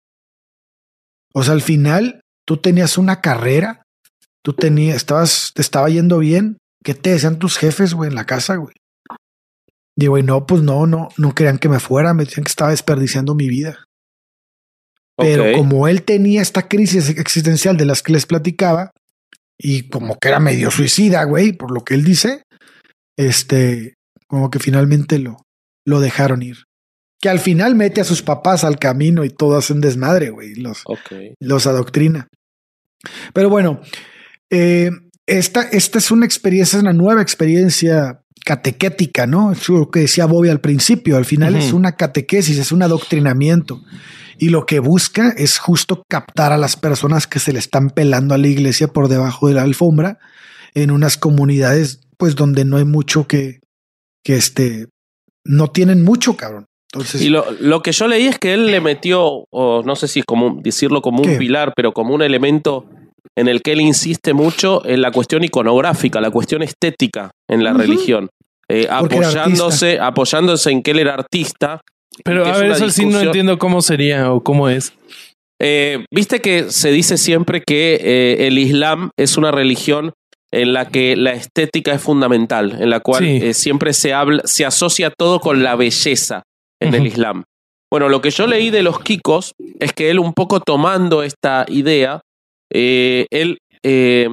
O 1.34 1.44
sea, 1.44 1.54
al 1.54 1.62
final 1.62 2.22
tú 2.48 2.56
tenías 2.56 2.98
una 2.98 3.20
carrera, 3.20 3.84
tú 4.44 4.54
tenías, 4.54 4.98
estabas, 4.98 5.52
te 5.54 5.62
estaba 5.62 5.90
yendo 5.90 6.20
bien, 6.20 6.58
¿qué 6.84 6.94
te 6.94 7.12
decían 7.12 7.40
tus 7.40 7.58
jefes, 7.58 7.94
güey, 7.94 8.10
en 8.10 8.16
la 8.16 8.26
casa, 8.26 8.56
güey? 8.56 8.76
Digo, 9.98 10.18
y 10.18 10.24
no, 10.24 10.46
pues 10.46 10.62
no, 10.62 10.88
no, 10.88 11.10
no 11.18 11.36
querían 11.36 11.58
que 11.58 11.70
me 11.70 11.80
fuera, 11.80 12.14
me 12.14 12.24
decían 12.24 12.46
que 12.46 12.50
estaba 12.50 12.72
desperdiciando 12.72 13.36
mi 13.36 13.50
vida. 13.50 13.84
Pero 15.18 15.44
okay. 15.44 15.56
como 15.56 15.88
él 15.90 16.04
tenía 16.04 16.42
esta 16.42 16.70
crisis 16.70 17.10
existencial 17.10 17.76
de 17.76 17.86
las 17.86 18.02
que 18.02 18.14
les 18.14 18.26
platicaba, 18.26 18.92
y 19.58 19.90
como 19.90 20.18
que 20.18 20.30
era 20.30 20.40
medio 20.40 20.72
suicida, 20.72 21.26
güey, 21.26 21.52
por 21.52 21.72
lo 21.72 21.84
que 21.84 21.96
él 21.96 22.06
dice, 22.06 22.44
este, 23.18 23.96
como 24.28 24.50
que 24.50 24.60
finalmente 24.60 25.20
lo, 25.20 25.42
lo 25.86 26.00
dejaron 26.00 26.42
ir. 26.42 26.64
Que 27.20 27.28
al 27.28 27.40
final 27.40 27.76
mete 27.76 28.00
a 28.00 28.06
sus 28.06 28.22
papás 28.22 28.64
al 28.64 28.80
camino 28.80 29.26
y 29.26 29.30
todo 29.30 29.58
hacen 29.58 29.82
desmadre, 29.82 30.30
güey, 30.30 30.56
los, 30.56 30.84
okay. 30.86 31.34
los 31.42 31.68
adoctrina. 31.68 32.30
Pero 33.34 33.50
bueno, 33.50 33.82
eh, 34.50 34.92
esta, 35.26 35.62
esta 35.62 35.98
es 35.98 36.12
una 36.12 36.26
experiencia, 36.26 36.78
es 36.78 36.84
una 36.84 36.94
nueva 36.94 37.22
experiencia 37.22 38.22
catequética, 38.44 39.28
¿no? 39.28 39.52
Es 39.52 39.70
lo 39.70 39.90
que 39.92 40.02
decía 40.02 40.26
Bobby 40.26 40.50
al 40.50 40.62
principio. 40.62 41.18
Al 41.18 41.26
final 41.26 41.54
uh 41.54 41.58
-huh. 41.58 41.62
es 41.62 41.74
una 41.74 41.96
catequesis, 41.96 42.58
es 42.58 42.72
un 42.72 42.82
adoctrinamiento. 42.82 43.82
Y 44.40 44.50
lo 44.50 44.66
que 44.66 44.80
busca 44.80 45.30
es 45.38 45.60
justo 45.60 46.04
captar 46.10 46.52
a 46.52 46.58
las 46.58 46.78
personas 46.78 47.28
que 47.28 47.40
se 47.40 47.54
le 47.54 47.60
están 47.60 47.90
pelando 47.90 48.34
a 48.34 48.38
la 48.38 48.48
iglesia 48.48 48.88
por 48.88 49.08
debajo 49.10 49.48
de 49.48 49.54
la 49.54 49.64
alfombra 49.64 50.18
en 50.74 50.92
unas 50.92 51.18
comunidades, 51.18 52.02
pues 52.18 52.36
donde 52.36 52.64
no 52.64 52.78
hay 52.78 52.86
mucho 52.86 53.28
que, 53.28 53.60
que 54.24 54.36
este, 54.36 54.88
no 55.44 55.68
tienen 55.68 56.04
mucho, 56.04 56.38
cabrón. 56.38 56.66
Entonces, 56.92 57.22
y 57.22 57.30
lo, 57.30 57.46
lo, 57.60 57.84
que 57.84 57.92
yo 57.92 58.08
leí 58.08 58.26
es 58.28 58.40
que 58.40 58.54
él 58.54 58.68
le 58.68 58.82
metió, 58.82 59.46
o 59.52 59.84
no 59.84 59.96
sé 59.96 60.08
si 60.08 60.20
es 60.20 60.26
como 60.26 60.60
decirlo 60.62 61.02
como 61.02 61.22
¿qué? 61.22 61.34
un 61.34 61.38
pilar, 61.38 61.74
pero 61.76 61.92
como 61.92 62.16
un 62.16 62.24
elemento 62.24 62.90
en 63.38 63.48
el 63.48 63.62
que 63.62 63.72
él 63.74 63.82
insiste 63.82 64.34
mucho 64.34 64.86
en 64.86 65.02
la 65.02 65.12
cuestión 65.12 65.44
iconográfica, 65.44 66.20
la 66.20 66.32
cuestión 66.32 66.62
estética 66.62 67.32
en 67.50 67.64
la 67.64 67.72
uh 67.72 67.76
-huh. 67.76 67.80
religión. 67.80 68.30
Eh, 68.72 68.88
apoyándose, 68.90 70.00
apoyándose 70.00 70.72
en 70.72 70.84
que 70.84 70.92
él 70.92 71.00
era 71.00 71.14
artista. 71.16 71.82
Pero 72.24 72.46
a 72.46 72.58
ver, 72.58 72.72
eso 72.72 72.90
sí 72.90 73.06
no 73.06 73.20
entiendo 73.20 73.58
cómo 73.58 73.82
sería 73.82 74.32
o 74.32 74.42
cómo 74.44 74.70
es. 74.70 74.94
Eh, 75.62 76.06
Viste 76.14 76.40
que 76.40 76.70
se 76.70 76.92
dice 76.92 77.18
siempre 77.18 77.62
que 77.62 78.00
eh, 78.02 78.48
el 78.48 78.58
Islam 78.58 79.10
es 79.18 79.38
una 79.38 79.52
religión 79.52 80.14
en 80.52 80.74
la 80.74 80.86
que 80.86 81.16
la 81.16 81.32
estética 81.34 81.94
es 81.94 82.02
fundamental, 82.02 82.78
en 82.80 82.90
la 82.90 83.00
cual 83.00 83.24
sí. 83.24 83.54
siempre 83.54 83.94
se 83.94 84.14
habla, 84.14 84.42
se 84.46 84.66
asocia 84.66 85.12
todo 85.12 85.40
con 85.40 85.64
la 85.64 85.76
belleza 85.76 86.44
en 86.82 86.90
uh 86.90 86.92
-huh. 86.92 86.98
el 86.98 87.08
Islam. 87.08 87.44
Bueno, 87.92 88.08
lo 88.10 88.22
que 88.22 88.30
yo 88.30 88.46
leí 88.46 88.70
de 88.70 88.84
los 88.84 89.00
Kikos 89.00 89.54
es 89.80 89.94
que 89.94 90.12
él 90.12 90.20
un 90.20 90.34
poco 90.34 90.60
tomando 90.60 91.24
esta 91.24 91.66
idea, 91.70 92.22
eh, 92.72 93.26
él 93.32 93.58
eh, 93.84 94.30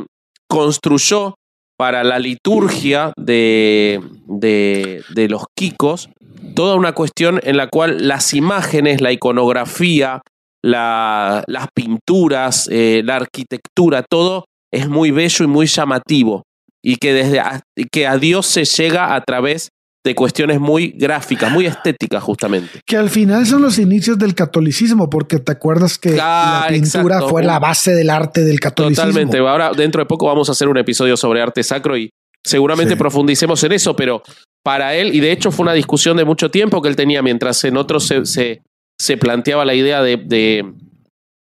construyó 0.49 1.35
para 1.79 2.05
la 2.05 2.19
liturgia 2.19 3.13
de, 3.17 4.01
de, 4.27 5.29
los 5.29 5.45
Kikos 5.55 6.09
toda 6.55 6.75
una 6.75 6.93
cuestión 6.93 7.39
en 7.43 7.59
la 7.59 7.69
cual 7.69 8.09
las 8.09 8.33
imágenes, 8.33 9.03
la 9.03 9.13
iconografía, 9.13 10.23
la, 10.63 11.45
las 11.47 11.67
pinturas, 11.75 12.69
eh, 12.73 13.03
la 13.05 13.17
arquitectura, 13.17 14.03
todo 14.09 14.47
es 14.73 14.89
muy 14.89 15.11
bello 15.11 15.45
y 15.45 15.49
muy 15.49 15.67
llamativo. 15.67 16.45
Y 16.83 16.97
que, 16.97 17.13
desde 17.13 17.41
a, 17.41 17.61
que 17.91 18.07
a 18.07 18.17
Dios 18.17 18.47
se 18.47 18.65
llega 18.65 19.15
a 19.15 19.21
través 19.23 19.71
de 20.07 20.15
cuestiones 20.15 20.61
muy 20.61 20.95
gráficas, 20.97 21.51
muy 21.51 21.67
estéticas 21.67 22.23
justamente. 22.23 22.81
Que 22.87 22.97
al 22.97 23.11
final 23.11 23.45
son 23.45 23.61
los 23.61 23.77
inicios 23.81 24.17
del 24.17 24.37
catolicismo, 24.37 25.11
porque 25.11 25.41
te 25.41 25.51
acuerdas 25.51 25.99
que 25.99 26.17
ah, 26.21 26.63
la 26.63 26.69
pintura 26.69 27.17
exacto. 27.17 27.29
fue 27.29 27.43
la 27.43 27.59
base 27.59 27.93
del 27.93 28.09
arte 28.09 28.45
del 28.45 28.61
catolicismo. 28.61 29.05
Totalmente. 29.05 29.39
Ahora 29.39 29.73
dentro 29.73 30.01
de 30.01 30.07
poco 30.07 30.27
vamos 30.27 30.49
a 30.49 30.53
hacer 30.53 30.69
un 30.69 30.79
episodio 30.79 31.17
sobre 31.17 31.43
arte 31.43 31.65
sacro 31.65 31.97
y 31.99 32.09
seguramente 32.45 32.95
sí. 32.95 32.99
profundicemos 32.99 33.65
en 33.65 33.73
eso, 33.73 33.97
pero 33.97 34.23
para 34.63 34.95
él, 34.95 35.13
y 35.13 35.19
de 35.19 35.33
hecho 35.33 35.51
fue 35.51 35.65
una 35.65 35.73
discusión 35.73 36.17
de 36.17 36.25
mucho 36.25 36.53
tiempo 36.53 36.81
que 36.81 36.89
él 36.89 36.95
tenía, 36.95 37.21
mientras 37.21 37.65
en 37.65 37.77
otros 37.77 38.07
se, 38.07 38.25
se, 38.27 38.63
se 39.01 39.17
planteaba 39.17 39.65
la 39.65 39.75
idea 39.75 40.03
de, 40.03 40.19
de, 40.19 40.73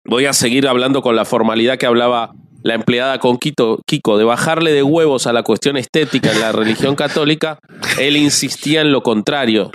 voy 0.05 0.27
a 0.27 0.33
seguir 0.33 0.69
hablando 0.69 1.03
con 1.03 1.17
la 1.17 1.25
formalidad 1.25 1.79
que 1.79 1.87
hablaba 1.87 2.33
la 2.63 2.75
empleada 2.75 3.19
con 3.19 3.39
Quito, 3.39 3.81
Kiko 3.87 4.19
de 4.19 4.25
bajarle 4.25 4.73
de 4.73 4.83
huevos 4.83 5.27
a 5.27 5.33
la 5.33 5.43
cuestión 5.43 5.77
estética 5.77 6.33
en 6.33 6.41
la 6.41 6.53
religión 6.53 6.95
católica, 6.95 7.59
él 7.99 8.17
insistía 8.17 8.81
en 8.81 8.93
lo 8.93 9.03
contrario. 9.03 9.71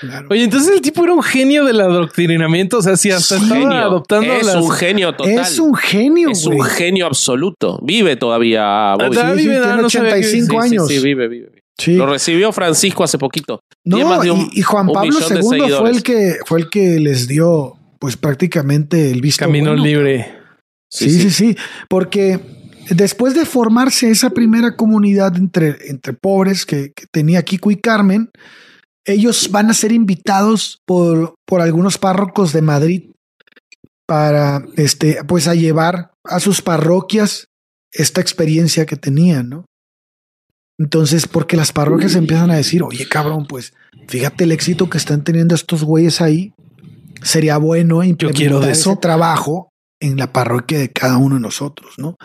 Claro. 0.00 0.28
Oye, 0.30 0.44
entonces 0.44 0.74
el 0.74 0.82
tipo 0.82 1.04
era 1.04 1.14
un 1.14 1.22
genio 1.22 1.64
del 1.64 1.80
adoctrinamiento, 1.80 2.78
o 2.78 2.82
sea, 2.82 2.96
si 2.96 3.10
hasta 3.10 3.36
estaba 3.36 3.60
genio. 3.60 3.78
adoptando 3.78 4.30
es 4.30 4.44
las... 4.46 4.56
un 4.56 4.70
genio 4.70 5.14
total. 5.14 5.38
Es 5.38 5.58
un 5.58 5.74
genio, 5.74 6.30
Es 6.30 6.44
un 6.44 6.62
genio 6.62 7.06
absoluto. 7.06 7.78
Vive 7.82 8.16
todavía 8.16 8.94
Bobby. 8.98 9.16
Ah, 9.16 9.32
sí, 9.34 9.42
vive, 9.42 9.54
sí, 9.54 9.60
tiene 9.62 9.76
no 9.80 9.86
85 9.86 10.48
que... 10.48 10.66
años. 10.66 10.88
Sí, 10.88 10.98
sí, 10.98 11.02
vive, 11.02 11.28
vive. 11.28 11.62
Sí. 11.78 11.94
Lo 11.94 12.06
recibió 12.06 12.52
Francisco 12.52 13.04
hace 13.04 13.18
poquito. 13.18 13.60
No, 13.84 13.98
un, 13.98 14.50
y, 14.52 14.60
y, 14.60 14.62
Juan 14.62 14.88
Pablo 14.88 15.18
II 15.18 15.70
fue 15.78 15.90
el 15.90 16.02
que 16.02 16.36
fue 16.44 16.60
el 16.60 16.70
que 16.70 16.98
les 17.00 17.28
dio 17.28 17.74
pues 17.98 18.16
prácticamente 18.16 19.10
el 19.10 19.20
visto 19.20 19.44
camino 19.44 19.70
bueno. 19.70 19.84
libre. 19.84 20.36
Sí 20.90 21.10
sí, 21.10 21.20
sí, 21.22 21.30
sí, 21.30 21.56
porque 21.88 22.40
después 22.90 23.34
de 23.34 23.44
formarse 23.44 24.10
esa 24.10 24.30
primera 24.30 24.76
comunidad 24.76 25.36
entre, 25.36 25.76
entre 25.88 26.12
pobres 26.12 26.64
que, 26.64 26.92
que, 26.92 27.06
tenía 27.10 27.42
Kiko 27.42 27.70
y 27.70 27.76
Carmen, 27.76 28.30
ellos 29.04 29.50
van 29.50 29.70
a 29.70 29.74
ser 29.74 29.92
invitados 29.92 30.80
por, 30.84 31.34
por 31.46 31.60
algunos 31.60 31.98
párrocos 31.98 32.52
de 32.52 32.62
Madrid 32.62 33.10
para 34.06 34.64
este, 34.76 35.18
pues 35.26 35.48
a 35.48 35.54
llevar 35.54 36.12
a 36.24 36.40
sus 36.40 36.62
parroquias 36.62 37.48
esta 37.92 38.20
experiencia 38.20 38.86
que 38.86 38.96
tenían, 38.96 39.48
¿no? 39.48 39.64
Entonces, 40.78 41.26
porque 41.26 41.56
las 41.56 41.72
parroquias 41.72 42.14
empiezan 42.14 42.50
a 42.50 42.56
decir, 42.56 42.82
oye, 42.82 43.08
cabrón, 43.08 43.46
pues 43.46 43.72
fíjate 44.08 44.44
el 44.44 44.52
éxito 44.52 44.90
que 44.90 44.98
están 44.98 45.24
teniendo 45.24 45.54
estos 45.54 45.82
güeyes 45.82 46.20
ahí. 46.20 46.52
Sería 47.22 47.56
bueno 47.56 48.04
implementar 48.04 48.34
Yo 48.34 48.36
quiero 48.36 48.60
de 48.60 48.72
eso. 48.72 48.90
ese 48.92 49.00
trabajo 49.00 49.70
en 50.00 50.16
la 50.16 50.32
parroquia 50.32 50.78
de 50.78 50.90
cada 50.92 51.16
uno 51.16 51.36
de 51.36 51.40
nosotros, 51.40 51.94
¿no? 51.98 52.16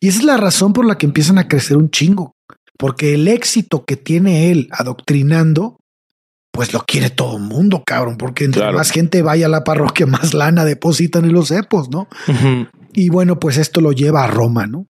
Y 0.00 0.08
esa 0.08 0.18
es 0.18 0.24
la 0.24 0.36
razón 0.36 0.72
por 0.72 0.86
la 0.86 0.96
que 0.98 1.06
empiezan 1.06 1.38
a 1.38 1.48
crecer 1.48 1.76
un 1.76 1.90
chingo, 1.90 2.32
porque 2.78 3.14
el 3.14 3.28
éxito 3.28 3.84
que 3.84 3.96
tiene 3.96 4.50
él 4.50 4.68
adoctrinando, 4.70 5.78
pues 6.52 6.72
lo 6.72 6.80
quiere 6.80 7.10
todo 7.10 7.36
el 7.36 7.42
mundo, 7.42 7.82
cabrón, 7.86 8.16
porque 8.16 8.44
entre 8.44 8.62
claro. 8.62 8.78
más 8.78 8.90
gente 8.90 9.22
vaya 9.22 9.46
a 9.46 9.50
la 9.50 9.64
parroquia, 9.64 10.06
más 10.06 10.34
lana 10.34 10.64
depositan 10.64 11.24
en 11.24 11.32
los 11.32 11.48
cepos, 11.48 11.90
¿no? 11.90 12.08
Uh 12.26 12.32
-huh. 12.32 12.70
Y 12.94 13.10
bueno, 13.10 13.38
pues 13.38 13.58
esto 13.58 13.80
lo 13.80 13.92
lleva 13.92 14.24
a 14.24 14.28
Roma, 14.28 14.66
¿no? 14.66 14.86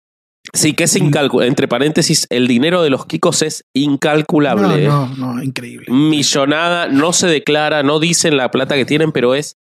Sí, 0.52 0.74
que 0.74 0.84
es 0.84 0.96
incalculable. 0.98 1.48
Entre 1.48 1.70
paréntesis, 1.70 2.28
el 2.30 2.48
dinero 2.48 2.84
de 2.84 2.90
los 2.90 3.06
Kikos 3.06 3.42
es 3.44 3.64
incalculable. 3.74 4.86
No, 4.86 5.08
no, 5.16 5.36
no, 5.36 5.44
increíble. 5.44 5.86
Millonada, 5.90 6.90
no 6.90 7.14
se 7.14 7.28
declara, 7.28 7.82
no 7.82 8.00
dicen 8.00 8.36
la 8.36 8.52
plata 8.52 8.76
que 8.76 8.84
tienen, 8.84 9.14
pero 9.14 9.36
es 9.36 9.56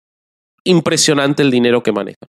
impresionante 0.63 1.43
el 1.43 1.51
dinero 1.51 1.83
que 1.83 1.91
manejan. 1.91 2.29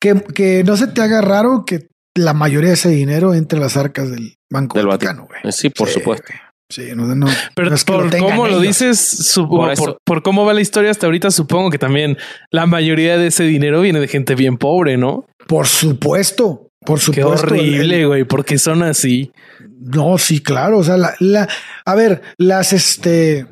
Que, 0.00 0.22
que 0.34 0.64
no 0.64 0.76
se 0.76 0.86
te 0.88 1.00
haga 1.02 1.20
raro 1.20 1.64
que 1.66 1.88
la 2.16 2.32
mayoría 2.34 2.68
de 2.70 2.74
ese 2.74 2.88
dinero 2.90 3.34
entre 3.34 3.58
las 3.60 3.76
arcas 3.76 4.10
del 4.10 4.34
Banco 4.50 4.76
Del 4.78 4.86
Vaticano, 4.86 5.26
güey. 5.26 5.52
Sí, 5.52 5.70
por 5.70 5.88
supuesto. 5.88 6.26
Sí, 6.70 6.90
no, 6.94 7.06
no, 7.14 7.26
Pero 7.54 7.70
no 7.70 7.74
es 7.76 7.84
que 7.84 7.92
por 7.92 8.10
tengan 8.10 8.30
cómo 8.30 8.46
lo 8.46 8.60
dices, 8.60 8.98
supongo, 9.00 9.72
Por 9.74 9.98
por, 10.04 10.22
cómo 10.22 10.44
va 10.44 10.52
la 10.52 10.60
historia 10.60 10.90
hasta 10.90 11.06
ahorita, 11.06 11.30
supongo 11.30 11.70
que 11.70 11.78
también 11.78 12.18
la 12.50 12.66
mayoría 12.66 13.16
de 13.16 13.28
ese 13.28 13.44
dinero 13.44 13.80
viene 13.80 14.00
de 14.00 14.08
gente 14.08 14.34
bien 14.34 14.58
pobre, 14.58 14.98
¿no? 14.98 15.24
Por 15.46 15.66
supuesto, 15.66 16.68
por 16.84 16.98
Qué 16.98 17.04
supuesto. 17.06 17.46
horrible, 17.46 18.00
El- 18.02 18.06
güey, 18.08 18.24
porque 18.24 18.58
son 18.58 18.82
así. 18.82 19.32
No, 19.80 20.18
sí, 20.18 20.40
claro. 20.42 20.78
O 20.78 20.84
sea, 20.84 20.98
la, 20.98 21.14
la, 21.20 21.48
a 21.86 21.94
ver, 21.94 22.20
las 22.36 22.74
este 22.74 23.46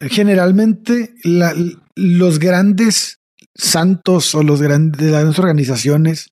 generalmente 0.00 1.14
la- 1.24 1.54
los 1.96 2.38
grandes 2.38 3.17
santos 3.58 4.34
o 4.34 4.42
los 4.42 4.62
grandes 4.62 5.02
las 5.02 5.20
grandes 5.20 5.38
organizaciones 5.38 6.30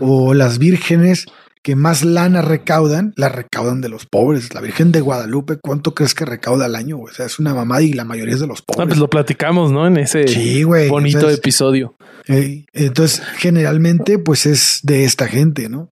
o 0.00 0.34
las 0.34 0.58
vírgenes 0.58 1.26
que 1.62 1.76
más 1.76 2.02
lana 2.04 2.42
recaudan, 2.42 3.12
la 3.16 3.28
recaudan 3.28 3.80
de 3.80 3.88
los 3.88 4.04
pobres. 4.06 4.52
La 4.52 4.60
Virgen 4.60 4.90
de 4.90 5.00
Guadalupe, 5.00 5.58
¿cuánto 5.62 5.94
crees 5.94 6.12
que 6.12 6.24
recauda 6.24 6.64
al 6.64 6.74
año? 6.74 6.98
O 6.98 7.08
sea, 7.12 7.26
es 7.26 7.38
una 7.38 7.54
mamada 7.54 7.82
y 7.82 7.92
la 7.92 8.04
mayoría 8.04 8.34
es 8.34 8.40
de 8.40 8.48
los 8.48 8.60
Ah, 8.62 8.64
pobres. 8.66 8.88
pues 8.88 8.98
lo 8.98 9.08
platicamos, 9.08 9.70
¿no? 9.70 9.86
En 9.86 9.96
ese 9.98 10.26
Sí, 10.26 10.64
güey. 10.64 10.88
bonito 10.88 11.18
Entonces- 11.18 11.38
episodio. 11.38 11.94
Eh, 12.26 12.64
entonces, 12.72 13.22
generalmente, 13.36 14.18
pues 14.18 14.46
es 14.46 14.80
de 14.82 15.04
esta 15.04 15.28
gente, 15.28 15.68
¿no? 15.68 15.90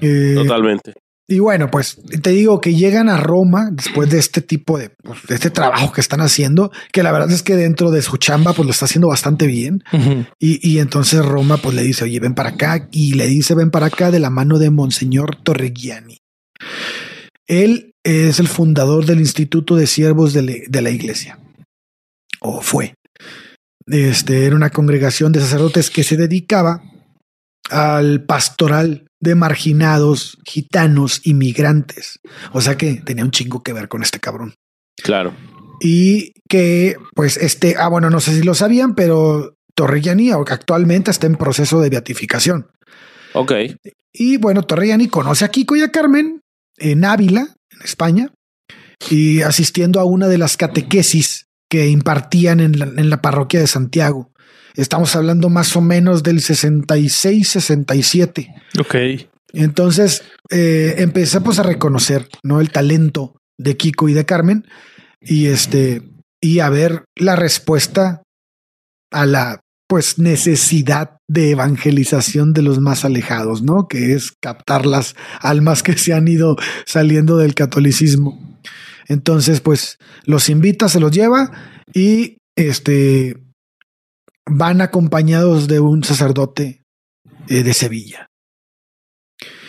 Eh, 0.00 0.34
Totalmente. 0.36 0.94
Y 1.28 1.40
bueno, 1.40 1.70
pues 1.70 1.98
te 2.22 2.30
digo 2.30 2.60
que 2.60 2.74
llegan 2.74 3.08
a 3.08 3.16
Roma 3.16 3.70
después 3.72 4.08
de 4.10 4.18
este 4.18 4.40
tipo 4.42 4.78
de, 4.78 4.90
pues, 4.90 5.26
de 5.26 5.34
este 5.34 5.50
trabajo 5.50 5.90
que 5.92 6.00
están 6.00 6.20
haciendo, 6.20 6.70
que 6.92 7.02
la 7.02 7.10
verdad 7.10 7.32
es 7.32 7.42
que 7.42 7.56
dentro 7.56 7.90
de 7.90 8.02
su 8.02 8.16
chamba, 8.16 8.52
pues 8.52 8.64
lo 8.66 8.70
está 8.72 8.84
haciendo 8.84 9.08
bastante 9.08 9.46
bien. 9.46 9.82
Y, 10.38 10.60
y 10.68 10.78
entonces 10.78 11.24
Roma, 11.24 11.56
pues 11.56 11.74
le 11.74 11.82
dice, 11.82 12.04
oye, 12.04 12.20
ven 12.20 12.34
para 12.34 12.50
acá. 12.50 12.88
Y 12.92 13.14
le 13.14 13.26
dice, 13.26 13.54
ven 13.54 13.70
para 13.72 13.86
acá 13.86 14.10
de 14.12 14.20
la 14.20 14.30
mano 14.30 14.58
de 14.60 14.70
Monseñor 14.70 15.34
Torreggiani. 15.42 16.18
Él 17.48 17.92
es 18.04 18.38
el 18.40 18.48
fundador 18.48 19.04
del 19.06 19.18
Instituto 19.20 19.76
de 19.76 19.86
Siervos 19.86 20.32
de, 20.32 20.42
la- 20.42 20.52
de 20.68 20.82
la 20.82 20.90
Iglesia. 20.90 21.38
O 22.40 22.60
fue. 22.60 22.94
Este 23.86 24.46
era 24.46 24.54
una 24.56 24.70
congregación 24.70 25.32
de 25.32 25.40
sacerdotes 25.40 25.90
que 25.90 26.02
se 26.04 26.16
dedicaba 26.16 26.82
al 27.70 28.24
pastoral 28.24 29.05
de 29.20 29.34
marginados, 29.34 30.38
gitanos, 30.44 31.20
inmigrantes. 31.24 32.20
O 32.52 32.60
sea 32.60 32.76
que 32.76 32.94
tenía 32.94 33.24
un 33.24 33.30
chingo 33.30 33.62
que 33.62 33.72
ver 33.72 33.88
con 33.88 34.02
este 34.02 34.20
cabrón. 34.20 34.54
Claro. 35.02 35.34
Y 35.80 36.32
que, 36.48 36.96
pues, 37.14 37.36
este, 37.36 37.76
ah, 37.78 37.88
bueno, 37.88 38.10
no 38.10 38.20
sé 38.20 38.34
si 38.34 38.42
lo 38.42 38.54
sabían, 38.54 38.94
pero 38.94 39.56
Torrellani 39.74 40.30
actualmente 40.30 41.10
está 41.10 41.26
en 41.26 41.36
proceso 41.36 41.80
de 41.80 41.90
beatificación. 41.90 42.70
Ok. 43.34 43.52
Y 44.12 44.38
bueno, 44.38 44.62
Torrellani 44.62 45.08
conoce 45.08 45.44
a 45.44 45.48
Kiko 45.48 45.76
y 45.76 45.82
a 45.82 45.90
Carmen 45.90 46.40
en 46.78 47.04
Ávila, 47.04 47.54
en 47.70 47.82
España, 47.82 48.32
y 49.10 49.42
asistiendo 49.42 50.00
a 50.00 50.04
una 50.04 50.28
de 50.28 50.38
las 50.38 50.56
catequesis 50.56 51.46
que 51.68 51.88
impartían 51.88 52.60
en 52.60 52.78
la, 52.78 52.86
en 52.86 53.10
la 53.10 53.20
parroquia 53.20 53.60
de 53.60 53.66
Santiago. 53.66 54.30
Estamos 54.76 55.16
hablando 55.16 55.48
más 55.48 55.74
o 55.76 55.80
menos 55.80 56.22
del 56.22 56.40
66, 56.40 57.48
67. 57.48 58.54
Ok. 58.78 58.94
Entonces 59.52 60.22
eh, 60.50 60.96
empecé 60.98 61.40
pues 61.40 61.58
a 61.58 61.62
reconocer 61.62 62.28
no 62.42 62.60
el 62.60 62.70
talento 62.70 63.36
de 63.58 63.76
Kiko 63.76 64.08
y 64.08 64.12
de 64.12 64.26
Carmen 64.26 64.66
y 65.20 65.46
este 65.46 66.02
y 66.40 66.60
a 66.60 66.68
ver 66.68 67.04
la 67.16 67.36
respuesta 67.36 68.22
a 69.10 69.24
la 69.24 69.60
pues 69.88 70.18
necesidad 70.18 71.18
de 71.28 71.50
evangelización 71.50 72.52
de 72.52 72.62
los 72.62 72.80
más 72.80 73.04
alejados, 73.04 73.62
¿no? 73.62 73.88
Que 73.88 74.12
es 74.12 74.32
captar 74.40 74.84
las 74.84 75.14
almas 75.40 75.82
que 75.82 75.96
se 75.96 76.12
han 76.12 76.28
ido 76.28 76.56
saliendo 76.84 77.36
del 77.36 77.54
catolicismo. 77.54 78.60
Entonces, 79.08 79.60
pues 79.60 79.98
los 80.24 80.48
invita, 80.48 80.88
se 80.88 81.00
los 81.00 81.12
lleva 81.12 81.52
y 81.94 82.38
este 82.56 83.45
van 84.48 84.80
acompañados 84.80 85.68
de 85.68 85.80
un 85.80 86.04
sacerdote 86.04 86.82
eh, 87.48 87.62
de 87.62 87.74
Sevilla. 87.74 88.28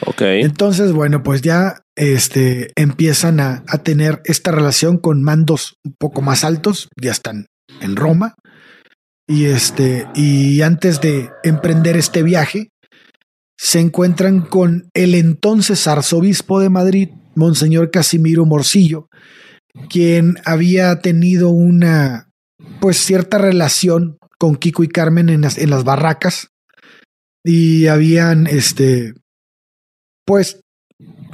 Ok. 0.05 0.21
Entonces, 0.21 0.93
bueno, 0.93 1.23
pues 1.23 1.41
ya 1.41 1.81
este, 1.95 2.71
empiezan 2.75 3.39
a, 3.39 3.63
a 3.67 3.79
tener 3.79 4.21
esta 4.25 4.51
relación 4.51 4.97
con 4.97 5.23
mandos 5.23 5.75
un 5.83 5.95
poco 5.99 6.21
más 6.21 6.43
altos, 6.43 6.89
ya 7.01 7.11
están 7.11 7.47
en 7.81 7.95
Roma. 7.95 8.35
Y 9.27 9.45
este, 9.45 10.07
y 10.15 10.61
antes 10.61 11.01
de 11.01 11.29
emprender 11.43 11.97
este 11.97 12.23
viaje, 12.23 12.69
se 13.57 13.79
encuentran 13.79 14.41
con 14.41 14.89
el 14.93 15.15
entonces 15.15 15.87
arzobispo 15.87 16.59
de 16.59 16.69
Madrid, 16.69 17.09
Monseñor 17.35 17.91
Casimiro 17.91 18.45
Morcillo, 18.45 19.09
quien 19.89 20.35
había 20.45 20.99
tenido 21.01 21.49
una 21.49 22.29
pues 22.79 22.97
cierta 22.97 23.37
relación 23.37 24.17
con 24.39 24.55
Kiko 24.55 24.83
y 24.83 24.87
Carmen 24.87 25.29
en 25.29 25.41
las, 25.41 25.57
en 25.57 25.69
las 25.69 25.83
barracas 25.83 26.49
y 27.43 27.87
habían 27.87 28.47
este 28.47 29.13
pues 30.25 30.59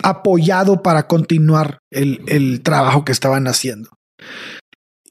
apoyado 0.04 0.84
para 0.84 1.08
continuar 1.08 1.80
el, 1.92 2.22
el 2.28 2.62
trabajo 2.62 3.04
que 3.04 3.12
estaban 3.12 3.48
haciendo. 3.48 3.90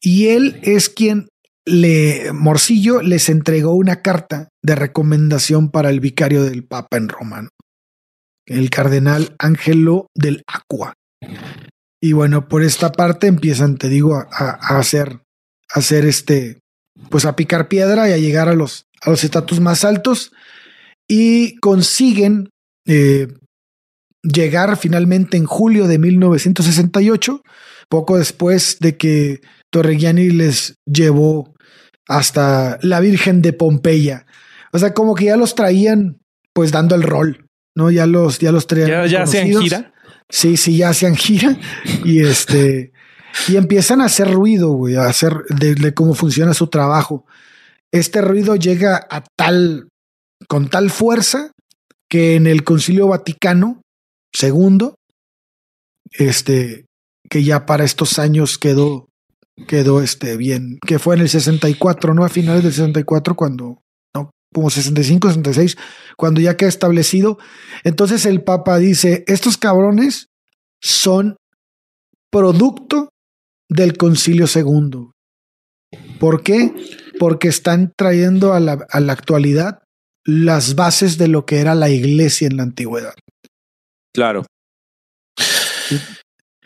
Y 0.01 0.29
él 0.29 0.61
es 0.63 0.89
quien 0.89 1.29
le, 1.65 2.33
Morcillo 2.33 3.03
les 3.03 3.29
entregó 3.29 3.75
una 3.75 4.03
carta 4.03 4.49
de 4.63 4.75
recomendación 4.75 5.71
para 5.71 5.91
el 5.91 6.01
vicario 6.01 6.45
del 6.45 6.65
Papa 6.65 6.97
en 6.97 7.09
Roma, 7.09 7.43
¿no? 7.43 7.49
el 8.47 8.71
cardenal 8.71 9.35
Ángelo 9.39 10.09
del 10.15 10.43
Aqua. 10.47 10.95
Y 12.01 12.13
bueno, 12.13 12.49
por 12.49 12.63
esta 12.63 12.91
parte 12.93 13.29
empiezan, 13.29 13.77
te 13.77 13.89
digo, 13.89 14.17
a, 14.17 14.27
a 14.31 14.79
hacer, 14.79 15.21
a 15.73 15.79
hacer 15.79 16.05
este, 16.05 16.59
pues 17.11 17.25
a 17.25 17.37
picar 17.37 17.69
piedra 17.69 18.09
y 18.09 18.13
a 18.13 18.17
llegar 18.17 18.49
a 18.49 18.55
los, 18.55 18.87
a 19.01 19.11
los 19.11 19.25
estatus 19.25 19.61
más 19.61 19.85
altos 19.85 20.33
y 21.09 21.57
consiguen 21.57 22.51
eh, 22.87 23.29
llegar 24.23 24.77
finalmente 24.77 25.37
en 25.37 25.45
julio 25.45 25.87
de 25.87 25.99
1968, 25.99 27.43
poco 27.89 28.19
después 28.19 28.79
de 28.81 28.97
que 28.97 29.41
Torreggiani 29.71 30.31
les 30.31 30.77
llevó 30.87 31.55
hasta 32.09 32.79
la 32.83 33.01
Virgen 33.01 33.43
de 33.43 33.53
Pompeya. 33.53 34.27
O 34.73 34.79
sea, 34.79 34.95
como 34.95 35.15
que 35.15 35.27
ya 35.27 35.37
los 35.37 35.55
traían 35.55 36.21
pues 36.55 36.73
dando 36.73 36.95
el 36.95 37.03
rol, 37.03 37.47
¿no? 37.75 37.91
Ya 37.91 38.07
los, 38.07 38.39
ya 38.39 38.53
los 38.53 38.67
traían. 38.67 38.89
¿Ya, 38.89 39.07
ya 39.07 39.23
hacían 39.23 39.61
gira? 39.61 39.93
Sí, 40.29 40.57
sí, 40.57 40.77
ya 40.77 40.91
hacían 40.91 41.17
gira 41.17 41.59
y 42.05 42.21
este 42.21 42.93
y 43.49 43.57
empiezan 43.57 44.01
a 44.01 44.07
hacer 44.07 44.31
ruido, 44.31 44.71
güey, 44.71 44.97
a 44.97 45.07
hacer 45.07 45.33
de, 45.49 45.95
cómo 45.95 46.15
funciona 46.15 46.55
su 46.55 46.69
trabajo. 46.69 47.25
Este 47.93 48.21
ruido 48.21 48.57
llega 48.57 49.07
a 49.11 49.23
tal 49.37 49.89
con 50.49 50.69
tal 50.69 50.91
fuerza 50.91 51.53
que 52.09 52.37
en 52.37 52.47
el 52.47 52.65
Concilio 52.65 53.09
Vaticano 53.09 53.83
II, 54.41 54.93
este, 56.13 56.87
que 57.29 57.45
ya 57.45 57.65
para 57.67 57.85
estos 57.85 58.19
años 58.19 58.59
quedó 58.59 59.09
quedó 59.67 60.03
este 60.03 60.37
bien, 60.37 60.79
que 60.87 60.99
fue 60.99 61.15
en 61.15 61.23
el 61.23 61.29
64, 61.29 62.15
no 62.15 62.25
a 62.25 62.29
finales 62.29 62.63
del 62.63 62.73
64 62.73 63.35
cuando 63.37 63.83
no, 64.15 64.31
como 64.53 64.71
65, 64.71 65.29
66, 65.29 65.77
cuando 66.17 66.41
ya 66.41 66.57
queda 66.57 66.69
establecido. 66.69 67.39
Entonces 67.85 68.27
el 68.27 68.43
Papa 68.43 68.79
dice, 68.79 69.25
estos 69.27 69.59
cabrones 69.59 70.29
son 70.81 71.37
producto 72.31 73.12
del 73.73 73.97
Concilio 73.97 74.47
II. 74.53 75.09
¿Por 76.19 76.43
qué? 76.43 76.73
Porque 77.19 77.49
están 77.49 77.93
trayendo 77.97 78.53
a 78.55 78.61
la, 78.61 78.87
a 78.91 79.01
la 79.01 79.13
actualidad 79.13 79.81
las 80.25 80.75
bases 80.77 81.19
de 81.19 81.29
lo 81.29 81.45
que 81.47 81.59
era 81.59 81.75
la 81.75 81.91
iglesia 81.91 82.47
en 82.47 82.57
la 82.57 82.63
antigüedad. 82.63 83.15
Claro. 84.15 84.45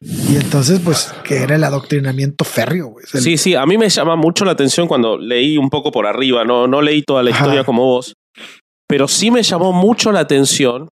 Y 0.00 0.36
entonces, 0.36 0.80
pues, 0.84 1.12
que 1.24 1.36
era 1.38 1.56
el 1.56 1.64
adoctrinamiento 1.64 2.44
férreo. 2.44 2.88
güey. 2.88 3.04
Es 3.06 3.14
el- 3.14 3.22
Sí, 3.22 3.38
sí, 3.38 3.54
a 3.54 3.64
mí 3.64 3.78
me 3.78 3.88
llama 3.88 4.14
mucho 4.14 4.44
la 4.44 4.52
atención 4.52 4.86
cuando 4.86 5.16
leí 5.16 5.56
un 5.56 5.70
poco 5.70 5.90
por 5.90 6.06
arriba, 6.06 6.44
no, 6.44 6.66
no 6.66 6.82
leí 6.82 7.02
toda 7.02 7.22
la 7.22 7.30
Ajá. 7.30 7.44
historia 7.44 7.64
como 7.64 7.84
vos, 7.86 8.12
pero 8.86 9.08
sí 9.08 9.30
me 9.30 9.42
llamó 9.42 9.72
mucho 9.72 10.12
la 10.12 10.20
atención 10.20 10.88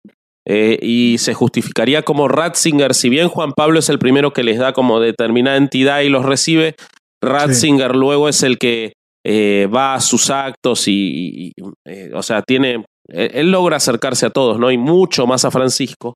eh, 0.47 0.79
y 0.83 1.17
se 1.19 1.33
justificaría 1.33 2.03
como 2.03 2.29
Ratzinger, 2.29 2.93
si 2.95 3.09
bien 3.09 3.29
Juan 3.29 3.53
Pablo 3.53 3.79
es 3.79 3.89
el 3.89 3.99
primero 3.99 4.33
que 4.33 4.43
les 4.43 4.59
da 4.59 4.75
como 4.75 5.01
determinada 5.01 5.57
entidad 5.57 6.01
y 6.01 6.11
los 6.11 6.25
recibe, 6.25 6.77
Ratzinger 7.23 7.97
luego 7.97 8.29
es 8.29 8.43
el 8.43 8.59
que 8.59 8.93
eh, 9.25 9.69
va 9.75 9.95
a 9.95 10.01
sus 10.01 10.29
actos 10.29 10.87
y, 10.87 10.93
y, 10.93 11.53
eh, 11.87 12.11
o 12.15 12.23
sea, 12.23 12.43
tiene, 12.43 12.85
él, 13.09 13.51
logra 13.51 13.79
acercarse 13.79 14.27
a 14.27 14.31
todos, 14.31 14.59
¿no? 14.59 14.71
Y 14.71 14.77
mucho 14.77 15.27
más 15.27 15.47
a 15.47 15.51
Francisco. 15.51 16.15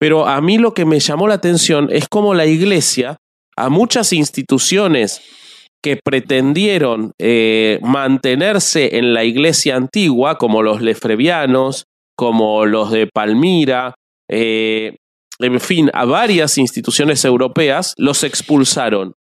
Pero 0.00 0.26
a 0.26 0.40
mí 0.40 0.56
lo 0.56 0.72
que 0.72 0.86
me 0.86 0.98
llamó 0.98 1.28
la 1.28 1.34
atención 1.34 1.88
es 1.92 2.08
cómo 2.08 2.32
la 2.32 2.46
iglesia, 2.46 3.18
a 3.56 3.68
muchas 3.68 4.14
instituciones 4.14 5.20
que 5.82 5.98
pretendieron 6.02 7.12
mantenerse 7.82 8.96
en 8.96 9.12
la 9.12 9.24
iglesia 9.24 9.76
antigua, 9.76 10.38
como 10.38 10.62
los 10.62 10.80
lefrevianos, 10.80 11.84
como 12.16 12.66
los 12.66 12.90
de 12.90 13.06
Palmira, 13.06 13.94
eh, 14.30 14.96
en 15.38 15.60
fin, 15.60 15.90
a 15.92 16.04
varias 16.04 16.58
instituciones 16.58 17.24
europeas, 17.24 17.94
los 17.96 18.22
expulsaron. 18.24 19.14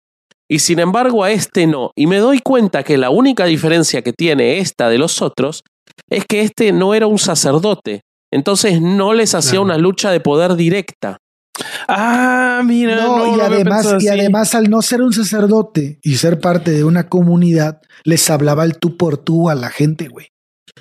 Y 0.50 0.60
sin 0.60 0.80
embargo 0.80 1.24
a 1.24 1.32
este 1.32 1.66
no. 1.68 1.92
Y 1.96 2.08
me 2.08 2.18
doy 2.18 2.40
cuenta 2.40 2.84
que 2.84 2.98
la 2.98 3.10
única 3.10 3.46
diferencia 3.46 4.02
que 4.02 4.14
tiene 4.14 4.60
esta 4.60 4.90
de 4.90 4.98
los 4.98 5.22
otros 5.22 5.64
es 6.10 6.26
que 6.26 6.42
este 6.42 6.72
no 6.72 6.94
era 6.94 7.08
un 7.08 7.18
sacerdote. 7.18 8.02
Entonces 8.32 8.82
no 8.82 9.14
les 9.14 9.36
hacía 9.36 9.62
una 9.62 9.78
lucha 9.78 10.12
de 10.12 10.20
poder 10.20 10.56
directa. 10.56 11.18
Ah, 11.88 12.62
mira. 12.66 12.96
No, 12.96 13.18
no, 13.18 13.38
y, 13.38 13.42
además, 13.42 13.96
y 14.00 14.08
además, 14.08 14.56
al 14.56 14.70
no 14.70 14.82
ser 14.82 15.02
un 15.02 15.14
sacerdote 15.14 16.00
y 16.02 16.16
ser 16.16 16.40
parte 16.40 16.72
de 16.72 16.84
una 16.84 17.10
comunidad, 17.10 17.82
les 18.04 18.30
hablaba 18.30 18.64
el 18.64 18.78
tú 18.78 18.98
por 18.98 19.18
tú 19.18 19.50
a 19.50 19.56
la 19.56 19.70
gente, 19.70 20.08
güey. 20.08 20.28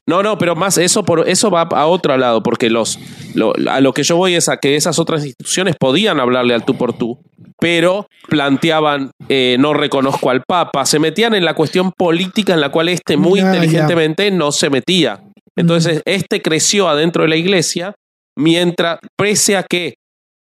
No, 0.07 0.22
no, 0.22 0.36
pero 0.38 0.57
más 0.57 0.78
eso 0.78 1.05
por 1.05 1.28
eso 1.28 1.51
va 1.51 1.62
a 1.62 1.86
otro 1.86 2.16
lado, 2.16 2.43
porque 2.43 2.70
los 2.70 2.99
lo- 3.34 3.53
a 3.70 3.80
lo 3.80 3.93
que 3.93 4.03
yo 4.03 4.16
voy 4.16 4.34
es 4.34 4.49
a 4.49 4.57
que 4.57 4.74
esas 4.76 4.99
otras 4.99 5.24
instituciones 5.24 5.76
podían 5.78 6.18
hablarle 6.18 6.55
al 6.55 6.64
tú 6.64 6.76
por 6.76 6.93
tú, 6.97 7.20
pero 7.61 8.07
planteaban 8.28 9.11
eh, 9.28 9.57
no 9.61 9.74
reconozco 9.74 10.30
al 10.30 10.43
Papa, 10.47 10.84
se 10.86 10.99
metían 10.99 11.34
en 11.34 11.45
la 11.45 11.55
cuestión 11.55 11.93
política 11.97 12.55
en 12.55 12.61
la 12.61 12.70
cual 12.70 12.88
este 12.88 13.16
muy 13.16 13.40
Ah, 13.40 13.55
inteligentemente 13.55 14.30
no 14.30 14.51
se 14.53 14.70
metía. 14.70 15.22
Entonces, 15.57 16.03
este 16.07 16.40
creció 16.43 16.88
adentro 16.88 17.22
de 17.22 17.28
la 17.28 17.36
iglesia, 17.36 17.95
mientras, 18.36 18.99
pese 19.18 19.57
a 19.57 19.62
que 19.62 19.95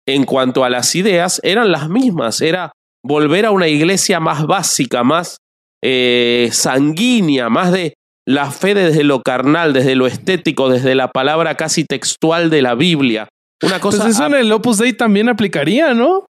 en 0.08 0.24
cuanto 0.26 0.64
a 0.64 0.70
las 0.70 0.96
ideas, 0.96 1.39
eran 1.43 1.72
las 1.72 1.89
mismas, 1.89 2.41
era 2.41 2.72
volver 3.04 3.46
a 3.46 3.52
una 3.52 3.68
iglesia 3.68 4.20
más 4.20 4.46
básica, 4.46 5.04
más 5.04 5.38
eh, 5.84 6.50
sanguínea, 6.52 7.50
más 7.50 7.72
de 7.72 7.93
la 8.28 8.49
fe 8.51 8.73
desde 8.73 9.03
lo 9.03 9.21
carnal, 9.21 9.73
desde 9.73 9.95
lo 9.95 10.07
estético, 10.07 10.69
desde 10.69 10.95
la 10.95 11.11
palabra 11.11 11.55
casi 11.55 11.84
textual 11.86 12.49
de 12.49 12.61
la 12.61 12.76
Biblia. 12.76 13.28
Una 13.63 13.80
Pues 13.80 13.95
cosa... 13.97 14.09
eso 14.09 14.23
a- 14.23 14.28
en 14.28 14.34
el 14.36 14.51
Opus 14.51 14.78
Dei 14.80 14.93
también 14.93 15.30
aplicaría, 15.30 15.93
¿no? 15.93 16.26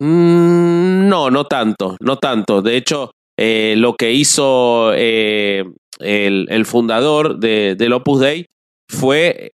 Mm, 0.00 1.08
no, 1.08 1.30
no 1.30 1.44
tanto, 1.44 1.96
no 2.00 2.16
tanto. 2.16 2.62
De 2.62 2.76
hecho, 2.76 3.12
eh, 3.38 3.74
lo 3.76 3.94
que 3.94 4.12
hizo 4.12 4.92
eh, 4.94 5.64
el, 6.00 6.46
el 6.50 6.66
fundador 6.66 7.38
de, 7.38 7.74
del 7.76 7.92
Opus 7.92 8.20
Dei 8.20 8.46
fue 8.88 9.52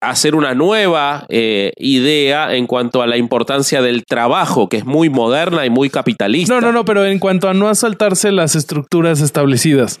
hacer 0.00 0.34
una 0.36 0.54
nueva 0.54 1.26
eh, 1.28 1.72
idea 1.76 2.54
en 2.54 2.66
cuanto 2.68 3.02
a 3.02 3.06
la 3.08 3.16
importancia 3.16 3.82
del 3.82 4.04
trabajo, 4.04 4.68
que 4.68 4.76
es 4.76 4.84
muy 4.84 5.08
moderna 5.10 5.66
y 5.66 5.70
muy 5.70 5.90
capitalista. 5.90 6.54
No, 6.54 6.60
no, 6.60 6.72
no, 6.72 6.84
pero 6.84 7.04
en 7.04 7.18
cuanto 7.18 7.48
a 7.48 7.54
no 7.54 7.68
asaltarse 7.68 8.30
las 8.30 8.54
estructuras 8.54 9.20
establecidas 9.20 10.00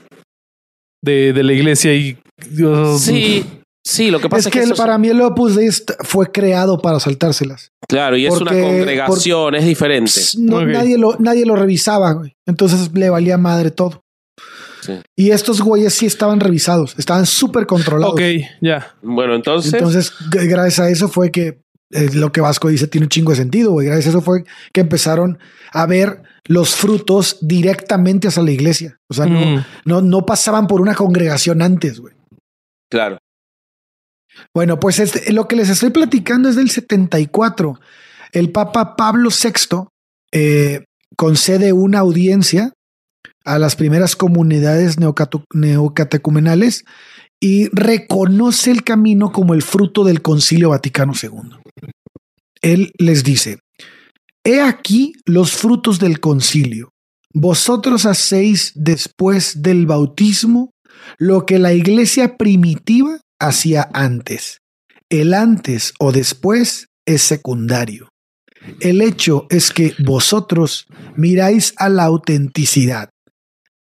de, 1.02 1.32
de 1.32 1.42
la 1.42 1.52
iglesia 1.52 1.94
y 1.94 2.18
Dios. 2.50 3.00
Sí, 3.00 3.44
sí, 3.84 4.10
lo 4.10 4.20
que 4.20 4.28
pasa 4.28 4.40
Es 4.40 4.46
es, 4.46 4.52
que 4.52 4.58
eso 4.60 4.72
el- 4.72 4.76
para 4.78 4.98
mí 4.98 5.08
el 5.08 5.20
Opus 5.20 5.56
Dei 5.56 5.68
fue 6.00 6.30
creado 6.30 6.78
para 6.80 7.00
saltárselas. 7.00 7.70
Claro, 7.88 8.16
y 8.16 8.26
es 8.26 8.34
porque- 8.34 8.54
una 8.54 8.62
congregación, 8.62 9.54
es 9.54 9.64
diferente. 9.64 10.10
Pss, 10.10 10.38
no- 10.38 10.64
nadie, 10.64 10.98
lo, 10.98 11.16
nadie 11.18 11.44
lo 11.46 11.56
revisaba, 11.56 12.12
güey. 12.12 12.34
Entonces 12.46 12.90
le 12.94 13.10
valía 13.10 13.38
madre 13.38 13.70
todo. 13.70 14.02
Sí. 14.80 14.92
Y 15.16 15.30
estos 15.32 15.60
güeyes 15.60 15.92
sí 15.94 16.06
estaban 16.06 16.40
revisados, 16.40 16.94
estaban 16.98 17.26
súper 17.26 17.66
controlados. 17.66 18.14
Ok, 18.14 18.22
ya. 18.60 18.94
Bueno, 19.02 19.34
entonces, 19.34 19.74
Entonces, 19.74 20.12
gracias 20.30 20.78
a 20.80 20.88
eso 20.90 21.08
fue 21.08 21.30
que 21.30 21.60
eh, 21.90 22.10
lo 22.14 22.32
que 22.32 22.40
Vasco 22.40 22.68
dice 22.68 22.86
tiene 22.86 23.06
un 23.06 23.08
chingo 23.10 23.30
de 23.32 23.36
sentido, 23.38 23.72
güey. 23.72 23.86
Gracias 23.86 24.06
a 24.06 24.10
eso 24.10 24.20
fue 24.22 24.44
que 24.72 24.80
empezaron 24.80 25.38
a 25.72 25.86
ver 25.86 26.22
los 26.48 26.74
frutos 26.74 27.38
directamente 27.40 28.26
hacia 28.28 28.42
la 28.42 28.50
iglesia. 28.50 28.98
O 29.08 29.14
sea, 29.14 29.26
no, 29.26 29.38
Mm. 29.40 29.64
no, 29.84 30.02
no 30.02 30.26
pasaban 30.26 30.66
por 30.66 30.80
una 30.80 30.94
congregación 30.94 31.62
antes, 31.62 32.00
güey. 32.00 32.14
claro. 32.90 33.18
Bueno, 34.54 34.78
pues 34.78 35.00
este, 35.00 35.32
lo 35.32 35.48
que 35.48 35.56
les 35.56 35.68
estoy 35.68 35.90
platicando 35.90 36.48
es 36.48 36.54
del 36.54 36.70
74. 36.70 37.80
El 38.32 38.52
Papa 38.52 38.94
Pablo 38.94 39.30
VI 39.30 39.88
eh, 40.32 40.84
concede 41.16 41.72
una 41.72 41.98
audiencia 41.98 42.72
a 43.44 43.58
las 43.58 43.74
primeras 43.74 44.14
comunidades 44.14 44.96
neocatecumenales 45.00 46.84
y 47.40 47.68
reconoce 47.72 48.70
el 48.70 48.84
camino 48.84 49.32
como 49.32 49.54
el 49.54 49.62
fruto 49.62 50.04
del 50.04 50.22
Concilio 50.22 50.70
Vaticano 50.70 51.12
II. 51.20 51.56
Él 52.62 52.92
les 52.98 53.24
dice, 53.24 53.58
he 54.48 54.62
aquí 54.62 55.12
los 55.26 55.52
frutos 55.52 55.98
del 55.98 56.20
concilio. 56.20 56.94
Vosotros 57.34 58.06
hacéis 58.06 58.72
después 58.74 59.60
del 59.60 59.86
bautismo 59.86 60.72
lo 61.18 61.44
que 61.44 61.58
la 61.58 61.74
iglesia 61.74 62.38
primitiva 62.38 63.20
hacía 63.38 63.90
antes. 63.92 64.60
El 65.10 65.34
antes 65.34 65.92
o 65.98 66.12
después 66.12 66.86
es 67.04 67.22
secundario. 67.22 68.08
El 68.80 69.02
hecho 69.02 69.46
es 69.50 69.70
que 69.70 69.94
vosotros 69.98 70.86
miráis 71.14 71.74
a 71.76 71.90
la 71.90 72.04
autenticidad, 72.04 73.10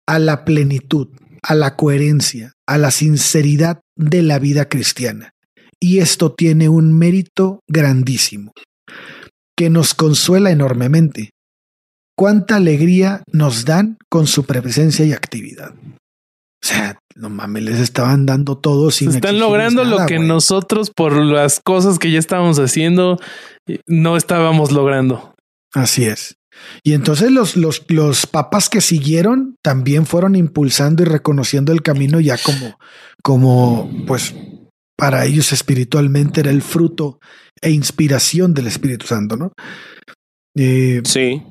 a 0.06 0.18
la 0.18 0.46
plenitud, 0.46 1.08
a 1.42 1.54
la 1.54 1.76
coherencia, 1.76 2.52
a 2.66 2.78
la 2.78 2.90
sinceridad 2.90 3.80
de 3.96 4.22
la 4.22 4.38
vida 4.38 4.68
cristiana. 4.70 5.34
Y 5.78 5.98
esto 5.98 6.32
tiene 6.32 6.70
un 6.70 6.96
mérito 6.96 7.60
grandísimo, 7.68 8.52
que 9.56 9.70
nos 9.70 9.94
consuela 9.94 10.50
enormemente. 10.50 11.30
Cuánta 12.16 12.56
alegría 12.56 13.22
nos 13.32 13.64
dan 13.64 13.96
con 14.08 14.26
su 14.26 14.44
presencia 14.44 15.04
y 15.04 15.12
actividad. 15.12 15.74
O 15.74 16.66
sea, 16.66 16.98
no 17.14 17.28
mames, 17.28 17.62
les 17.62 17.80
estaban 17.80 18.24
dando 18.24 18.56
todo 18.56 18.90
sin 18.90 19.08
Están 19.08 19.34
exigirles 19.34 19.40
logrando 19.40 19.84
lo 19.84 20.06
que 20.06 20.18
nosotros, 20.18 20.90
por 20.90 21.12
las 21.16 21.60
cosas 21.60 21.98
que 21.98 22.10
ya 22.10 22.18
estábamos 22.18 22.58
haciendo, 22.58 23.18
eh, 23.68 23.80
no 23.86 24.16
estábamos 24.16 24.72
logrando. 24.72 25.34
Así 25.74 26.04
es. 26.04 26.36
Y 26.82 26.94
entonces 26.94 27.30
los, 27.30 27.56
los, 27.56 27.84
los 27.88 28.26
papas 28.26 28.68
que 28.68 28.80
siguieron 28.80 29.56
también 29.62 30.06
fueron 30.06 30.36
impulsando 30.36 31.02
y 31.02 31.06
reconociendo 31.06 31.72
el 31.72 31.82
camino 31.82 32.20
ya 32.20 32.38
como, 32.38 32.78
como, 33.22 33.90
pues, 34.06 34.34
para 35.04 35.26
ellos 35.26 35.52
espiritualmente 35.52 36.40
era 36.40 36.50
el 36.50 36.62
fruto 36.62 37.18
e 37.60 37.70
inspiración 37.70 38.54
del 38.54 38.68
Espíritu 38.68 39.06
Santo, 39.06 39.36
¿no? 39.36 39.52
Eh, 40.56 41.02
Sí. 41.04 41.42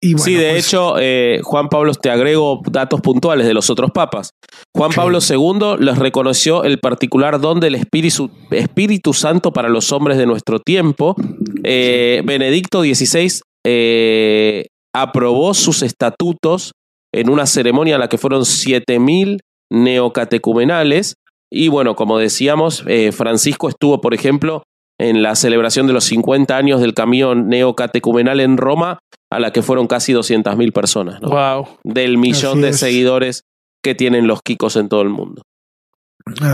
y 0.00 0.12
bueno, 0.12 0.24
sí, 0.24 0.34
de 0.34 0.50
pues, 0.52 0.66
hecho, 0.68 0.94
eh, 1.00 1.40
Juan 1.42 1.68
Pablo, 1.68 1.92
te 1.94 2.10
agrego 2.10 2.62
datos 2.70 3.00
puntuales 3.00 3.48
de 3.48 3.54
los 3.54 3.68
otros 3.68 3.90
papas. 3.90 4.30
Juan. 4.76 4.92
Pablo 4.92 5.18
II 5.28 5.84
les 5.84 5.98
reconoció 5.98 6.62
el 6.62 6.78
particular 6.78 7.40
don 7.40 7.58
del 7.58 7.74
Espíritu, 7.74 8.30
Espíritu 8.52 9.12
Santo 9.12 9.52
para 9.52 9.68
los 9.68 9.90
hombres 9.90 10.16
de 10.16 10.26
nuestro 10.26 10.60
tiempo. 10.60 11.16
Eh, 11.64 12.22
Benedicto 12.24 12.82
XVI 12.82 13.40
eh, 13.66 14.66
aprobó 14.94 15.52
sus 15.52 15.82
estatutos 15.82 16.70
en 17.12 17.28
una 17.28 17.46
ceremonia 17.46 17.94
en 17.94 18.00
la 18.02 18.08
que 18.08 18.18
fueron 18.18 18.42
7.000 18.42 19.40
neocatecumenales. 19.72 21.16
Y 21.54 21.68
bueno, 21.68 21.94
como 21.94 22.18
decíamos, 22.18 22.82
eh, 22.88 23.12
Francisco 23.12 23.68
estuvo, 23.68 24.00
por 24.00 24.12
ejemplo, 24.12 24.64
en 24.98 25.22
la 25.22 25.34
celebración 25.36 25.86
de 25.86 25.92
los 25.92 26.04
50 26.04 26.56
años 26.56 26.80
del 26.80 26.94
camino 26.94 27.34
neocatecumenal 27.34 28.40
en 28.40 28.56
Roma, 28.56 28.98
a 29.30 29.38
la 29.38 29.52
que 29.52 29.62
fueron 29.62 29.86
casi 29.86 30.12
200.000 30.12 30.72
personas, 30.72 31.20
¿no? 31.22 31.28
Wow. 31.28 31.68
del 31.84 32.18
millón 32.18 32.52
Así 32.58 32.60
de 32.62 32.68
es. 32.70 32.78
seguidores 32.78 33.42
que 33.82 33.94
tienen 33.94 34.26
los 34.26 34.40
Kikos 34.42 34.76
en 34.76 34.88
todo 34.88 35.02
el 35.02 35.10
mundo. 35.10 35.42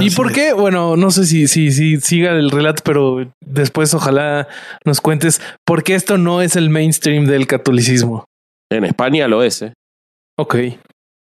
¿Y 0.00 0.10
por 0.10 0.28
es. 0.28 0.32
qué? 0.32 0.52
Bueno, 0.52 0.96
no 0.96 1.10
sé 1.10 1.26
si, 1.26 1.46
si, 1.46 1.70
si 1.70 2.00
siga 2.00 2.32
el 2.32 2.50
relato, 2.50 2.82
pero 2.84 3.26
después 3.40 3.94
ojalá 3.94 4.48
nos 4.84 5.00
cuentes 5.00 5.40
por 5.64 5.82
qué 5.84 5.94
esto 5.94 6.18
no 6.18 6.42
es 6.42 6.56
el 6.56 6.70
mainstream 6.70 7.24
del 7.26 7.46
catolicismo. 7.46 8.24
En 8.70 8.84
España 8.84 9.28
lo 9.28 9.42
es, 9.42 9.62
¿eh? 9.62 9.72
Ok. 10.38 10.56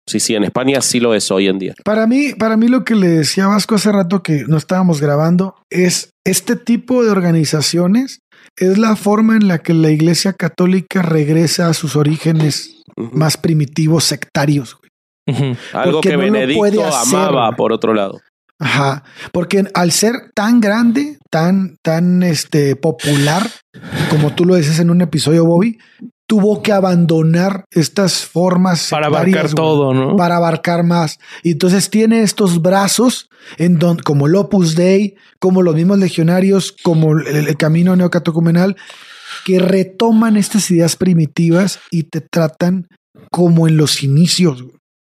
Sí, 0.10 0.20
sí, 0.20 0.34
en 0.34 0.43
España 0.43 0.82
sí 0.82 0.99
lo 0.99 1.14
es 1.14 1.30
hoy 1.30 1.47
en 1.47 1.60
día. 1.60 1.76
Para 1.86 2.07
mí, 2.07 2.34
para 2.34 2.57
mí 2.57 2.68
lo 2.68 2.84
que 2.84 2.95
le 2.95 3.07
decía 3.07 3.45
Vasco 3.45 3.76
hace 3.76 3.91
rato 3.91 4.24
que 4.24 4.43
no 4.47 4.57
estábamos 4.57 5.01
grabando 5.01 5.53
es 5.70 6.10
este 6.26 6.55
tipo 6.55 7.03
de 7.03 7.12
organizaciones 7.12 8.22
es 8.57 8.80
la 8.80 8.95
forma 8.95 9.36
en 9.36 9.47
la 9.47 9.60
que 9.60 9.76
la 9.76 9.91
Iglesia 9.91 10.34
Católica 10.34 11.03
regresa 11.03 11.68
a 11.68 11.76
sus 11.76 11.95
orígenes 11.95 12.82
más 12.95 13.38
primitivos 13.38 14.03
sectarios. 14.03 14.78
güey. 14.80 14.89
Ujú. 15.28 15.57
Algo 15.74 15.91
porque 15.97 16.10
que 16.10 16.18
no 16.18 16.24
lo 16.24 16.32
Benedicto 16.32 16.60
puede 16.60 16.84
hacer, 16.84 17.16
amaba, 17.20 17.47
güey. 17.47 17.57
por 17.57 17.72
otro 17.72 17.93
lado. 17.93 18.20
Ajá, 18.62 19.03
porque 19.32 19.64
al 19.74 19.91
ser 19.91 20.32
tan 20.34 20.60
grande, 20.60 21.18
tan, 21.30 21.78
tan 21.82 22.24
este, 22.24 22.76
popular, 22.76 23.47
como 24.10 24.34
tú 24.34 24.43
lo 24.43 24.55
dices 24.55 24.80
en 24.80 24.89
un 24.89 25.01
episodio, 25.01 25.45
Bobby, 25.45 25.78
tuvo 26.30 26.61
que 26.61 26.71
abandonar 26.71 27.65
estas 27.71 28.23
formas 28.23 28.89
Para 28.91 29.07
abarcar 29.07 29.51
todo, 29.51 29.95
¿no? 29.95 30.15
para 30.15 30.38
abarcar 30.38 30.84
más. 30.84 31.17
Y 31.41 31.53
entonces 31.53 31.89
tiene 31.89 32.21
estos 32.21 32.61
brazos 32.61 33.30
en 33.57 33.80
donde, 33.80 34.03
como 34.03 34.27
el 34.27 34.36
Opus 34.36 34.75
Dei, 34.75 35.15
como 35.39 35.63
los 35.63 35.73
mismos 35.73 35.97
legionarios, 35.97 36.71
como 36.84 37.17
el, 37.17 37.47
el 37.47 37.57
camino 37.57 37.95
neocatecumenal, 37.95 38.75
que 39.43 39.57
retoman 39.57 40.38
estas 40.38 40.69
ideas 40.69 40.95
primitivas 40.95 41.80
y 41.89 42.03
te 42.03 42.21
tratan 42.21 42.88
como 43.32 43.67
en 43.67 43.77
los 43.77 44.03
inicios. 44.03 44.63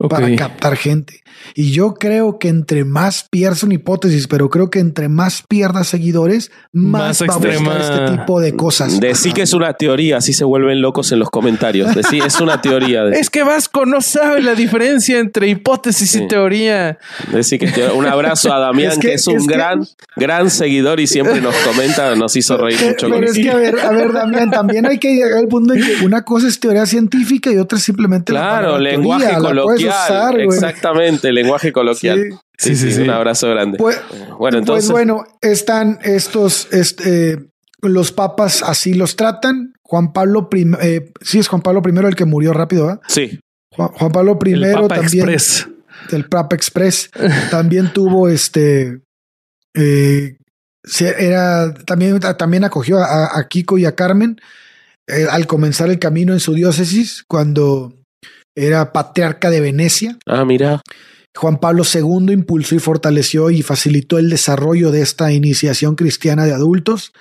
para 0.09 0.35
captar 0.35 0.75
gente. 0.75 1.21
Y 1.55 1.71
yo 1.71 1.93
creo 1.93 2.39
que 2.39 2.49
entre 2.49 2.85
más 2.85 3.27
pierdas 3.29 3.63
una 3.63 3.75
hipótesis, 3.75 4.27
pero 4.27 4.49
creo 4.49 4.69
que 4.69 4.79
entre 4.79 5.09
más 5.09 5.43
pierdas 5.47 5.87
seguidores, 5.87 6.51
más, 6.71 7.21
más 7.21 7.29
va 7.29 7.33
a 7.33 7.37
buscar 7.37 7.81
este 7.81 8.17
tipo 8.17 8.39
de 8.39 8.55
cosas. 8.55 8.99
Decir 8.99 9.33
que 9.33 9.43
es 9.43 9.53
una 9.53 9.73
teoría, 9.73 10.17
así 10.17 10.33
se 10.33 10.43
vuelven 10.43 10.81
locos 10.81 11.11
en 11.11 11.19
los 11.19 11.29
comentarios. 11.29 11.93
Decir 11.95 12.23
es 12.23 12.39
una 12.39 12.61
teoría. 12.61 13.03
Es 13.13 13.29
que 13.29 13.43
Vasco 13.43 13.85
no 13.85 14.01
sabe 14.01 14.41
la 14.41 14.55
diferencia 14.55 15.19
entre 15.19 15.47
hipótesis 15.47 16.15
y 16.15 16.27
teoría. 16.27 16.97
Decir 17.31 17.59
que 17.59 17.85
un 17.93 18.05
abrazo 18.05 18.53
a 18.53 18.59
Damián, 18.59 18.99
que, 18.99 19.13
es 19.13 19.27
un 19.27 19.45
gran, 19.45 19.85
gran 20.15 20.49
seguidor 20.49 20.99
y 20.99 21.07
siempre 21.07 21.41
nos 21.41 21.55
comenta, 21.57 22.15
nos 22.15 22.35
hizo 22.35 22.57
reír 22.57 22.79
mucho. 22.81 23.07
Pero 23.09 23.25
es 23.25 23.33
que, 23.33 23.49
a 23.49 23.55
ver, 23.55 23.79
a 23.79 23.91
ver, 23.91 24.11
Damián, 24.11 24.51
también 24.51 24.85
hay 24.85 24.97
que 24.97 25.13
llegar 25.13 25.39
al 25.39 25.47
punto 25.47 25.73
en 25.73 25.83
que 25.83 26.05
una 26.05 26.23
cosa 26.23 26.47
es 26.47 26.59
teoría 26.59 26.85
científica 26.85 27.51
y 27.51 27.57
otra 27.57 27.79
simplemente 27.79 28.33
claro, 28.33 28.77
lenguaje 28.77 29.35
coloquial. 29.37 30.39
exactamente, 30.41 31.22
lenguaje 31.31 31.71
coloquial. 31.71 32.39
Sí, 32.57 32.75
sí, 32.75 32.91
sí, 32.91 33.01
Un 33.01 33.09
abrazo 33.09 33.49
grande. 33.49 33.77
Pues, 33.77 33.99
bueno, 34.09 34.37
pues 34.37 34.55
entonces. 34.55 34.91
bueno, 34.91 35.23
están 35.41 35.99
estos, 36.03 36.67
este, 36.71 37.39
los 37.81 38.11
papas 38.11 38.63
así 38.63 38.93
los 38.93 39.15
tratan. 39.15 39.73
Juan 39.81 40.13
Pablo 40.13 40.49
I, 40.51 40.71
eh, 40.81 41.11
sí 41.21 41.39
es 41.39 41.47
Juan 41.47 41.61
Pablo 41.61 41.81
I 41.85 42.07
el 42.07 42.15
que 42.15 42.25
murió 42.25 42.53
rápido, 42.53 42.87
¿verdad? 42.87 43.01
Sí. 43.07 43.39
Juan, 43.71 44.11
Pablo 44.11 44.37
I 44.45 44.61
también. 44.87 45.29
Express. 45.29 45.67
Del 46.09 46.25
Papa 46.25 46.55
Express. 46.55 47.09
también 47.51 47.91
tuvo 47.93 48.29
este. 48.29 49.01
Eh, 49.75 50.37
era 50.99 51.73
también, 51.85 52.19
también 52.19 52.63
acogió 52.63 52.99
a, 52.99 53.47
Kiko 53.47 53.77
y 53.77 53.85
a 53.85 53.95
Carmen 53.95 54.39
eh, 55.07 55.27
al 55.29 55.47
comenzar 55.47 55.89
el 55.89 55.97
camino 55.97 56.33
en 56.33 56.39
su 56.39 56.53
diócesis 56.53 57.23
cuando 57.25 57.93
era 58.55 58.91
patriarca 58.91 59.49
de 59.49 59.61
Venecia. 59.61 60.17
Ah, 60.25 60.45
mira. 60.45 60.81
Juan 61.35 61.59
Pablo 61.59 61.83
II 61.91 62.31
impulsó 62.31 62.75
y 62.75 62.79
fortaleció 62.79 63.49
y 63.49 63.61
facilitó 63.61 64.19
el 64.19 64.29
desarrollo 64.29 64.91
de 64.91 65.01
esta 65.01 65.31
iniciación 65.31 65.95
cristiana 65.95 66.45
de 66.45 66.53
adultos. 66.53 67.11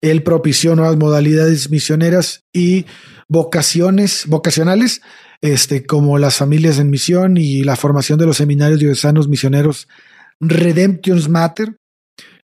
Él 0.00 0.22
propició 0.22 0.76
nuevas 0.76 0.96
modalidades 0.96 1.70
misioneras 1.70 2.44
y 2.52 2.86
vocaciones 3.28 4.24
vocacionales, 4.26 5.02
este, 5.40 5.84
como 5.84 6.18
las 6.18 6.36
familias 6.36 6.78
en 6.78 6.90
misión 6.90 7.36
y 7.36 7.64
la 7.64 7.76
formación 7.76 8.18
de 8.18 8.26
los 8.26 8.36
seminarios 8.36 8.80
diocesanos 8.80 9.28
misioneros 9.28 9.88
Redemption's 10.40 11.28
Matter. 11.28 11.76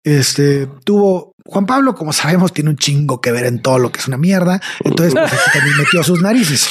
Este 0.03 0.67
tuvo 0.83 1.33
Juan 1.45 1.65
Pablo, 1.65 1.95
como 1.95 2.13
sabemos, 2.13 2.53
tiene 2.53 2.69
un 2.69 2.77
chingo 2.77 3.21
que 3.21 3.31
ver 3.31 3.45
en 3.45 3.61
todo 3.61 3.77
lo 3.77 3.91
que 3.91 3.99
es 3.99 4.07
una 4.07 4.17
mierda. 4.17 4.61
Entonces, 4.83 5.13
pues, 5.13 5.41
también 5.53 5.77
metió 5.77 6.03
sus 6.03 6.21
narices. 6.21 6.69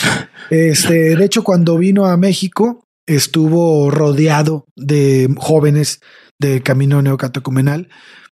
Este, 0.50 1.16
de 1.16 1.24
hecho, 1.24 1.44
cuando 1.44 1.78
vino 1.78 2.06
a 2.06 2.16
México, 2.16 2.84
estuvo 3.06 3.90
rodeado 3.90 4.64
de 4.76 5.32
jóvenes 5.36 6.00
del 6.38 6.62
camino 6.62 7.02
neocatecumenal 7.02 7.88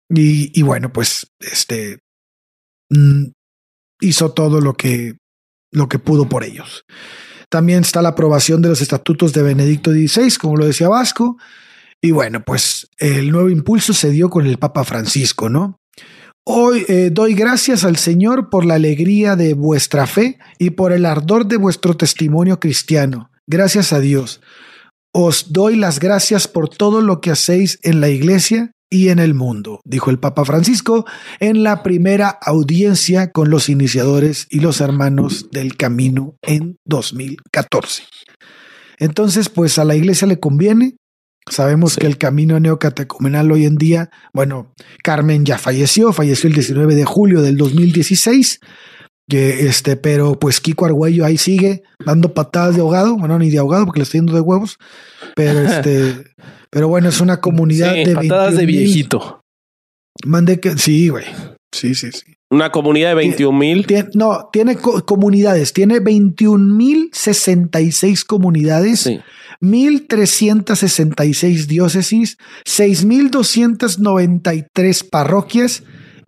y, 0.08 0.58
y 0.58 0.62
bueno, 0.62 0.92
pues 0.92 1.32
este 1.40 1.98
mm, 2.90 3.26
hizo 4.00 4.32
todo 4.32 4.60
lo 4.60 4.74
que, 4.74 5.18
lo 5.72 5.88
que 5.88 5.98
pudo 5.98 6.28
por 6.28 6.44
ellos. 6.44 6.84
También 7.48 7.80
está 7.80 8.02
la 8.02 8.10
aprobación 8.10 8.60
de 8.62 8.68
los 8.68 8.80
estatutos 8.80 9.32
de 9.32 9.42
Benedicto 9.42 9.92
XVI, 9.92 10.36
como 10.36 10.56
lo 10.56 10.66
decía 10.66 10.88
Vasco. 10.88 11.36
Y 12.02 12.10
bueno, 12.10 12.42
pues 12.44 12.88
el 12.98 13.30
nuevo 13.30 13.50
impulso 13.50 13.92
se 13.92 14.10
dio 14.10 14.28
con 14.28 14.46
el 14.46 14.58
Papa 14.58 14.84
Francisco, 14.84 15.48
¿no? 15.48 15.80
Hoy 16.44 16.84
eh, 16.88 17.10
doy 17.12 17.34
gracias 17.34 17.84
al 17.84 17.96
Señor 17.96 18.50
por 18.50 18.64
la 18.64 18.74
alegría 18.74 19.34
de 19.34 19.54
vuestra 19.54 20.06
fe 20.06 20.38
y 20.58 20.70
por 20.70 20.92
el 20.92 21.04
ardor 21.04 21.46
de 21.46 21.56
vuestro 21.56 21.96
testimonio 21.96 22.60
cristiano. 22.60 23.30
Gracias 23.46 23.92
a 23.92 24.00
Dios. 24.00 24.40
Os 25.12 25.52
doy 25.52 25.76
las 25.76 25.98
gracias 25.98 26.48
por 26.48 26.68
todo 26.68 27.00
lo 27.00 27.20
que 27.20 27.30
hacéis 27.30 27.78
en 27.82 28.00
la 28.00 28.08
iglesia 28.08 28.72
y 28.90 29.08
en 29.08 29.18
el 29.18 29.34
mundo, 29.34 29.80
dijo 29.84 30.10
el 30.10 30.18
Papa 30.18 30.44
Francisco 30.44 31.06
en 31.40 31.62
la 31.62 31.82
primera 31.82 32.28
audiencia 32.28 33.32
con 33.32 33.50
los 33.50 33.68
iniciadores 33.68 34.46
y 34.50 34.60
los 34.60 34.80
hermanos 34.80 35.50
del 35.50 35.76
camino 35.76 36.36
en 36.42 36.76
2014. 36.84 38.04
Entonces, 38.98 39.48
pues 39.48 39.78
a 39.78 39.84
la 39.84 39.96
iglesia 39.96 40.26
le 40.26 40.38
conviene 40.38 40.96
Sabemos 41.48 41.96
que 41.96 42.08
el 42.08 42.18
camino 42.18 42.58
neocatecumenal 42.58 43.52
hoy 43.52 43.66
en 43.66 43.76
día, 43.76 44.10
bueno, 44.32 44.74
Carmen 45.04 45.44
ya 45.44 45.58
falleció, 45.58 46.12
falleció 46.12 46.48
el 46.48 46.54
19 46.54 46.96
de 46.96 47.04
julio 47.04 47.40
del 47.40 47.56
2016, 47.56 48.58
que 49.28 49.66
este, 49.66 49.96
pero 49.96 50.38
pues 50.38 50.60
Kiko 50.60 50.86
Argüello 50.86 51.24
ahí 51.24 51.36
sigue 51.36 51.82
dando 52.04 52.34
patadas 52.34 52.76
de 52.76 52.80
ahogado, 52.80 53.16
bueno, 53.16 53.38
ni 53.38 53.50
de 53.50 53.58
ahogado 53.58 53.84
porque 53.84 54.00
le 54.00 54.04
estoy 54.04 54.20
yendo 54.20 54.34
de 54.34 54.40
huevos, 54.40 54.78
pero 55.34 55.60
este, 55.68 56.24
pero 56.70 56.88
bueno, 56.88 57.08
es 57.08 57.20
una 57.20 57.40
comunidad 57.40 57.94
de 57.94 58.14
patadas 58.14 58.56
de 58.56 58.66
viejito. 58.66 59.40
Mande 60.24 60.60
que 60.60 60.78
sí, 60.78 61.08
güey. 61.08 61.24
Sí, 61.72 61.94
sí, 61.94 62.10
sí. 62.12 62.36
Una 62.50 62.70
comunidad 62.70 63.10
de 63.10 63.16
21 63.16 63.58
mil. 63.58 63.86
No, 64.14 64.48
tiene 64.52 64.76
comunidades, 64.76 65.72
tiene 65.72 65.98
21 66.00 66.74
mil 66.74 67.10
66 67.12 68.24
comunidades. 68.24 69.00
Sí. 69.00 69.20
1.366 69.60 71.66
diócesis, 71.66 72.38
6.293 72.66 75.08
parroquias 75.08 75.82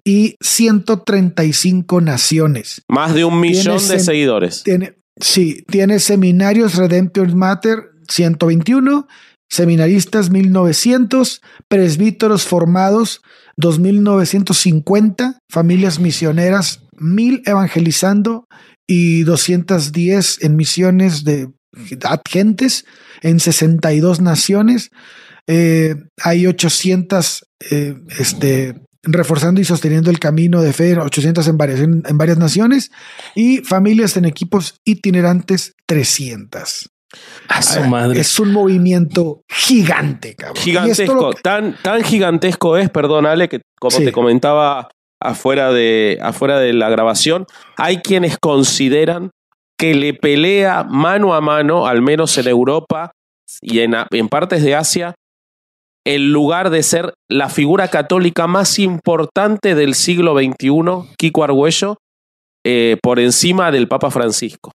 y 0.09 0.37
135 0.41 2.01
naciones. 2.01 2.81
Más 2.89 3.13
de 3.13 3.27
un 3.27 3.39
millón 3.39 3.87
de 3.89 4.01
seguidores. 4.01 4.63
Tiene, 4.63 4.95
sí, 5.21 5.67
tiene 5.71 5.99
seminarios 5.99 6.77
Redemption 6.77 7.37
Matter 7.37 7.91
121, 8.09 9.07
seminaristas 9.51 10.31
1900, 10.31 11.43
presbíteros 11.69 12.47
formados 12.47 13.21
2950, 13.59 15.41
familias 15.51 16.01
misioneras 16.01 16.81
1000 16.97 17.43
evangelizando 17.45 18.47
y 18.87 19.25
210 19.25 20.43
en 20.43 20.57
misiones 20.57 21.25
de 21.25 21.51
gentes 22.27 22.87
en 23.21 23.41
62 23.41 24.23
naciones. 24.23 24.89
Eh, 25.47 25.97
hay 26.23 26.47
800 26.47 27.45
eh, 27.71 27.95
este, 28.19 28.88
reforzando 29.13 29.61
y 29.61 29.65
sosteniendo 29.65 30.11
el 30.11 30.19
camino 30.19 30.61
de 30.61 30.73
fe, 30.73 30.97
800 30.97 31.47
en 31.49 31.59
varias, 31.59 31.81
en, 31.81 32.03
varias 32.13 32.39
naciones 32.39 32.91
y 33.35 33.59
familias 33.59 34.17
en 34.17 34.25
equipos 34.25 34.81
itinerantes 34.85 35.75
300. 35.87 36.91
A 37.49 37.63
su 37.63 37.81
madre. 37.85 38.21
Es 38.21 38.39
un 38.39 38.53
movimiento 38.53 39.43
gigante, 39.49 40.35
cabrón. 40.35 40.63
Gigantesco. 40.63 41.33
tan, 41.33 41.77
tan 41.83 42.05
gigantesco 42.05 42.77
es, 42.77 42.91
perdón, 42.91 43.25
Ale, 43.25 43.49
que 43.49 43.63
como 43.81 43.97
te 43.97 44.13
comentaba 44.13 44.91
afuera 45.21 45.73
de, 45.73 46.19
afuera 46.23 46.59
de 46.59 46.73
la 46.75 46.91
grabación, 46.91 47.47
hay 47.77 47.99
quienes 47.99 48.37
consideran 48.39 49.31
que 49.79 49.95
le 49.95 50.13
pelea 50.13 50.85
mano 50.85 51.35
a 51.35 51.41
mano, 51.41 51.87
al 51.87 52.03
menos 52.03 52.37
en 52.37 52.49
Europa 52.49 53.13
y 53.63 53.81
en, 53.81 53.95
en 54.11 54.29
partes 54.29 54.63
de 54.63 54.75
Asia, 54.75 55.15
el 56.09 56.33
lugar 56.33 56.71
de 56.71 56.83
ser 56.83 57.13
la 57.31 57.51
figura 57.51 57.89
católica 57.89 58.47
más 58.47 58.79
importante 58.79 59.75
del 59.75 59.95
siglo 59.95 60.35
XXI, 60.35 61.15
Kiko 61.19 61.45
Argüello, 61.45 61.99
eh, 62.65 62.97
por 63.03 63.21
encima 63.21 63.71
del 63.71 63.89
Papa 63.89 64.11
Francisco. 64.11 64.73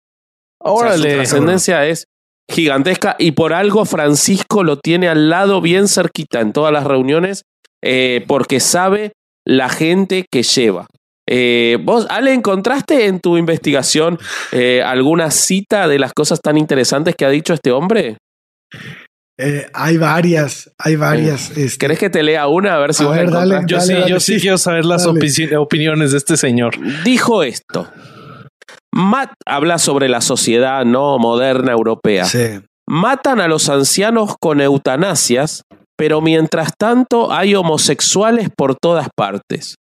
Ahora 0.60 0.96
su 0.96 1.04
trascendencia 1.04 1.86
es 1.86 2.04
gigantesca 2.50 3.14
y 3.16 3.30
por 3.30 3.52
algo 3.52 3.84
Francisco 3.84 4.64
lo 4.64 4.78
tiene 4.80 5.08
al 5.08 5.30
lado 5.30 5.60
bien 5.60 5.86
cerquita 5.86 6.40
en 6.40 6.52
todas 6.52 6.72
las 6.72 6.82
reuniones 6.82 7.42
eh, 7.80 8.24
porque 8.26 8.58
sabe 8.58 9.12
la 9.46 9.68
gente 9.68 10.26
que 10.32 10.42
lleva. 10.42 10.88
Eh, 11.28 11.78
vos, 11.80 12.08
Ale, 12.10 12.34
¿encontraste 12.34 13.06
en 13.06 13.20
tu 13.20 13.36
investigación 13.36 14.18
alguna 14.84 15.30
cita 15.30 15.86
de 15.86 16.00
las 16.00 16.12
cosas 16.12 16.40
tan 16.40 16.58
interesantes 16.58 17.14
que 17.14 17.24
ha 17.24 17.30
dicho 17.30 17.54
este 17.54 17.70
hombre? 17.70 18.16
Eh, 19.40 19.66
hay 19.72 19.96
varias, 19.96 20.70
hay 20.78 20.96
varias. 20.96 21.50
Este. 21.56 21.78
¿Querés 21.78 21.98
que 21.98 22.10
te 22.10 22.22
lea 22.22 22.46
una? 22.46 22.74
A 22.74 22.78
ver 22.78 22.94
si 22.94 23.04
a 23.04 23.66
Yo, 23.66 23.80
sí, 23.80 23.94
yo 24.06 24.20
sí, 24.20 24.40
quiero 24.40 24.58
saber 24.58 24.84
las 24.84 25.06
opiniones 25.06 26.12
de 26.12 26.18
este 26.18 26.36
señor. 26.36 26.74
Dijo 27.04 27.42
esto. 27.42 27.88
Matt 28.92 29.32
habla 29.46 29.78
sobre 29.78 30.08
la 30.08 30.20
sociedad 30.20 30.84
no 30.84 31.18
moderna 31.18 31.72
europea. 31.72 32.26
Matan 32.88 33.40
a 33.40 33.48
los 33.48 33.68
ancianos 33.68 34.34
con 34.40 34.60
eutanasias, 34.60 35.62
pero 35.96 36.20
mientras 36.20 36.72
tanto 36.78 37.32
hay 37.32 37.54
homosexuales 37.54 38.48
por 38.54 38.74
todas 38.74 39.08
partes 39.16 39.76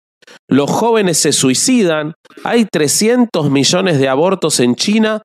los 0.49 0.71
jóvenes 0.71 1.19
se 1.19 1.33
suicidan, 1.33 2.15
hay 2.45 2.67
300 2.71 3.51
millones 3.51 3.99
de 3.99 4.09
abortos 4.09 4.61
en 4.61 4.75
China 4.75 5.23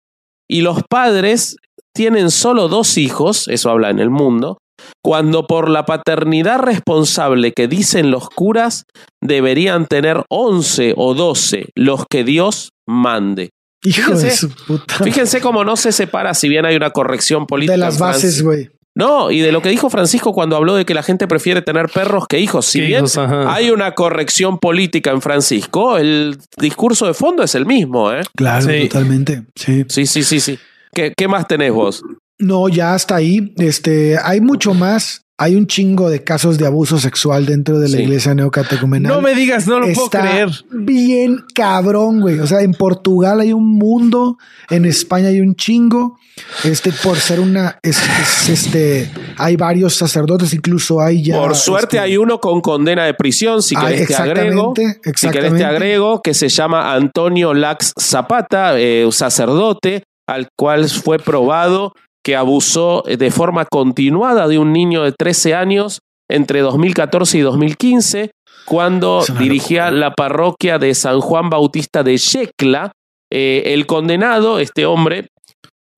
y 0.49 0.61
los 0.61 0.81
padres 0.89 1.57
tienen 1.93 2.31
solo 2.31 2.67
dos 2.67 2.97
hijos, 2.97 3.47
eso 3.47 3.69
habla 3.69 3.89
en 3.89 3.99
el 3.99 4.09
mundo, 4.09 4.57
cuando 5.03 5.47
por 5.47 5.69
la 5.69 5.85
paternidad 5.85 6.59
responsable 6.59 7.53
que 7.53 7.67
dicen 7.67 8.11
los 8.11 8.29
curas 8.29 8.85
deberían 9.21 9.85
tener 9.85 10.23
11 10.29 10.93
o 10.97 11.13
12 11.13 11.69
los 11.75 12.03
que 12.09 12.23
Dios 12.23 12.69
mande. 12.87 13.51
Hijo 13.85 14.11
de 14.11 14.17
Fíjense, 14.17 14.37
su 14.37 14.49
puta. 14.65 15.03
Fíjense 15.03 15.41
cómo 15.41 15.63
no 15.63 15.75
se 15.75 15.91
separa, 15.91 16.33
si 16.33 16.47
bien 16.47 16.65
hay 16.65 16.75
una 16.75 16.91
corrección 16.91 17.45
política. 17.45 17.73
De 17.73 17.77
las 17.77 17.95
en 17.95 17.99
bases, 17.99 18.41
güey. 18.41 18.69
No, 18.95 19.31
y 19.31 19.39
de 19.39 19.51
lo 19.51 19.61
que 19.61 19.69
dijo 19.69 19.89
Francisco 19.89 20.33
cuando 20.33 20.55
habló 20.55 20.75
de 20.75 20.85
que 20.85 20.93
la 20.93 21.01
gente 21.01 21.27
prefiere 21.27 21.63
tener 21.63 21.89
perros 21.89 22.27
que 22.27 22.39
hijos. 22.39 22.65
Si 22.67 22.79
bien 22.79 23.05
hijos, 23.05 23.17
hay 23.17 23.71
una 23.71 23.93
corrección 23.93 24.59
política 24.59 25.09
en 25.09 25.21
Francisco, 25.21 25.97
el 25.97 26.37
discurso 26.57 27.07
de 27.07 27.15
fondo 27.15 27.41
es 27.43 27.55
el 27.55 27.65
mismo, 27.65 28.13
¿eh? 28.13 28.21
Claro, 28.35 28.69
Sí. 28.69 28.87
totalmente. 28.87 29.43
Sí. 29.55 29.83
Sí, 29.89 30.05
sí, 30.05 30.23
sí, 30.23 30.39
sí. 30.39 30.59
¿Qué, 30.93 31.13
qué 31.15 31.27
más 31.27 31.47
tenés 31.47 31.71
vos? 31.71 32.03
No, 32.39 32.67
ya 32.69 32.93
hasta 32.93 33.15
ahí. 33.15 33.53
Este, 33.57 34.17
hay 34.21 34.41
mucho 34.41 34.73
más. 34.73 35.21
Hay 35.39 35.55
un 35.55 35.65
chingo 35.65 36.09
de 36.11 36.23
casos 36.23 36.59
de 36.59 36.67
abuso 36.67 36.99
sexual 36.99 37.47
dentro 37.47 37.79
de 37.79 37.89
la 37.89 37.97
Sí. 37.97 38.03
iglesia 38.03 38.35
neocatecumenal. 38.35 39.11
No 39.11 39.19
me 39.21 39.33
digas, 39.33 39.65
no 39.67 39.79
lo 39.79 39.91
puedo 39.91 40.09
creer. 40.09 40.49
bien 40.71 41.43
cabrón, 41.55 42.21
güey. 42.21 42.39
O 42.39 42.45
sea, 42.45 42.61
en 42.61 42.73
Portugal 42.73 43.39
hay 43.39 43.51
un 43.51 43.65
mundo, 43.77 44.37
en 44.69 44.85
España 44.85 45.29
hay 45.29 45.41
un 45.41 45.55
chingo. 45.55 46.17
Este, 46.63 46.91
por 46.91 47.17
ser 47.17 47.39
una, 47.39 47.77
es, 47.81 47.97
es, 48.21 48.49
este, 48.49 49.11
hay 49.37 49.55
varios 49.55 49.95
sacerdotes, 49.95 50.53
incluso 50.53 51.01
hay 51.01 51.23
ya. 51.23 51.37
Por 51.37 51.55
suerte 51.55 51.97
este, 51.97 51.99
hay 51.99 52.17
uno 52.17 52.39
con 52.39 52.61
condena 52.61 53.05
de 53.05 53.13
prisión, 53.15 53.61
si 53.63 53.75
querés 53.75 54.07
te 54.07 54.15
agrego. 54.15 54.73
exactamente, 54.75 55.11
Si 55.15 55.29
querés 55.29 55.55
te 55.55 55.65
agrego, 55.65 56.21
que 56.21 56.33
se 56.35 56.47
llama 56.49 56.93
Antonio 56.93 57.53
Lax 57.55 57.93
Zapata, 57.99 58.79
eh, 58.79 59.07
sacerdote, 59.11 60.03
al 60.27 60.47
cual 60.57 60.89
fue 60.89 61.17
probado 61.19 61.93
que 62.23 62.35
abusó 62.35 63.03
de 63.05 63.31
forma 63.31 63.65
continuada 63.65 64.47
de 64.47 64.57
un 64.57 64.71
niño 64.71 65.03
de 65.03 65.11
13 65.11 65.55
años 65.55 65.99
entre 66.29 66.61
2014 66.61 67.37
y 67.37 67.41
2015, 67.41 68.31
cuando 68.65 69.23
dirigía 69.39 69.85
locura. 69.85 69.99
la 69.99 70.13
parroquia 70.13 70.79
de 70.79 70.95
San 70.95 71.19
Juan 71.19 71.49
Bautista 71.49 72.03
de 72.03 72.17
Yecla. 72.17 72.91
Eh, 73.31 73.73
el 73.73 73.85
condenado, 73.85 74.59
este 74.59 74.85
hombre, 74.85 75.27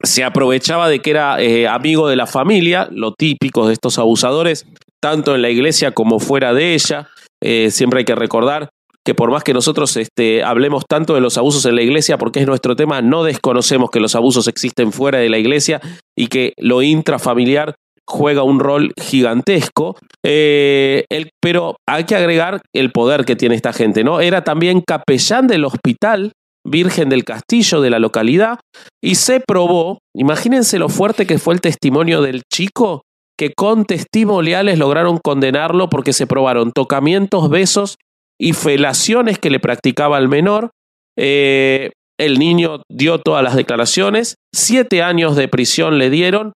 se 0.01 0.23
aprovechaba 0.23 0.89
de 0.89 0.99
que 0.99 1.11
era 1.11 1.41
eh, 1.41 1.67
amigo 1.67 2.07
de 2.07 2.15
la 2.15 2.27
familia, 2.27 2.87
lo 2.91 3.13
típico 3.13 3.67
de 3.67 3.73
estos 3.73 3.97
abusadores, 3.99 4.65
tanto 5.01 5.35
en 5.35 5.41
la 5.41 5.49
iglesia 5.49 5.91
como 5.91 6.19
fuera 6.19 6.53
de 6.53 6.73
ella. 6.73 7.09
Eh, 7.43 7.69
siempre 7.71 7.99
hay 7.99 8.05
que 8.05 8.15
recordar 8.15 8.69
que 9.05 9.13
por 9.13 9.29
más 9.31 9.43
que 9.43 9.53
nosotros 9.53 9.95
este, 9.97 10.43
hablemos 10.43 10.83
tanto 10.89 11.13
de 11.13 11.21
los 11.21 11.37
abusos 11.37 11.65
en 11.65 11.75
la 11.75 11.83
iglesia, 11.83 12.17
porque 12.17 12.39
es 12.39 12.47
nuestro 12.47 12.75
tema, 12.75 13.01
no 13.01 13.23
desconocemos 13.23 13.89
que 13.91 13.99
los 13.99 14.15
abusos 14.15 14.47
existen 14.47 14.91
fuera 14.91 15.19
de 15.19 15.29
la 15.29 15.37
iglesia 15.37 15.79
y 16.17 16.27
que 16.27 16.53
lo 16.57 16.81
intrafamiliar 16.81 17.75
juega 18.07 18.43
un 18.43 18.59
rol 18.59 18.93
gigantesco. 19.01 19.97
Eh, 20.23 21.05
el- 21.09 21.29
pero 21.41 21.77
hay 21.87 22.03
que 22.05 22.15
agregar 22.15 22.61
el 22.73 22.91
poder 22.91 23.25
que 23.25 23.35
tiene 23.35 23.55
esta 23.55 23.73
gente, 23.73 24.03
¿no? 24.03 24.21
Era 24.21 24.43
también 24.43 24.81
capellán 24.85 25.47
del 25.47 25.65
hospital 25.65 26.31
Virgen 26.67 27.09
del 27.09 27.23
Castillo 27.25 27.81
de 27.81 27.91
la 27.91 27.99
localidad 27.99 28.59
y 29.03 29.15
se 29.15 29.39
probó, 29.39 29.99
imagínense 30.15 30.79
lo 30.79 30.89
fuerte 30.89 31.27
que 31.27 31.37
fue 31.37 31.53
el 31.53 31.61
testimonio 31.61 32.21
del 32.23 32.41
chico, 32.51 33.03
que 33.37 33.53
con 33.55 33.85
testimoniales 33.85 34.79
lograron 34.79 35.19
condenarlo 35.23 35.89
porque 35.89 36.11
se 36.13 36.25
probaron 36.25 36.71
tocamientos, 36.71 37.49
besos 37.49 37.97
y 38.39 38.53
felaciones 38.53 39.39
que 39.39 39.49
le 39.49 39.59
practicaba 39.59 40.17
al 40.17 40.27
menor. 40.27 40.71
Eh, 41.17 41.91
el 42.17 42.39
niño 42.39 42.81
dio 42.89 43.19
todas 43.19 43.43
las 43.43 43.55
declaraciones, 43.55 44.35
siete 44.53 45.01
años 45.01 45.35
de 45.35 45.47
prisión 45.47 45.97
le 45.97 46.09
dieron 46.09 46.53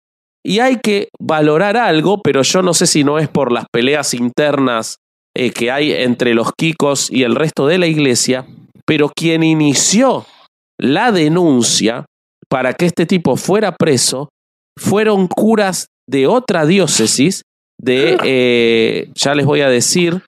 y 0.44 0.60
hay 0.60 0.76
que 0.76 1.08
valorar 1.18 1.76
algo, 1.76 2.20
pero 2.22 2.42
yo 2.42 2.62
no 2.62 2.74
sé 2.74 2.86
si 2.86 3.04
no 3.04 3.18
es 3.18 3.28
por 3.28 3.52
las 3.52 3.64
peleas 3.72 4.14
internas 4.14 4.96
eh, 5.34 5.50
que 5.50 5.70
hay 5.70 5.92
entre 5.92 6.34
los 6.34 6.52
Kikos 6.56 7.10
y 7.10 7.24
el 7.24 7.34
resto 7.34 7.66
de 7.66 7.78
la 7.78 7.86
iglesia, 7.86 8.46
pero 8.86 9.10
quien 9.14 9.42
inició 9.42 10.26
la 10.78 11.10
denuncia 11.10 12.04
para 12.48 12.74
que 12.74 12.86
este 12.86 13.06
tipo 13.06 13.36
fuera 13.36 13.72
preso 13.72 14.28
fueron 14.78 15.26
curas 15.26 15.86
de 16.08 16.26
otra 16.26 16.64
diócesis, 16.64 17.42
de, 17.82 18.16
eh, 18.24 19.10
ya 19.14 19.34
les 19.34 19.46
voy 19.46 19.62
a 19.62 19.68
decir 19.68 20.22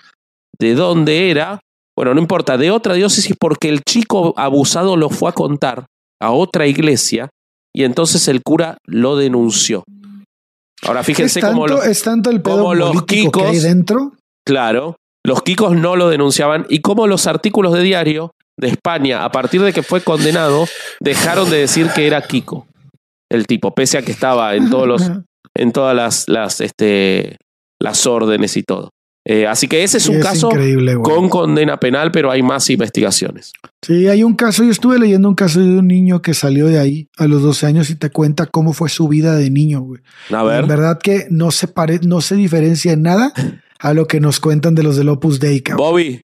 de 0.61 0.75
dónde 0.75 1.31
era, 1.31 1.61
bueno, 1.97 2.15
no 2.15 2.21
importa, 2.21 2.57
de 2.57 2.71
otra 2.71 2.95
diócesis 2.95 3.35
porque 3.39 3.69
el 3.69 3.83
chico 3.83 4.35
abusado 4.37 4.97
lo 4.97 5.11
fue 5.11 5.31
a 5.31 5.33
contar 5.33 5.87
a 6.21 6.33
otra 6.33 6.67
iglesia 6.67 7.29
y 7.75 7.85
entonces 7.85 8.27
el 8.29 8.43
cura 8.43 8.79
lo 8.87 9.17
denunció. 9.17 9.85
Ahora 10.83 11.03
fíjense 11.03 11.41
tanto, 11.41 11.55
cómo 11.55 11.67
los, 11.67 11.85
es 11.87 12.03
tanto 12.03 12.31
el 12.31 12.41
pedo 12.41 12.57
cómo 12.59 12.75
los 12.75 12.91
político 12.91 13.41
que 13.41 13.47
hay 13.47 13.57
Kikos- 13.57 13.63
dentro. 13.63 14.13
Claro, 14.47 14.97
los 15.25 15.43
Kikos 15.43 15.77
no 15.77 15.97
lo 15.97 16.09
denunciaban 16.09 16.67
y 16.69 16.81
como 16.81 17.07
los 17.07 17.27
artículos 17.27 17.73
de 17.73 17.83
diario 17.83 18.31
de 18.59 18.69
España, 18.69 19.25
a 19.25 19.31
partir 19.31 19.63
de 19.63 19.73
que 19.73 19.83
fue 19.83 20.01
condenado, 20.01 20.67
dejaron 21.01 21.51
de 21.51 21.59
decir 21.59 21.91
que 21.95 22.07
era 22.07 22.23
Kiko, 22.23 22.67
el 23.31 23.47
tipo, 23.47 23.73
pese 23.73 23.99
a 23.99 24.03
que 24.03 24.13
estaba 24.13 24.55
en 24.57 24.71
todos 24.71 24.89
los, 24.89 25.03
en 25.57 25.73
todas 25.73 25.95
las, 25.95 26.29
las, 26.29 26.61
este, 26.61 27.37
las 27.81 28.07
órdenes 28.07 28.57
y 28.57 28.63
todo. 28.63 28.91
Eh, 29.31 29.47
así 29.47 29.69
que 29.69 29.85
ese 29.85 29.99
es 29.99 30.09
un 30.09 30.21
caso 30.21 30.49
con 31.03 31.29
condena 31.29 31.79
penal, 31.79 32.11
pero 32.11 32.31
hay 32.31 32.43
más 32.43 32.71
investigaciones. 32.71 33.53
Sí, 33.83 34.09
hay 34.09 34.23
un 34.23 34.35
caso, 34.35 34.65
yo 34.65 34.71
estuve 34.71 34.99
leyendo 34.99 35.29
un 35.29 35.35
caso 35.35 35.61
de 35.61 35.67
un 35.79 35.87
niño 35.87 36.23
que 36.23 36.33
salió 36.33 36.67
de 36.67 36.79
ahí 36.79 37.09
a 37.19 37.27
los 37.27 37.43
12 37.43 37.67
años 37.67 37.91
y 37.91 37.97
te 37.97 38.09
cuenta 38.09 38.47
cómo 38.47 38.73
fue 38.73 38.89
su 38.89 39.07
vida 39.07 39.37
de 39.37 39.51
niño, 39.51 39.83
güey. 39.83 40.01
A 40.33 40.41
En 40.41 40.47
ver, 40.47 40.67
verdad 40.67 40.99
que 40.99 41.27
no 41.29 41.51
se 41.51 41.69
pare, 41.69 42.01
no 42.03 42.23
se 42.23 42.37
diferencia 42.37 42.93
en 42.93 43.03
nada 43.03 43.35
a 43.79 43.93
lo 43.93 44.07
que 44.07 44.19
nos 44.19 44.41
cuentan 44.41 44.75
de 44.75 44.83
los 44.83 44.97
del 44.97 45.11
Opus 45.11 45.41
Dei, 45.41 45.61
cabrón. 45.61 45.91
Bobby, 45.91 46.23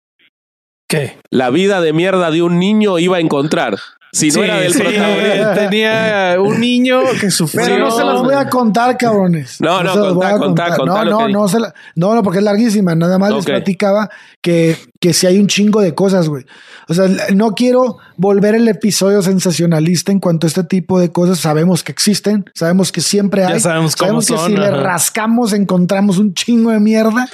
¿Qué? 0.89 1.19
la 1.31 1.51
vida 1.51 1.83
de 1.83 1.93
mierda 1.93 2.31
de 2.31 2.41
un 2.41 2.59
niño 2.59 2.99
iba 2.99 3.19
a 3.19 3.21
encontrar. 3.21 3.79
Si 4.15 4.29
no 4.29 4.35
Sí, 4.35 4.41
era 4.43 4.61
del 4.61 4.73
sí, 4.73 4.79
protagonista. 4.79 5.55
tenía 5.55 6.37
un 6.41 6.61
niño 6.61 7.01
que 7.21 7.31
sufrió. 7.33 7.65
Pero 7.65 7.79
no 7.79 7.91
se 7.91 8.05
las 8.05 8.23
voy 8.23 8.35
a 8.35 8.49
contar, 8.49 8.97
cabrones. 8.97 9.61
No, 9.61 9.83
no, 9.83 9.93
voy 9.93 10.13
contá, 10.15 10.39
contá, 10.39 10.77
contá 10.77 11.05
No, 11.05 11.11
no, 11.11 11.27
que 11.27 11.33
no, 11.33 11.49
se 11.49 11.59
la- 11.59 11.75
no, 11.97 12.15
no, 12.15 12.23
porque 12.23 12.39
es 12.39 12.45
larguísima. 12.45 12.95
Nada 12.95 13.19
más 13.19 13.31
les 13.33 13.41
Ok. 13.41 13.47
platicaba 13.47 14.09
que, 14.41 14.77
que 15.01 15.13
si 15.13 15.27
hay 15.27 15.39
un 15.41 15.49
chingo 15.49 15.81
de 15.81 15.97
cosas, 15.97 16.29
güey. 16.29 16.45
O 16.87 16.95
sea, 16.95 17.09
no 17.35 17.55
quiero 17.55 17.97
volver 18.17 18.55
el 18.55 18.69
episodio 18.69 19.21
sensacionalista 19.21 20.13
en 20.13 20.21
cuanto 20.21 20.47
a 20.47 20.49
este 20.49 20.63
tipo 20.63 21.01
de 21.01 21.11
cosas. 21.11 21.41
Sabemos 21.41 21.83
que 21.83 21.91
existen, 21.91 22.45
sabemos 22.55 22.93
que 22.93 23.01
siempre 23.01 23.41
Ya 23.43 23.49
hay. 23.49 23.59
sabemos 23.61 23.97
cómo 23.97 24.21
que 24.21 24.27
son, 24.27 24.51
si 24.53 24.57
le 24.57 24.67
ajá. 24.67 24.77
rascamos 24.77 25.53
encontramos 25.53 26.19
un 26.19 26.35
chingo 26.35 26.71
de 26.71 26.79
mierda. 26.79 27.29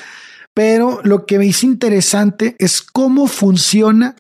Pero 0.55 1.01
lo 1.05 1.27
que 1.27 1.39
me 1.39 1.45
hizo 1.47 1.67
interesante 1.67 2.57
es 2.59 2.81
cómo 2.81 3.27
funciona 3.27 4.17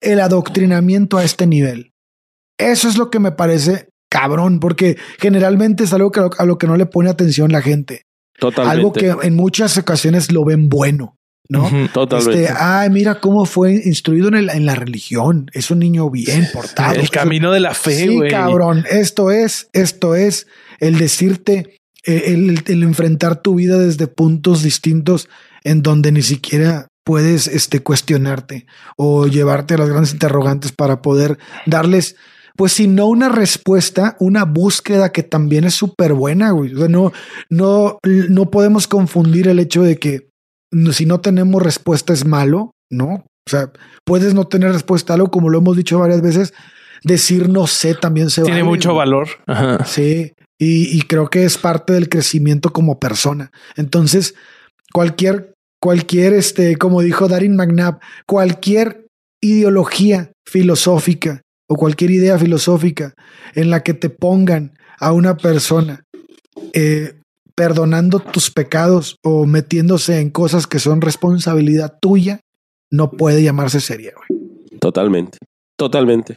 el 0.00 0.20
adoctrinamiento 0.20 1.18
a 1.18 1.24
este 1.24 1.46
nivel. 1.46 1.90
Eso 2.58 2.88
es 2.88 2.96
lo 2.96 3.10
que 3.10 3.18
me 3.18 3.32
parece 3.32 3.88
cabrón, 4.10 4.60
porque 4.60 4.96
generalmente 5.18 5.84
es 5.84 5.92
algo 5.92 6.10
que, 6.12 6.20
a 6.38 6.44
lo 6.44 6.56
que 6.58 6.66
no 6.66 6.76
le 6.76 6.86
pone 6.86 7.10
atención 7.10 7.50
la 7.52 7.62
gente. 7.62 8.02
Totalmente. 8.38 8.76
Algo 8.78 8.92
que 8.92 9.26
en 9.26 9.34
muchas 9.34 9.76
ocasiones 9.78 10.30
lo 10.32 10.44
ven 10.44 10.68
bueno, 10.68 11.16
¿no? 11.48 11.68
Totalmente. 11.92 12.44
Este, 12.44 12.54
ay, 12.56 12.90
mira 12.90 13.20
cómo 13.20 13.44
fue 13.44 13.72
instruido 13.74 14.28
en, 14.28 14.34
el- 14.34 14.50
en 14.50 14.66
la 14.66 14.74
religión. 14.76 15.50
Es 15.52 15.70
un 15.70 15.80
niño 15.80 16.10
bien 16.10 16.46
portado. 16.52 16.94
El 17.00 17.10
camino 17.10 17.50
de 17.52 17.60
la 17.60 17.74
fe, 17.74 17.96
Sí, 17.96 18.18
cabrón. 18.30 18.84
Esto 18.90 19.30
es, 19.30 19.68
esto 19.72 20.14
es 20.14 20.46
el 20.80 20.98
decirte, 20.98 21.80
eh, 22.06 22.22
el, 22.26 22.50
el- 22.50 22.64
el 22.66 22.82
enfrentar 22.84 23.40
tu 23.42 23.54
vida 23.56 23.78
desde 23.78 24.06
puntos 24.06 24.62
distintos 24.62 25.28
en 25.64 25.82
donde 25.82 26.12
ni 26.12 26.22
siquiera 26.22 26.86
puedes 27.04 27.46
este, 27.48 27.80
cuestionarte 27.82 28.66
o 28.96 29.26
llevarte 29.26 29.74
a 29.74 29.78
las 29.78 29.88
grandes 29.88 30.12
interrogantes 30.12 30.72
para 30.72 31.02
poder 31.02 31.38
darles, 31.66 32.16
pues 32.56 32.72
si 32.72 32.86
no 32.86 33.06
una 33.06 33.28
respuesta, 33.28 34.16
una 34.20 34.44
búsqueda 34.44 35.10
que 35.10 35.22
también 35.22 35.64
es 35.64 35.74
súper 35.74 36.14
buena, 36.14 36.52
güey. 36.52 36.74
O 36.74 36.78
sea, 36.78 36.88
no, 36.88 37.12
no, 37.50 37.98
no 38.04 38.50
podemos 38.50 38.86
confundir 38.86 39.48
el 39.48 39.58
hecho 39.58 39.82
de 39.82 39.96
que 39.98 40.28
si 40.92 41.06
no 41.06 41.20
tenemos 41.20 41.62
respuesta 41.62 42.12
es 42.12 42.24
malo, 42.24 42.72
¿no? 42.90 43.24
O 43.46 43.50
sea, 43.50 43.72
puedes 44.04 44.34
no 44.34 44.46
tener 44.46 44.72
respuesta 44.72 45.12
a 45.12 45.16
algo, 45.16 45.30
como 45.30 45.50
lo 45.50 45.58
hemos 45.58 45.76
dicho 45.76 45.98
varias 45.98 46.22
veces, 46.22 46.54
decir 47.02 47.48
no 47.48 47.66
sé 47.66 47.94
también 47.94 48.30
se 48.30 48.42
Tiene 48.42 48.62
vale, 48.62 48.70
mucho 48.70 48.90
güey. 48.90 48.98
valor. 48.98 49.28
Ajá. 49.46 49.84
Sí, 49.84 50.32
y, 50.58 50.96
y 50.96 51.02
creo 51.02 51.28
que 51.28 51.44
es 51.44 51.58
parte 51.58 51.92
del 51.92 52.08
crecimiento 52.08 52.72
como 52.72 52.98
persona. 52.98 53.50
Entonces, 53.76 54.34
cualquier, 54.92 55.54
cualquier, 55.80 56.32
este, 56.32 56.76
como 56.76 57.02
dijo 57.02 57.28
Darin 57.28 57.56
McNabb, 57.56 57.98
cualquier 58.26 59.06
ideología 59.42 60.32
filosófica 60.46 61.42
o 61.68 61.76
cualquier 61.76 62.10
idea 62.10 62.38
filosófica 62.38 63.14
en 63.54 63.70
la 63.70 63.82
que 63.82 63.94
te 63.94 64.10
pongan 64.10 64.72
a 64.98 65.12
una 65.12 65.36
persona 65.36 66.04
eh, 66.72 67.14
perdonando 67.54 68.20
tus 68.20 68.50
pecados 68.50 69.16
o 69.22 69.46
metiéndose 69.46 70.20
en 70.20 70.30
cosas 70.30 70.66
que 70.66 70.78
son 70.78 71.00
responsabilidad 71.00 71.98
tuya, 72.00 72.40
no 72.90 73.10
puede 73.10 73.42
llamarse 73.42 73.80
seria. 73.80 74.12
Totalmente, 74.80 75.38
totalmente. 75.76 76.36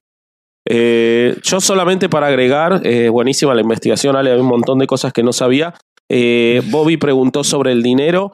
Eh, 0.69 1.37
yo 1.43 1.61
solamente 1.61 2.09
para 2.09 2.27
agregar, 2.27 2.81
eh, 2.83 3.09
buenísima 3.09 3.55
la 3.55 3.61
investigación, 3.61 4.15
Ale, 4.15 4.31
hay 4.31 4.39
un 4.39 4.47
montón 4.47 4.79
de 4.79 4.87
cosas 4.87 5.13
que 5.13 5.23
no 5.23 5.31
sabía. 5.31 5.73
Eh, 6.09 6.61
Bobby 6.69 6.97
preguntó 6.97 7.43
sobre 7.43 7.71
el 7.71 7.81
dinero, 7.81 8.33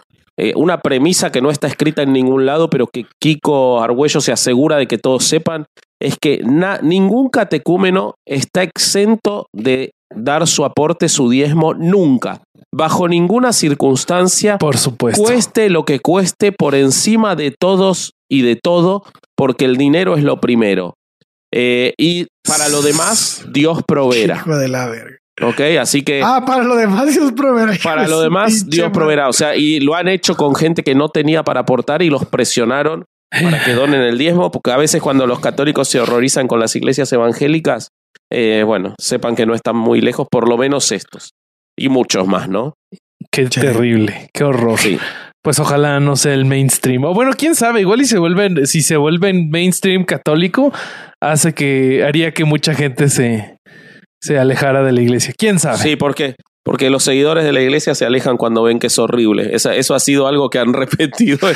una 0.56 0.82
premisa 0.82 1.32
que 1.32 1.44
no 1.44 1.52
está 1.52 1.68
escrita 1.68 2.02
en 2.02 2.12
ningún 2.12 2.48
lado, 2.48 2.68
pero 2.68 2.88
que 2.88 3.06
Kiko 3.20 3.84
Argüello 3.84 4.20
se 4.20 4.32
asegura 4.32 4.78
de 4.78 4.88
que 4.88 4.98
todos 4.98 5.26
sepan, 5.26 5.68
es 6.04 6.18
que 6.22 6.42
na- 6.44 6.80
ningún 6.82 7.30
catecúmeno 7.30 8.16
está 8.28 8.64
exento 8.64 9.48
de 9.56 9.92
dar 10.14 10.46
su 10.48 10.66
aporte, 10.66 11.10
su 11.10 11.30
diezmo, 11.30 11.74
nunca. 11.74 12.42
Bajo 12.76 13.08
ninguna 13.08 13.54
circunstancia, 13.54 14.58
Por 14.58 14.78
supuesto. 14.78 15.24
cueste 15.24 15.70
lo 15.70 15.86
que 15.86 16.00
cueste, 16.00 16.52
por 16.52 16.76
encima 16.76 17.36
de 17.36 17.52
todos 17.60 18.12
y 18.30 18.42
de 18.42 18.56
todo, 18.62 19.04
porque 19.36 19.66
el 19.66 19.78
dinero 19.78 20.16
es 20.18 20.24
lo 20.24 20.40
primero. 20.40 20.96
Eh, 21.54 21.94
y 22.00 22.28
para 22.48 22.68
lo 22.70 22.82
demás, 22.82 23.46
Dios 23.52 23.82
proveerá. 23.88 24.38
Hijo 24.38 24.58
de 24.58 24.68
la 24.68 24.88
verga. 24.88 25.18
¿Ok? 25.42 25.62
Así 25.80 26.04
que 26.04 26.22
Ah, 26.24 26.44
para 26.46 26.64
lo 26.64 26.76
demás 26.76 27.08
Dios 27.14 27.32
proveerá. 27.32 27.74
para 27.84 28.08
lo 28.08 28.22
demás, 28.28 28.70
Dios 28.70 28.92
proveerá. 28.92 29.30
O 29.30 29.34
sea, 29.34 29.56
y 29.56 29.80
lo 29.80 29.96
han 29.96 30.08
hecho 30.08 30.36
con 30.36 30.56
gente 30.56 30.84
que 30.84 30.96
no 30.96 31.10
tenía 31.10 31.44
para 31.44 31.62
aportar 31.62 32.02
y 32.02 32.10
los 32.10 32.26
presionaron 32.26 33.06
para 33.42 33.64
que 33.64 33.74
donen 33.74 34.02
el 34.02 34.18
diezmo, 34.18 34.52
porque 34.52 34.72
a 34.72 34.78
veces 34.78 35.02
cuando 35.02 35.26
los 35.28 35.40
católicos 35.40 35.88
se 35.88 36.00
horrorizan 36.00 36.48
con 36.48 36.60
las 36.60 36.76
iglesias 36.76 37.12
evangélicas, 37.14 37.90
eh, 38.32 38.64
bueno, 38.66 38.96
sepan 39.00 39.36
que 39.36 39.46
no 39.46 39.54
están 39.56 39.76
muy 39.76 40.02
lejos, 40.02 40.28
por 40.30 40.48
lo 40.48 40.58
menos 40.58 40.92
estos. 40.92 41.32
Y 41.78 41.90
muchos 41.90 42.28
más, 42.28 42.48
¿no? 42.50 42.74
Qué 43.32 43.48
Sí. 43.48 43.60
terrible, 43.62 44.30
qué 44.34 44.44
horror. 44.44 44.78
Sí. 44.80 45.00
Pues 45.44 45.60
ojalá 45.60 46.00
no 46.00 46.16
sea 46.16 46.34
el 46.34 46.46
mainstream. 46.46 47.04
O 47.04 47.14
bueno, 47.14 47.32
quién 47.38 47.56
sabe, 47.56 47.82
igual 47.82 48.02
y 48.02 48.06
se 48.06 48.18
vuelven, 48.18 48.66
si 48.68 48.82
se 48.82 48.96
vuelven 48.98 49.50
mainstream 49.50 50.06
católico, 50.06 50.72
hace 51.22 51.54
que 51.54 52.04
haría 52.06 52.32
que 52.34 52.46
mucha 52.46 52.74
gente 52.76 53.10
se, 53.10 53.58
se 54.22 54.38
alejara 54.40 54.84
de 54.84 54.92
la 54.94 55.02
iglesia. 55.02 55.34
¿Quién 55.38 55.60
sabe? 55.60 55.78
Sí, 55.80 55.96
¿por 55.96 56.16
qué? 56.16 56.36
Porque 56.64 56.90
los 56.90 57.04
seguidores 57.04 57.44
de 57.44 57.52
la 57.52 57.60
iglesia 57.62 57.94
se 57.94 58.06
alejan 58.06 58.38
cuando 58.38 58.64
ven 58.64 58.80
que 58.80 58.88
es 58.88 58.98
horrible. 58.98 59.54
Esa- 59.54 59.76
eso 59.76 59.96
ha 59.96 60.00
sido 60.00 60.28
algo 60.28 60.50
que 60.50 60.60
han 60.60 60.72
repetido. 60.74 61.38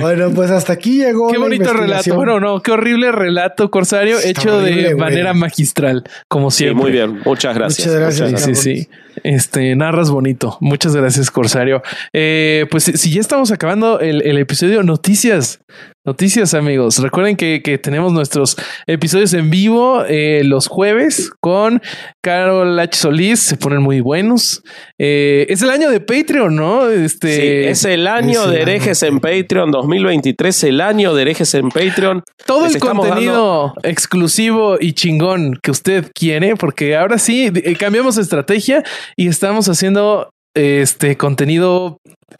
Bueno, 0.00 0.30
pues 0.34 0.50
hasta 0.50 0.72
aquí 0.74 0.98
llegó. 0.98 1.28
Qué 1.30 1.38
bonito 1.38 1.72
relato. 1.72 2.14
Bueno, 2.14 2.40
no, 2.40 2.60
qué 2.60 2.72
horrible 2.72 3.12
relato, 3.12 3.70
Corsario, 3.70 4.16
Está 4.18 4.28
hecho 4.30 4.56
horrible, 4.58 4.82
de 4.82 4.94
güey. 4.94 4.96
manera 4.96 5.32
magistral, 5.34 6.04
como 6.28 6.50
sí, 6.50 6.58
siempre. 6.64 6.82
muy 6.82 6.92
bien. 6.92 7.20
Muchas 7.24 7.54
gracias. 7.54 7.86
Muchas 7.86 8.00
gracias. 8.00 8.42
Sí, 8.42 8.54
sí, 8.54 8.76
sí. 8.84 8.88
Este, 9.22 9.74
narras 9.76 10.10
bonito. 10.10 10.58
Muchas 10.60 10.94
gracias, 10.96 11.30
Corsario. 11.30 11.82
Eh, 12.12 12.66
pues 12.70 12.84
si 12.84 13.10
ya 13.12 13.20
estamos 13.20 13.50
acabando 13.52 14.00
el, 14.00 14.22
el 14.22 14.38
episodio, 14.38 14.82
noticias. 14.82 15.60
Noticias, 16.06 16.52
amigos. 16.52 16.98
Recuerden 16.98 17.34
que, 17.34 17.62
que 17.62 17.78
tenemos 17.78 18.12
nuestros 18.12 18.56
episodios 18.86 19.32
en 19.32 19.48
vivo 19.48 20.04
eh, 20.06 20.42
los 20.44 20.66
jueves 20.66 21.30
con 21.40 21.80
Carol 22.22 22.78
H. 22.78 22.98
Solís. 22.98 23.40
Se 23.40 23.56
ponen 23.56 23.80
muy 23.80 24.02
buenos. 24.02 24.62
Eh, 25.00 25.46
es 25.48 25.62
el 25.62 25.70
año 25.70 25.88
de 25.88 26.00
Patreon, 26.00 26.54
¿no? 26.54 26.90
Este 26.90 27.36
Sí, 27.36 27.70
es 27.70 27.84
el 27.86 28.06
año 28.06 28.32
es 28.32 28.36
el 28.36 28.50
de 28.50 28.56
año. 28.56 28.70
herejes 28.70 29.02
en 29.02 29.18
Patreon 29.18 29.70
2023, 29.70 30.64
el 30.64 30.82
año 30.82 31.14
de 31.14 31.22
herejes 31.22 31.54
en 31.54 31.70
Patreon. 31.70 32.22
todo 32.44 32.66
les 32.66 32.74
el 32.74 32.80
contenido 32.82 33.72
exclusivo 33.82 34.76
y 34.78 34.92
chingón 34.92 35.58
que 35.62 35.70
usted 35.70 36.10
quiere, 36.14 36.54
porque 36.56 36.96
ahora 36.96 37.16
sí 37.16 37.50
eh, 37.54 37.76
cambiamos 37.76 38.16
de 38.16 38.22
estrategia 38.22 38.82
y 39.16 39.28
estamos 39.28 39.70
haciendo 39.70 40.28
este 40.54 41.16
contenido 41.16 41.96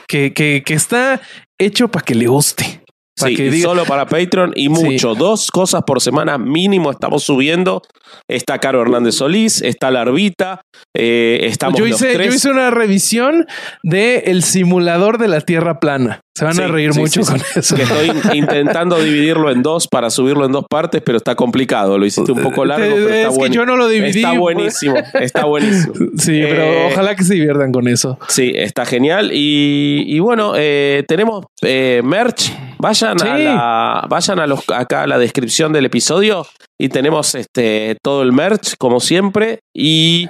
que, 0.07 0.35
que, 0.35 0.63
que 0.67 0.75
está 0.75 1.23
hecho 1.59 1.89
para 1.89 2.05
que 2.05 2.15
le 2.15 2.27
guste. 2.27 2.84
Sí, 3.17 3.37
que 3.37 3.61
solo 3.63 3.85
para 3.85 4.07
Patreon 4.07 4.53
y 4.57 4.69
mucho. 4.69 5.15
Dos 5.15 5.51
cosas 5.51 5.83
por 5.87 6.01
semana 6.01 6.37
mínimo 6.37 6.91
estamos 6.91 7.23
subiendo. 7.23 7.81
Está 8.29 8.59
Caro 8.59 8.83
Hernández 8.83 9.17
Solís, 9.17 9.61
está 9.63 9.91
Larvita, 9.91 10.63
eh, 10.97 11.41
estamos 11.43 11.79
yo 11.79 11.87
los 11.87 11.97
hice, 12.01 12.13
tres. 12.15 12.29
yo 12.29 12.35
hice 12.35 12.51
una 12.51 12.71
revisión 12.71 13.47
de 13.83 14.19
el 14.27 14.43
simulador 14.43 15.19
de 15.19 15.29
la 15.29 15.41
Tierra 15.41 15.81
plana. 15.81 16.21
Se 16.37 16.45
van 16.45 16.61
a 16.61 16.67
reír 16.67 16.93
mucho 16.95 17.21
con 17.23 17.41
eso. 17.55 17.77
Que 17.77 17.83
estoy 17.83 18.09
in- 18.09 18.21
intentando 18.35 18.97
dividirlo 18.99 19.51
en 19.53 19.63
dos 19.63 19.87
para 19.89 20.11
subirlo 20.11 20.45
en 20.47 20.53
dos 20.53 20.65
partes, 20.69 21.01
pero 21.05 21.17
está 21.19 21.35
complicado. 21.37 21.97
Lo 21.99 22.07
hiciste 22.07 22.33
un 22.33 22.43
poco 22.43 22.65
largo, 22.65 22.85
pero 22.95 23.09
es 23.09 23.15
está 23.17 23.31
que 23.31 23.37
bueno. 23.37 23.55
yo 23.55 23.67
no 23.67 23.77
lo 23.77 23.89
dividí. 23.89 24.19
Está 24.19 24.31
pues. 24.31 24.41
buenísimo, 24.41 24.97
está 25.21 25.45
buenísimo. 25.45 25.95
Sí, 26.19 26.41
pero 26.43 26.63
Eh, 26.63 26.89
ojalá 26.93 27.15
que 27.17 27.23
se 27.25 27.35
diviertan 27.35 27.71
con 27.73 27.87
eso. 27.89 28.19
Sí, 28.29 28.53
está 28.55 28.85
genial. 28.85 29.31
Y, 29.33 30.05
y 30.07 30.19
bueno, 30.21 30.55
eh, 30.57 31.05
tenemos 31.07 31.45
eh, 31.63 32.01
merch. 32.05 32.53
Vayan 32.85 33.17
a 33.23 33.39
la, 33.39 34.07
vayan 34.11 34.41
a 34.41 34.47
los 34.47 34.69
acá 34.69 35.05
a 35.05 35.07
la 35.07 35.17
descripción 35.17 35.73
del 35.73 35.87
episodio 35.87 36.47
y 36.79 36.91
tenemos 36.91 37.35
este 37.35 37.97
todo 38.03 38.23
el 38.23 38.33
merch, 38.33 38.77
como 38.77 39.01
siempre. 39.01 39.61
Y 39.75 40.29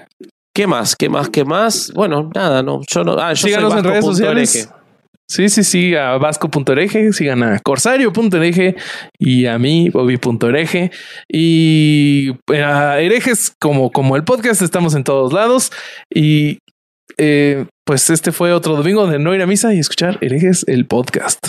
¿qué 0.54 0.68
más? 0.68 0.94
¿Qué 0.94 1.08
más? 1.08 1.30
¿Qué 1.30 1.44
más? 1.44 1.92
Bueno, 1.96 2.30
nada, 2.32 2.62
no. 2.62 2.80
Yo 2.86 3.02
no. 3.02 3.18
Ah, 3.18 3.32
yo 3.32 3.48
Síganos 3.48 3.72
soy 3.72 3.80
en 3.80 3.84
redes 3.86 4.04
sociales. 4.04 4.70
Sí, 5.28 5.48
sí, 5.48 5.64
sí, 5.64 5.96
a 5.96 6.16
vasco.ereje, 6.16 7.12
sigan 7.12 7.42
a 7.42 7.58
corsario.ereje 7.58 8.76
y 9.18 9.46
a 9.46 9.58
mí, 9.58 9.90
bobby.ereje. 9.90 10.92
Y 11.28 12.36
eh, 12.52 12.62
a 12.62 13.00
herejes 13.00 13.52
como, 13.58 13.90
como 13.90 14.14
el 14.14 14.22
podcast, 14.22 14.62
estamos 14.62 14.94
en 14.94 15.02
todos 15.02 15.32
lados. 15.32 15.72
Y 16.08 16.58
eh, 17.16 17.66
pues 17.84 18.10
este 18.10 18.30
fue 18.30 18.52
otro 18.52 18.76
domingo 18.76 19.08
de 19.08 19.18
no 19.18 19.34
ir 19.34 19.42
a 19.42 19.46
misa 19.48 19.74
y 19.74 19.80
escuchar 19.80 20.18
herejes, 20.20 20.64
el 20.68 20.86
podcast. 20.86 21.48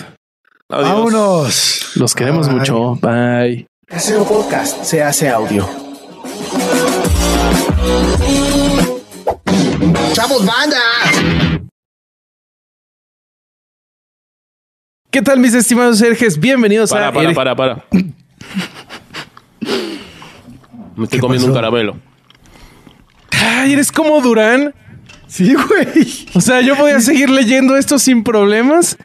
Adiós. 0.70 0.89
Vámonos. 0.89 1.91
Los 1.95 2.16
queremos 2.16 2.47
Bye. 2.47 2.55
mucho. 2.57 2.95
Bye. 2.95 3.68
Casero 3.88 4.24
Podcast 4.26 4.84
se 4.84 5.03
hace 5.03 5.30
audio. 5.30 5.68
¡Chavos, 10.13 10.43
banda! 10.45 10.78
¿Qué 15.11 15.22
tal, 15.22 15.39
mis 15.39 15.53
estimados 15.53 16.01
herejes? 16.01 16.39
Bienvenidos 16.39 16.89
Para, 16.89 17.09
a 17.09 17.11
para, 17.11 17.30
Hereje- 17.30 17.36
para, 17.36 17.55
para. 17.55 17.86
Me 20.95 21.03
estoy 21.03 21.20
¿Qué 21.20 21.20
comiendo 21.20 21.47
un 21.47 21.53
caramelo. 21.53 21.97
Ay, 23.32 23.74
eres 23.74 23.91
como 23.91 24.20
Durán. 24.22 24.74
Sí, 25.28 25.53
güey. 25.53 26.28
O 26.34 26.41
sea, 26.41 26.61
yo 26.61 26.78
podía 26.78 26.99
seguir 27.01 27.30
leyendo 27.30 27.76
esto 27.76 27.99
sin 27.99 28.24
problemas. 28.24 28.97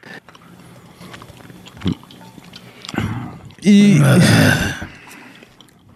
Y. 3.62 4.00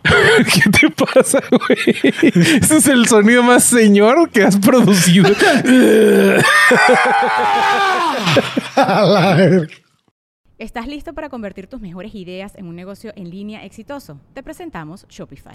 ¿Qué 0.04 0.70
te 0.70 0.90
pasa, 0.90 1.40
güey? 1.50 1.78
Ese 2.22 2.76
es 2.76 2.86
el 2.88 3.06
sonido 3.06 3.42
más 3.42 3.64
señor 3.64 4.28
que 4.30 4.42
has 4.42 4.58
producido. 4.58 5.30
¿Estás 10.58 10.86
listo 10.86 11.14
para 11.14 11.30
convertir 11.30 11.66
tus 11.66 11.80
mejores 11.80 12.14
ideas 12.14 12.54
en 12.56 12.66
un 12.66 12.76
negocio 12.76 13.12
en 13.16 13.30
línea 13.30 13.64
exitoso? 13.64 14.20
Te 14.34 14.42
presentamos 14.42 15.06
Shopify. 15.08 15.54